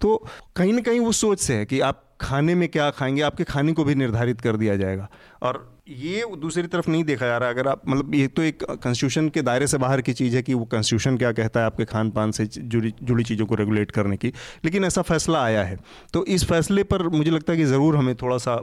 [0.00, 3.22] तो कहीं ना कहीं वो सोच से है कि आप खाने में क्या खाएँगे?
[3.22, 5.08] आपके खाने को भी निर्धारित कर दिया जाएगा।
[5.42, 9.28] और ये दूसरी तरफ़ नहीं देखा जा रहा। अगर आप मतलब ये तो एक कॉन्स्टिट्यूशन
[9.28, 12.10] के दायरे से बाहर की चीज़ है कि वो कॉन्स्टिट्यूशन क्या कहता है आपके खान
[12.10, 14.28] पान से जुड़ी जुड़ी चीज़ों को रेगुलेट करने की।
[14.64, 15.78] लेकिन ऐसा फैसला आया है।
[16.12, 18.56] तो इस फैसले पर मुझे लगता है कि ज़रूर हमें थोड़ा सा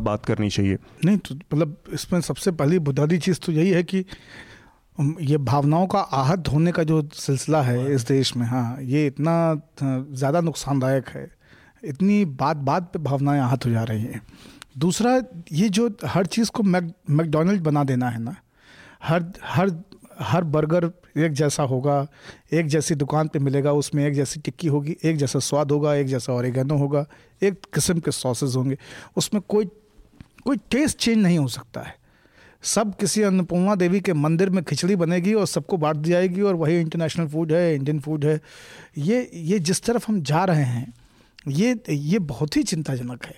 [0.00, 4.04] बात करनी चाहिए। नहीं तो मतलब इसमें सबसे पहली बुनियादी चीज़ तो यही है कि
[5.22, 9.34] ये भावनाओं का आहत होने का जो सिलसिला है इस देश में हाँ ये इतना
[9.82, 11.26] ज़्यादा नुकसानदायक है।
[11.84, 14.22] इतनी बात बात पे भावनाएँ आहत हो जा रही हैं।
[14.78, 15.22] दूसरा,
[15.52, 18.36] ये जो हर चीज़ को मैक, मैकडोनल्ड बना देना है ना,
[19.02, 19.84] हर हर
[20.20, 22.06] हर बर्गर एक जैसा होगा,
[22.52, 26.06] एक जैसी दुकान पे मिलेगा, उसमें एक जैसी टिक्की होगी, एक जैसा स्वाद होगा, एक
[26.06, 27.04] जैसा ऑरिगेनो होगा,
[27.42, 28.78] एक किस्म के सॉसेज होंगे,
[29.16, 29.68] उसमें कोई
[30.44, 31.94] कोई टेस्ट चेंज नहीं हो सकता है।
[32.62, 36.54] सब किसी अन्नपूर्णा देवी के मंदिर में खिचड़ी बनेगी और सबको बांट दी जाएगी और
[36.54, 38.40] वही इंटरनेशनल फ़ूड है इंडियन फ़ूड है।
[38.98, 40.92] ये ये जिस तरफ़ हम जा रहे हैं
[41.46, 43.34] ये ये बहुत ही चिंताजनक है।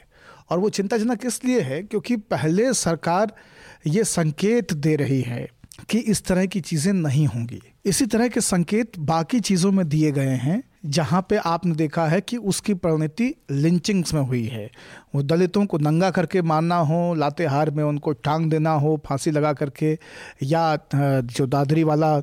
[0.51, 3.33] और वो चिंताजनक इसलिए है क्योंकि पहले सरकार
[3.87, 5.49] ये संकेत दे रही है
[5.91, 10.11] कि इस तरह की चीज़ें नहीं होंगी। इसी तरह के संकेत बाकी चीज़ों में दिए
[10.13, 14.71] गए हैं, जहाँ पे आपने देखा है कि उसकी परिणति लिंचिंग्स में हुई है।
[15.15, 19.53] वो दलितों को नंगा करके मारना हो, लातेहार में उनको टांग देना हो, फांसी लगा
[19.53, 19.99] करके,
[20.43, 22.19] या जो दादरी वाला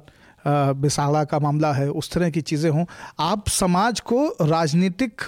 [0.48, 2.86] बिसाड़ा का मामला है उस तरह की चीज़ें हों।
[3.20, 5.22] आप समाज को राजनीतिक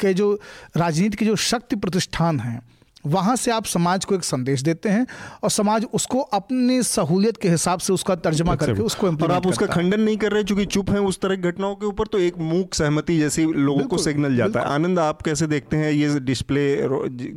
[0.00, 0.32] के जो
[0.76, 2.60] राजनीति के जो शक्ति प्रतिष्ठान हैं
[3.04, 5.06] वहाँ से आप समाज को एक संदेश देते हैं
[5.42, 9.66] और समाज उसको अपनी सहूलियत के हिसाब से उसका तर्जमा करके उसको और आप उसका
[9.66, 12.38] खंडन नहीं कर रहे चूँकि चुप हैं उस तरह की घटनाओं के ऊपर तो एक
[12.40, 16.76] मूक सहमति जैसी लोगों को सिग्नल जाता है। आनंद आप कैसे देखते हैं ये डिस्प्ले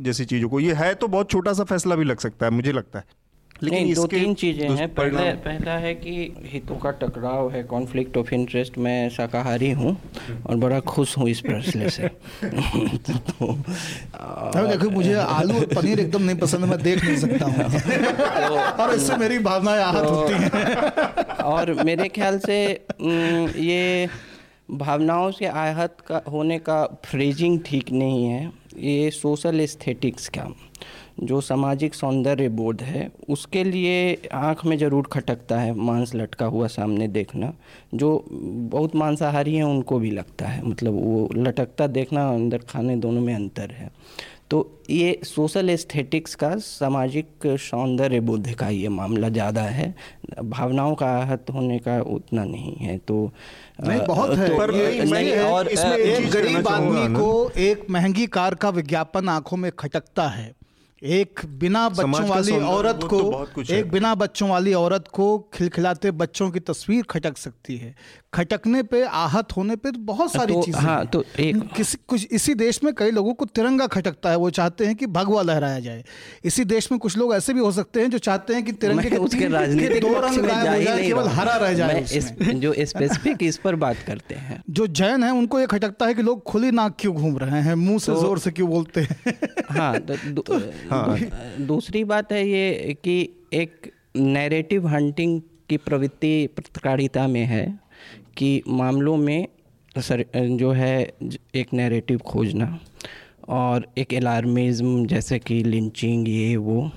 [0.02, 0.60] जैसी चीज़ों को?
[0.60, 3.04] ये है तो बहुत छोटा सा फैसला भी लग सकता है मुझे लगता है।
[3.62, 6.12] नहीं दो तीन चीज़ें हैं। पहले पहला है कि
[6.52, 9.96] हितों का टकराव है कॉन्फ्लिक्ट ऑफ़ इंटरेस्ट मैं शाकाहारी हूँ
[10.46, 13.56] और बड़ा खुश हूँ इस प्रश्न से। तो
[14.66, 17.64] देखो मुझे आलू और पनीर एकदम नहीं पसंद मैं देख नहीं सकता हूँ।
[18.78, 22.62] और इससे मेरी भावनाएँ आहत तो, होती हैं। और मेरे ख्याल से
[23.62, 24.08] ये
[24.70, 30.46] भावनाओं से आहत का होने का फ्रेजिंग ठीक नहीं है। ये सोशल एस्थेटिक्स का।
[31.22, 36.66] जो सामाजिक सौंदर्य बोध है उसके लिए आँख में ज़रूर खटकता है मांस लटका हुआ
[36.68, 37.52] सामने देखना।
[37.94, 43.20] जो बहुत मांसाहारी हैं उनको भी लगता है। मतलब वो लटकता देखना अंदर खाने दोनों
[43.20, 43.90] में अंतर है।
[44.50, 44.58] तो
[44.90, 49.94] ये सोशल एस्थेटिक्स का सामाजिक सौंदर्य बोध का ये मामला ज़्यादा है।
[50.42, 53.30] भावनाओं का आहत होने का उतना नहीं है। तो
[53.80, 58.54] नहीं बहुत है। तो, पर नहीं, नहीं और एक गरीब आदमी को एक महँगी कार
[58.54, 60.52] का विज्ञापन आँखों में खटकता है।
[61.02, 66.50] एक बिना बच्चों वाली औरत को तो एक बिना बच्चों वाली औरत को खिलखिलाते बच्चों
[66.50, 67.94] की तस्वीर खटक सकती है।
[68.34, 72.28] खटकने पे आहत होने पे तो बहुत सारी तो, चीज़ें हाँ, तो एक किसी कुछ
[72.32, 75.80] इसी देश में कई लोगों को तिरंगा खटकता है वो चाहते हैं कि भगवा लहराया
[75.80, 76.04] जाए।
[76.44, 79.10] इसी देश में कुछ लोग ऐसे भी हो सकते हैं जो चाहते हैं कि तिरंगे
[79.10, 80.38] के उसके राजनीतिक दो रंग
[81.04, 82.04] केवल हरा रह जाए
[82.54, 86.22] जो स्पेसिफिक इस पर बात करते हैं। जो जैन है उनको ये खटकता है कि
[86.22, 89.38] लोग खुली नाक क्यों घूम रहे हैं मुँह से तो ज़ोर से क्यों बोलते हैं?
[89.70, 89.94] हाँ
[90.90, 91.18] हाँ।
[91.60, 97.81] दूसरी बात है ये कि एक नैरेटिव हंटिंग की प्रवृत्ति पत्रकारिता में है।
[98.36, 99.46] कि मामलों में,
[99.98, 101.02] सर जो है
[101.54, 102.78] एक नैरेटिव खोजना
[103.48, 106.90] और एक अलार्मिज्म जैसे कि लिंचिंग ये, वो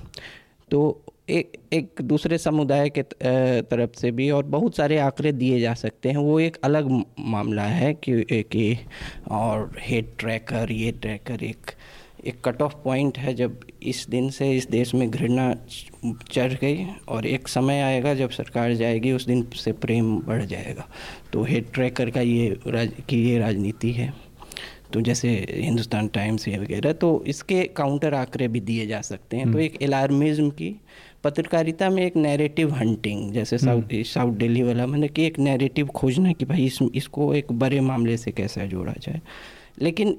[0.70, 5.72] तो एक एक दूसरे समुदाय के तरफ़ से भी और बहुत सारे आंकड़े दिए जा
[5.74, 8.78] सकते हैं। वो एक अलग मामला है कि कि,
[9.30, 11.70] और हेड ट्रैकर ये ट्रैकर एक
[12.26, 15.54] एक कट ऑफ़ पॉइंट है जब इस दिन से इस देश में घृणा
[16.32, 20.88] चढ़ गई और एक समय आएगा जब सरकार जाएगी उस दिन से प्रेम बढ़ जाएगा।
[21.32, 24.12] तो हेड ट्रैकर का ये राज की ये राजनीति है।
[24.92, 29.44] तो जैसे हिंदुस्तान टाइम्स या वगैरह तो इसके काउंटर आंकड़े भी दिए जा सकते हैं।
[29.44, 30.74] तो हम्म। एक अलार्मिज्म की
[31.24, 36.32] पत्रकारिता में एक नैरेटिव हंटिंग जैसे साउथ साउथ दिल्ली वाला मैंने कि एक नैरेटिव खोजना
[36.32, 39.20] कि भाई इस इसको एक बड़े मामले से कैसे जोड़ा जाए।
[39.82, 40.16] लेकिन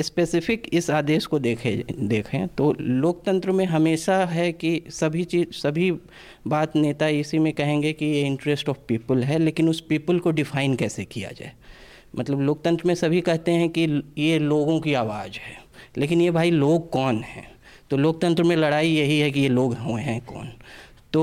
[0.00, 5.90] स्पेसिफिक इस आदेश को देखे, देखें तो लोकतंत्र में हमेशा है कि सभी चीज़, सभी
[6.46, 10.30] बात नेता इसी में कहेंगे कि ये इंटरेस्ट ऑफ़ पीपल है, लेकिन उस पीपल को
[10.30, 11.52] डिफाइन कैसे किया जाए?
[12.16, 15.56] मतलब लोकतंत्र में सभी कहते हैं कि ये लोगों की आवाज़ है,
[15.98, 17.46] लेकिन ये भाई लोग कौन हैं?
[17.90, 20.52] तो लोकतंत्र में लड़ाई यही है कि ये लोग हुए हैं, कौन?
[21.18, 21.22] तो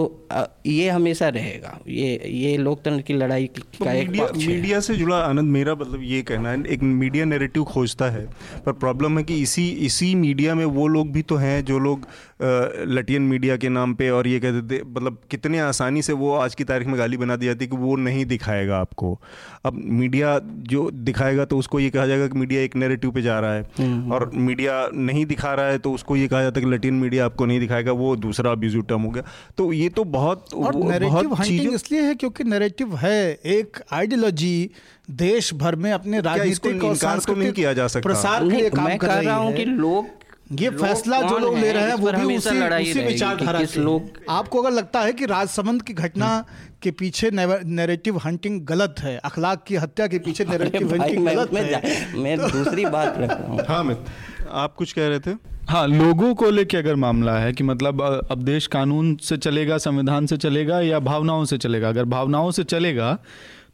[0.66, 5.52] ये हमेशा रहेगा। ये ये लोकतंत्र की लड़ाई का एक मीडिया, मीडिया से जुड़ा आनंद
[5.52, 8.26] मेरा मतलब ये कहना है एक मीडिया नेरेटिव खोजता है
[8.66, 12.08] पर प्रॉब्लम है कि इसी इसी मीडिया में वो लोग भी तो हैं जो लोग
[12.40, 16.56] लटियन मीडिया के नाम पे और ये कहते थे मतलब कितने आसानी से वो आज
[16.56, 19.20] की तारीख में गाली बना दी जाती कि वो नहीं दिखाएगा आपको।
[19.66, 23.40] अब मीडिया जो दिखाएगा तो उसको ये कहा जाएगा कि मीडिया एक नेरेटिव पे जा
[23.40, 26.66] रहा है। हम्म। और मीडिया नहीं दिखा रहा है तो उसको ये कहा जाता है
[26.66, 29.24] कि लटियन मीडिया आपको नहीं दिखाएगा वो दूसरा अब्यूजिव टर्म हो गया।
[29.58, 34.70] तो ये तो बहुत और बहुत इसलिए है क्योंकि नैरेटिव है एक आइडियोलॉजी
[35.14, 38.10] देश भर में अपने राजनीतिक और सांस्कृतिक किया जा सकता?
[38.10, 40.08] प्रसार के लिए काम कर रहा हूँ। कि लोग
[40.52, 42.50] ये फैसला जो लोग ले रहे हैं वो भी उसी
[42.92, 46.46] उसी विचारधारा से। लोग आपको अगर लगता है कि राजसमंद की घटना
[46.84, 51.64] के पीछे नैरेटिव हंटिंग गलत है अखलाक की हत्या के पीछे नैरेटिव हंटिंग गलत मैं,
[51.74, 54.06] है मैं दूसरी बात रख रहा हूँ हाँ
[54.52, 55.32] आप कुछ कह रहे थे?
[55.70, 60.26] हाँ लोगों को लेके अगर मामला है कि मतलब अब देश कानून से चलेगा संविधान
[60.26, 63.18] से चलेगा या भावनाओं से चलेगा अगर भावनाओं से चलेगा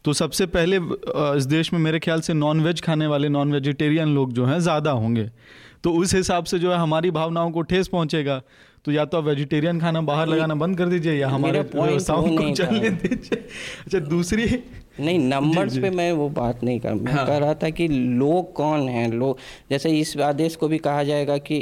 [0.05, 0.77] तो सबसे पहले
[1.37, 4.59] इस देश में मेरे ख्याल से नॉन वेज खाने वाले नॉन वेजिटेरियन लोग जो हैं
[4.59, 5.29] ज़्यादा होंगे।
[5.83, 8.41] तो उस हिसाब से जो है हमारी भावनाओं को ठेस पहुंचेगा।
[8.85, 12.53] तो या तो आप वेजिटेरियन खाना बाहर लगाना बंद कर दीजिए या हमारे व्यवसायों को
[12.55, 13.37] चलने दीजिए।
[13.85, 14.45] अच्छा दूसरी
[14.99, 18.51] नहीं नंबर्स पे मैं वो बात नहीं कर मैं हाँ। कह रहा था कि लोग
[18.53, 19.11] कौन हैं?
[19.11, 19.37] लोग
[19.69, 21.59] जैसे इस आदेश को भी कहा जाएगा कि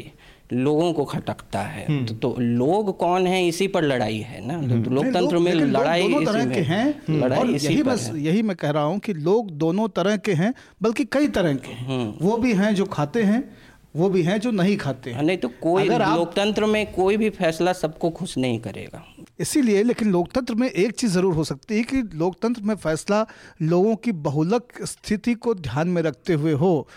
[0.54, 3.48] लोगों को खटकता है। हम्म। तो, तो लोग कौन हैं?
[3.48, 7.40] इसी पर लड़ाई है ना। तो, तो लोकतंत्र में लड़ाई दोनों तरह के हैं। लड़ाई
[7.40, 11.06] और यही बस यही मैं कह रहा हूँ कि लोग दोनों तरह के हैं बल्कि
[11.06, 13.58] कई तरह के हैं। हम्म। वो भी हैं जो खाते हैं
[13.96, 17.74] वो भी हैं जो नहीं खाते हैं। नहीं तो कोई लोकतंत्र में कोई भी फैसला
[17.74, 19.04] सबको खुश नहीं करेगा।
[19.40, 23.26] इसीलिए लेकिन लोकतंत्र में एक चीज़ ज़रूर हो सकती है कि लोकतंत्र में फैसला
[23.62, 26.88] लोगों की बहुलक स्थिति को ध्यान में रखते हुए हो।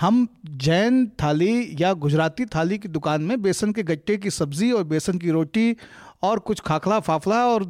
[0.00, 0.26] हम
[0.64, 5.18] जैन थाली या गुजराती थाली की दुकान में बेसन के गट्टे की सब्ज़ी और बेसन
[5.18, 5.74] की रोटी
[6.22, 7.64] और कुछ खाखला फाफला और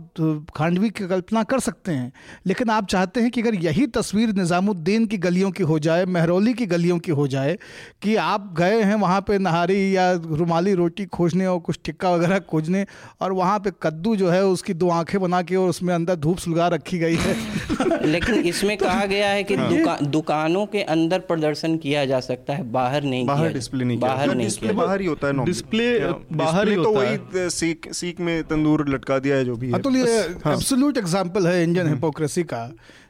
[0.57, 2.13] खांडवी की कल्पना कर सकते हैं।
[2.47, 6.55] लेकिन आप चाहते हैं कि अगर यही तस्वीर निज़ामुद्दीन की गलियों की हो जाए महरौली
[6.55, 7.57] की गलियों की हो जाए
[8.03, 12.39] कि आप गए हैं वहाँ पे नहारी या रुमाली रोटी खोजने और कुछ टिक्का वगैरह
[12.39, 12.87] खोजने
[13.21, 16.39] और वहाँ पे कद्दू जो है उसकी दो आँखें बना के और उसमें अंदर धूप
[16.39, 17.37] सुलगा रखी गई है।
[18.07, 22.71] लेकिन इसमें कहा गया है कि दुका, दुकानों के अंदर प्रदर्शन किया जा सकता है
[22.73, 25.99] बाहर नहीं बाहर डिस्प्ले नहीं बाहर नहीं डिस्प्ले बाहर ही होता है डिस्प्ले
[26.33, 29.97] बाहर ही तो वही सीख सीख में तंदूर लटका दिया है जो भी है अतुल
[29.97, 32.65] ये हाँ। एब्सोल्यूट एग्जांपल है इंडियन हिपोक्रेसी का।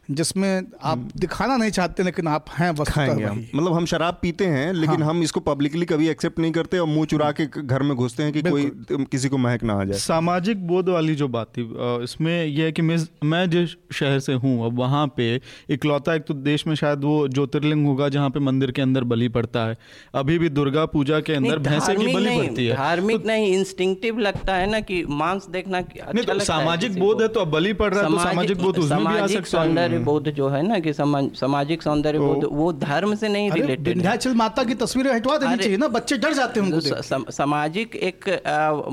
[0.08, 5.10] जिसमें आप दिखाना नहीं चाहते लेकिन आप हैं मतलब हम शराब पीते हैं लेकिन हाँ।
[5.10, 8.32] हम इसको पब्लिकली कभी एक्सेप्ट नहीं करते और मुँह चुरा के घर में घुसते हैं
[8.32, 8.70] कि कोई
[9.12, 11.62] किसी को महक ना आ जाए। सामाजिक बोध वाली जो बात थी
[12.04, 15.40] इसमें यह है कि मैं मैं जिस शहर से हूँ अब वहाँ पे
[15.70, 19.28] इकलौता एक तो देश में शायद वो ज्योतिर्लिंग होगा जहाँ पे मंदिर के अंदर बलि
[19.28, 19.76] पड़ता है।
[20.14, 24.54] अभी भी दुर्गा पूजा के अंदर भैंसे की बलि पड़ती है। धार्मिक नहीं इंस्टिंक्टिव लगता
[24.54, 27.50] है ना कि मांस देखना कि अच्छा नहीं तो है सामाजिक बोध है तो अब
[27.50, 30.48] बलि पड़ रहा है तो सामाजिक बोध उसमें भी आ सकता है। सौंदर्य बोध जो
[30.48, 34.74] है ना कि समा- सामाजिक सौंदर्य बोध वो धर्म से नहीं रिलेटेड विंध्याचल माता की
[34.74, 38.28] तस्वीरें हटवा देनी चाहिए ना बच्चे डर जाते हैं उनको सामाजिक एक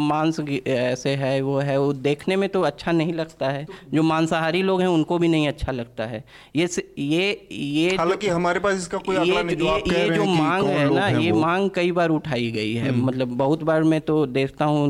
[0.09, 4.61] मांस ऐसे है वो है वो देखने में तो अच्छा नहीं लगता है। जो मांसाहारी
[4.61, 6.23] लोग हैं उनको भी नहीं अच्छा लगता है।
[6.55, 6.67] ये
[6.99, 10.65] ये ये हालाँकि हमारे पास इसका कोई ये नहीं जो जो ये, ये जो मांग
[10.67, 14.65] है ना ये मांग कई बार उठाई गई है। मतलब बहुत बार मैं तो देखता
[14.65, 14.87] हूँ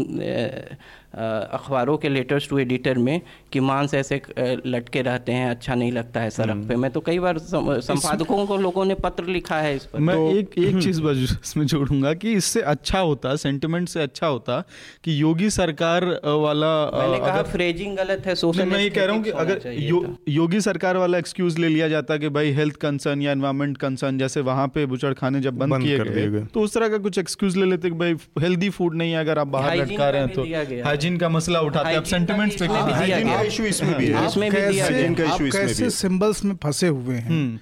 [1.14, 3.22] अखबारों के लेटर्स टू एडिटर में
[3.54, 4.22] कि मांस ऐसे
[4.66, 8.58] लटके रहते हैं अच्छा नहीं लगता है सड़क पे मैं तो कई बार संपादकों को
[8.58, 12.14] लोगों ने पत्र लिखा है इस पर मैं तो, एक एक चीज़ बस इसमें जोड़ूँगा
[12.14, 14.60] कि इससे अच्छा होता सेंटिमेंट से अच्छा होता
[15.04, 19.24] कि योगी सरकार वाला मैंने कहा फ्रेजिंग गलत है सोशल मैं ये कह रहा हूँ
[19.24, 23.32] कि अगर यो, योगी सरकार वाला एक्सक्यूज ले लिया जाता कि भाई हेल्थ कंसर्न या
[23.32, 26.98] एनवायरमेंट कंसर्न जैसे वहाँ पे बुचड़ खाने जब बंद किए गए। तो उस तरह का
[26.98, 30.22] कुछ एक्सक्यूज ले लेते कि भाई हेल्दी फ़ूड नहीं है अगर आप बाहर लटका रहे
[30.22, 30.46] हैं तो।
[31.00, 33.64] हाइजीन का मसला उठाते हैं अब Hygiene सेंटिमेंट्स भी इसमें भी हाइजीन का है। इशू
[33.64, 36.56] इसमें भी है। इसमें भी दिया कैसे हाइजीन का इशू इसमें भी कैसे सिंबल्स में
[36.64, 37.60] फंसे हुए हैं?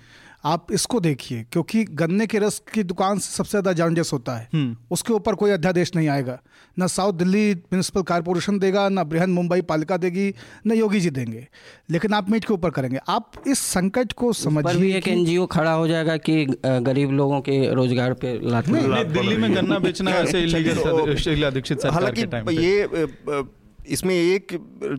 [0.47, 4.75] आप इसको देखिए क्योंकि गन्ने के रस की दुकान से सबसे ज़्यादा जांडस होता है।
[4.91, 6.37] उसके ऊपर कोई अध्यादेश नहीं आएगा।
[6.77, 10.27] ना साउथ दिल्ली म्यूनिसिपल कारपोरेशन देगा ना बृहन मुंबई पालिका देगी
[10.67, 11.45] ना योगी जी देंगे।
[11.89, 15.45] लेकिन आप मीट के ऊपर करेंगे। आप इस संकट को पर भी समझिए एक एनजीओ
[15.47, 19.79] खड़ा हो जाएगा कि गरीब लोगों के रोज़गार पे लात नहीं, नहीं, दिल्ली में गन्ना
[19.79, 20.23] बेचना
[21.17, 23.43] शीला दीक्षित हालाँकि ये
[23.89, 24.47] इसमें एक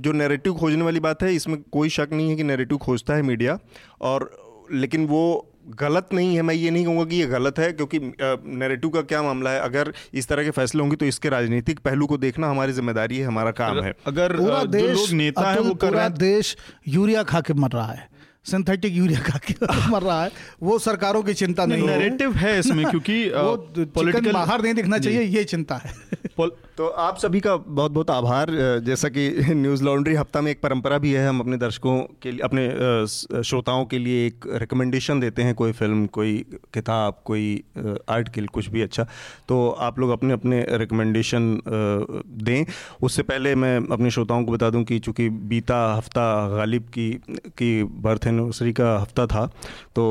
[0.01, 3.23] जो नैरेटिव खोजने वाली बात है इसमें कोई शक नहीं है कि नैरेटिव खोजता है
[3.23, 3.59] मीडिया।
[4.03, 4.31] और
[4.73, 8.91] लेकिन वो गलत नहीं है मैं ये नहीं कहूँगा कि ये गलत है क्योंकि नैरेटिव
[8.91, 9.61] का क्या मामला है?
[9.61, 13.27] अगर इस तरह के फैसले होंगे तो इसके राजनीतिक पहलू को देखना हमारी ज़िम्मेदारी है
[13.27, 16.57] हमारा काम है। अगर पूरा जो देश लोग नेता है वो कर रहे पूरा देश
[16.89, 18.09] यूरिया खा के मर रहा है।
[18.45, 19.55] सिंथेटिक यूरिया खा के
[19.91, 20.31] मर रहा है।
[20.63, 24.99] वो सरकारों की चिंता नहीं है नैरेटिव है इसमें क्योंकि वो चिकन बाहर नहीं दिखना
[24.99, 25.95] चाहिए ये चिंता है।
[26.79, 28.51] तो आप सभी का बहुत बहुत आभार
[28.87, 32.41] जैसा कि न्यूज़ लॉन्ड्री हफ़्ता में एक परंपरा भी है, हम अपने दर्शकों के लिए,
[32.41, 36.37] अपने श्रोताओं के लिए एक रिकमेंडेशन देते हैं, कोई फ़िल्म कोई
[36.75, 37.65] किताब, कोई
[38.09, 39.07] आर्टिकल कुछ भी अच्छा।
[39.49, 41.61] तो आप लोग अपने अपने रिकमेंडेशन
[42.45, 42.65] दें।
[43.03, 46.27] उससे पहले मैं अपने श्रोताओं को बता दूँ कि चूँकि बीता हफ़्ता
[46.57, 47.11] गालिब की
[47.59, 49.47] की बर्थ एनिवर्सरी का हफ़्ता था
[49.97, 50.05] तो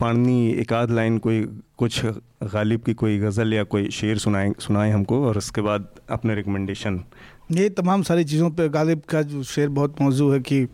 [0.00, 1.42] पाणनी एक आध लाइन कोई
[1.76, 2.04] कुछ
[2.52, 7.04] गालिब की कोई गज़ल या कोई शेर सुनाए सुनाए हमको और उसके बाद अपने रिकमेंडेशन
[7.50, 10.68] ये तमाम सारी चीज़ों पे गालिब का जो शेर बहुत मौजू है कि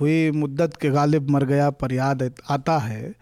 [0.00, 3.14] हुई मुद्दत के गालिब मर गया पर याद आता है।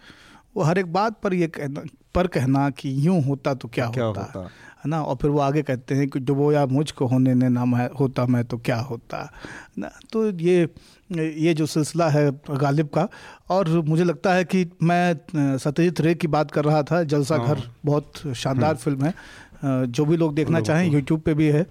[0.57, 1.83] वो हर एक बात पर ये कहना
[2.15, 4.49] पर कहना कि यूँ होता तो क्या, क्या होता, होता?
[4.87, 5.03] है ना?
[5.03, 8.45] और फिर वो आगे कहते हैं कि डुबोया मुझको होने ने ना मैं होता मैं
[8.45, 9.31] तो क्या होता?
[9.79, 10.69] ना तो ये
[11.11, 13.09] ये जो सिलसिला है गालिब का
[13.51, 17.63] और मुझे लगता है कि मैं सत्यजीत रे की बात कर रहा था जलसा घर
[17.85, 19.15] बहुत शानदार फ़िल्म है।
[19.65, 21.63] जो भी लोग देखना चाहें यूट्यूब पे भी है।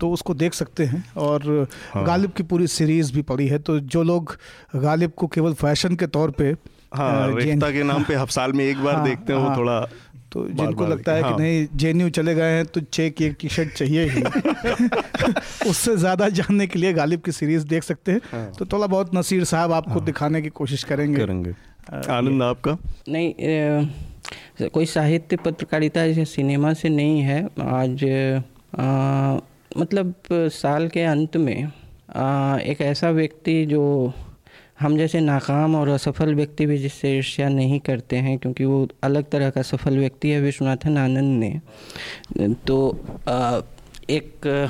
[0.00, 3.78] तो उसको देख सकते हैं और हाँ। गालिब की पूरी सीरीज़ भी पड़ी है। तो
[3.80, 4.36] जो लोग
[4.76, 6.54] गालिब को केवल फ़ैशन के तौर पे
[6.94, 9.80] हाँ के नाम पे हफ साल में एक बार हाँ, देखते हैं वो हाँ। थोड़ा
[10.36, 13.08] तो बार जिनको बार लगता है हाँ। कि नहीं जेएनयू चले गए हैं तो छः
[13.10, 14.22] की एक टी शर्ट चाहिए ही
[15.70, 19.14] उससे ज़्यादा जानने के लिए गालिब की सीरीज़ देख सकते हैं हाँ। तो थोड़ा बहुत
[19.14, 21.54] नसीर साहब आपको हाँ। दिखाने की कोशिश करेंगे करेंगे
[22.12, 22.76] आनंद आपका
[23.08, 29.40] नहीं अ, कोई साहित्य पत्रकारिता जैसे सिनेमा से नहीं है आज अ,
[29.78, 33.82] मतलब साल के अंत में अ, एक ऐसा व्यक्ति जो
[34.80, 39.30] हम जैसे नाकाम और असफल व्यक्ति भी जिससे ईर्ष्या नहीं करते हैं क्योंकि वो अलग
[39.30, 41.60] तरह का सफल व्यक्ति है विश्वनाथन आनंद ने।
[42.66, 43.60] तो अ,
[44.10, 44.68] एक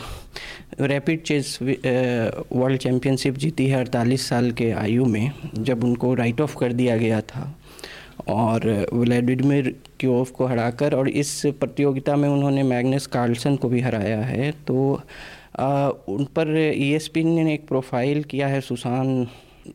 [0.80, 6.56] रैपिड चेस वर्ल्ड चैम्पियनशिप जीती है अड़तालीस साल के आयु में जब उनको राइट ऑफ़
[6.56, 7.58] कर दिया गया था।
[8.28, 14.20] और व्लादिमीर क्योव को हराकर और इस प्रतियोगिता में उन्होंने मैग्नस कार्लसन को भी हराया
[14.20, 15.00] है। तो
[15.58, 19.26] आ, उन पर ई ने एक प्रोफ़ाइल किया है सुशान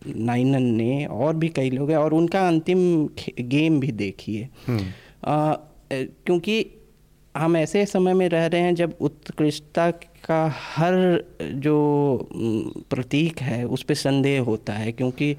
[0.07, 3.09] नाइनन ने और भी कई लोग हैं और उनका अंतिम
[3.39, 4.49] गेम भी देखिए।
[5.93, 6.65] क्योंकि
[7.38, 9.91] हम ऐसे समय में रह रहे हैं जब उत्कृष्टता
[10.26, 12.30] का हर जो
[12.89, 15.35] प्रतीक है उस पर संदेह होता है क्योंकि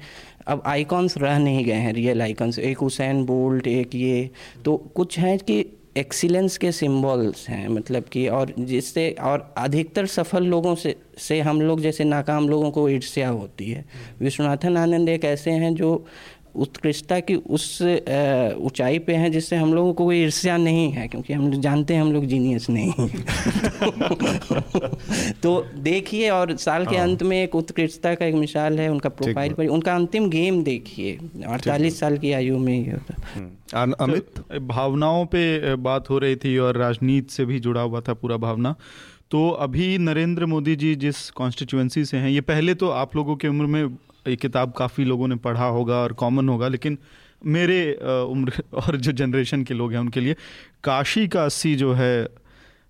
[0.47, 4.29] अब आइकॉन्स रह नहीं गए हैं रियल आइकॉन्स एक हुसैन बोल्ट एक ये
[4.65, 5.65] तो कुछ हैं कि
[5.97, 11.61] एक्सीलेंस के सिंबल्स हैं मतलब कि और जिससे और अधिकतर सफल लोगों से से हम
[11.61, 13.85] लोग जैसे नाकाम लोगों को ईर्ष्या होती है।
[14.19, 16.05] विश्वनाथन आनंद एक ऐसे हैं जो
[16.55, 17.81] उत्कृष्टता की उस
[18.57, 22.01] ऊंचाई पे हैं जिससे हम लोगों को कोई ईर्ष्या नहीं है क्योंकि हम जानते हैं
[22.01, 22.93] हम लोग जीनियस नहीं
[25.43, 29.09] तो देखिए और साल के हाँ। अंत में एक उत्कृष्टता का एक मिसाल है उनका
[29.09, 34.23] प्रोफ़ाइल पर। उनका अंतिम गेम देखिए अड़तालीस साल की आयु में ही होता। हम्म। अमित?
[34.23, 38.37] तो भावनाओं पे बात हो रही थी और राजनीति से भी जुड़ा हुआ था पूरा
[38.37, 38.75] भावना।
[39.31, 43.47] तो अभी नरेंद्र मोदी जी जिस कॉन्स्टिट्यूंसी से हैं ये पहले तो आप लोगों की
[43.47, 43.97] उम्र में
[44.27, 46.97] ये किताब काफ़ी लोगों ने पढ़ा होगा और कॉमन होगा लेकिन
[47.45, 50.35] मेरे उम्र और जो जनरेशन के लोग हैं उनके लिए
[50.83, 52.27] काशी का अस्सी जो है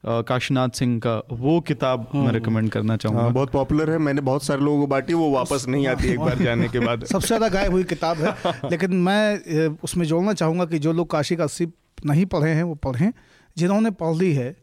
[0.06, 4.44] काशीनाथ सिंह का वो किताब मैं रिकमेंड करना चाहूँगा। हाँ, बहुत पॉपुलर है मैंने बहुत
[4.44, 7.48] सारे लोगों को बांटी वो वापस नहीं आती एक बार जाने के बाद। सबसे ज़्यादा
[7.50, 11.68] गायब हुई किताब है लेकिन मैं उसमें जोड़ना चाहूँगा कि जो लोग काशी का अस्सी
[12.06, 13.12] नहीं पढ़े हैं वो पढ़ें
[13.58, 14.56] जिन्होंने पढ़ ली है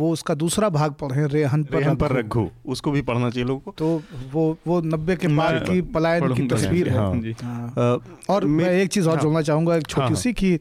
[0.00, 3.60] वो उसका दूसरा भाग पढ़े रेहन पर रेहन पर रघु। उसको भी पढ़ना चाहिए लोगों
[3.60, 4.02] को। तो
[4.32, 8.90] वो वो नब्बे के बाद की पलायन की तस्वीर है। हाँ, हाँ। और मैं एक
[8.90, 10.60] चीज़ और हाँ। जोड़ना चाहूँगा एक छोटी सी कि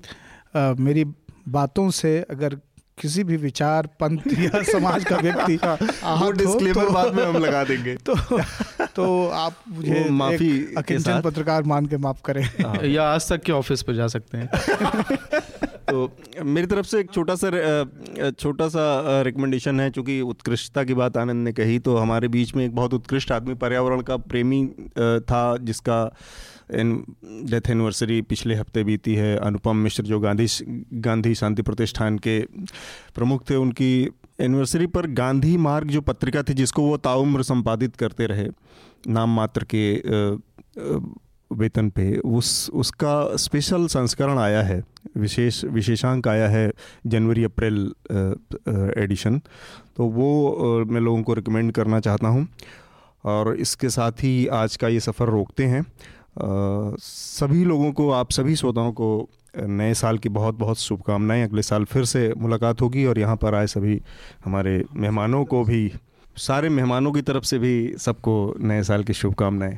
[0.58, 1.06] मेरी
[1.48, 2.60] बातों से अगर
[3.02, 5.56] किसी भी विचार पंथ या समाज का व्यक्ति
[6.22, 8.16] वो डिस्क्लेमर तो, बाद में हम लगा देंगे। तो
[8.96, 10.76] तो आप मुझे माफ़ी
[11.22, 12.50] पत्रकार मान के माफ़ करें।
[12.88, 14.50] या आज तक के ऑफ़िस पर जा सकते हैं।
[15.90, 21.18] तो मेरी तरफ़ से एक छोटा सा छोटा सा रिकमेंडेशन है, चूँकि उत्कृष्टता की बात
[21.18, 24.66] आनंद ने कही तो हमारे बीच में एक बहुत उत्कृष्ट आदमी पर्यावरण का प्रेमी
[24.98, 26.06] था, जिसका
[26.72, 30.48] डेथ एनिवर्सरी पिछले हफ़्ते बीती है। अनुपम मिश्र जो गांधी
[31.02, 32.40] गांधी शांति प्रतिष्ठान के
[33.16, 34.10] प्रमुख थे, उनकी
[34.40, 38.48] एनिवर्सरी पर गांधी मार्ग जो पत्रिका थी, जिसको वो ताउम्र संपादित करते रहे,
[39.08, 39.86] नाम मात्र के
[41.56, 44.82] वेतन पे, उस, उसका स्पेशल संस्करण आया है,
[45.18, 46.72] विशेष, विशेषांक आया है
[47.08, 47.94] जनवरी, अप्रैल
[48.98, 49.40] एडिशन
[49.98, 52.48] तो वो मैं लोगों को रिकमेंड करना चाहता हूँ।
[53.26, 55.86] और इसके साथ ही आज का ये सफ़र रोकते हैं।
[57.00, 61.84] सभी लोगों को, आप सभी श्रोताओं को नए साल की बहुत बहुत शुभकामनाएँ। अगले साल
[61.84, 64.02] फिर से मुलाकात होगी और यहाँ पर आए सभी
[64.46, 65.92] हमारे मेहमानों को भी,
[66.38, 69.78] सारे मेहमानों की तरफ़ से भी सबको नए साल की शुभकामनाएँ।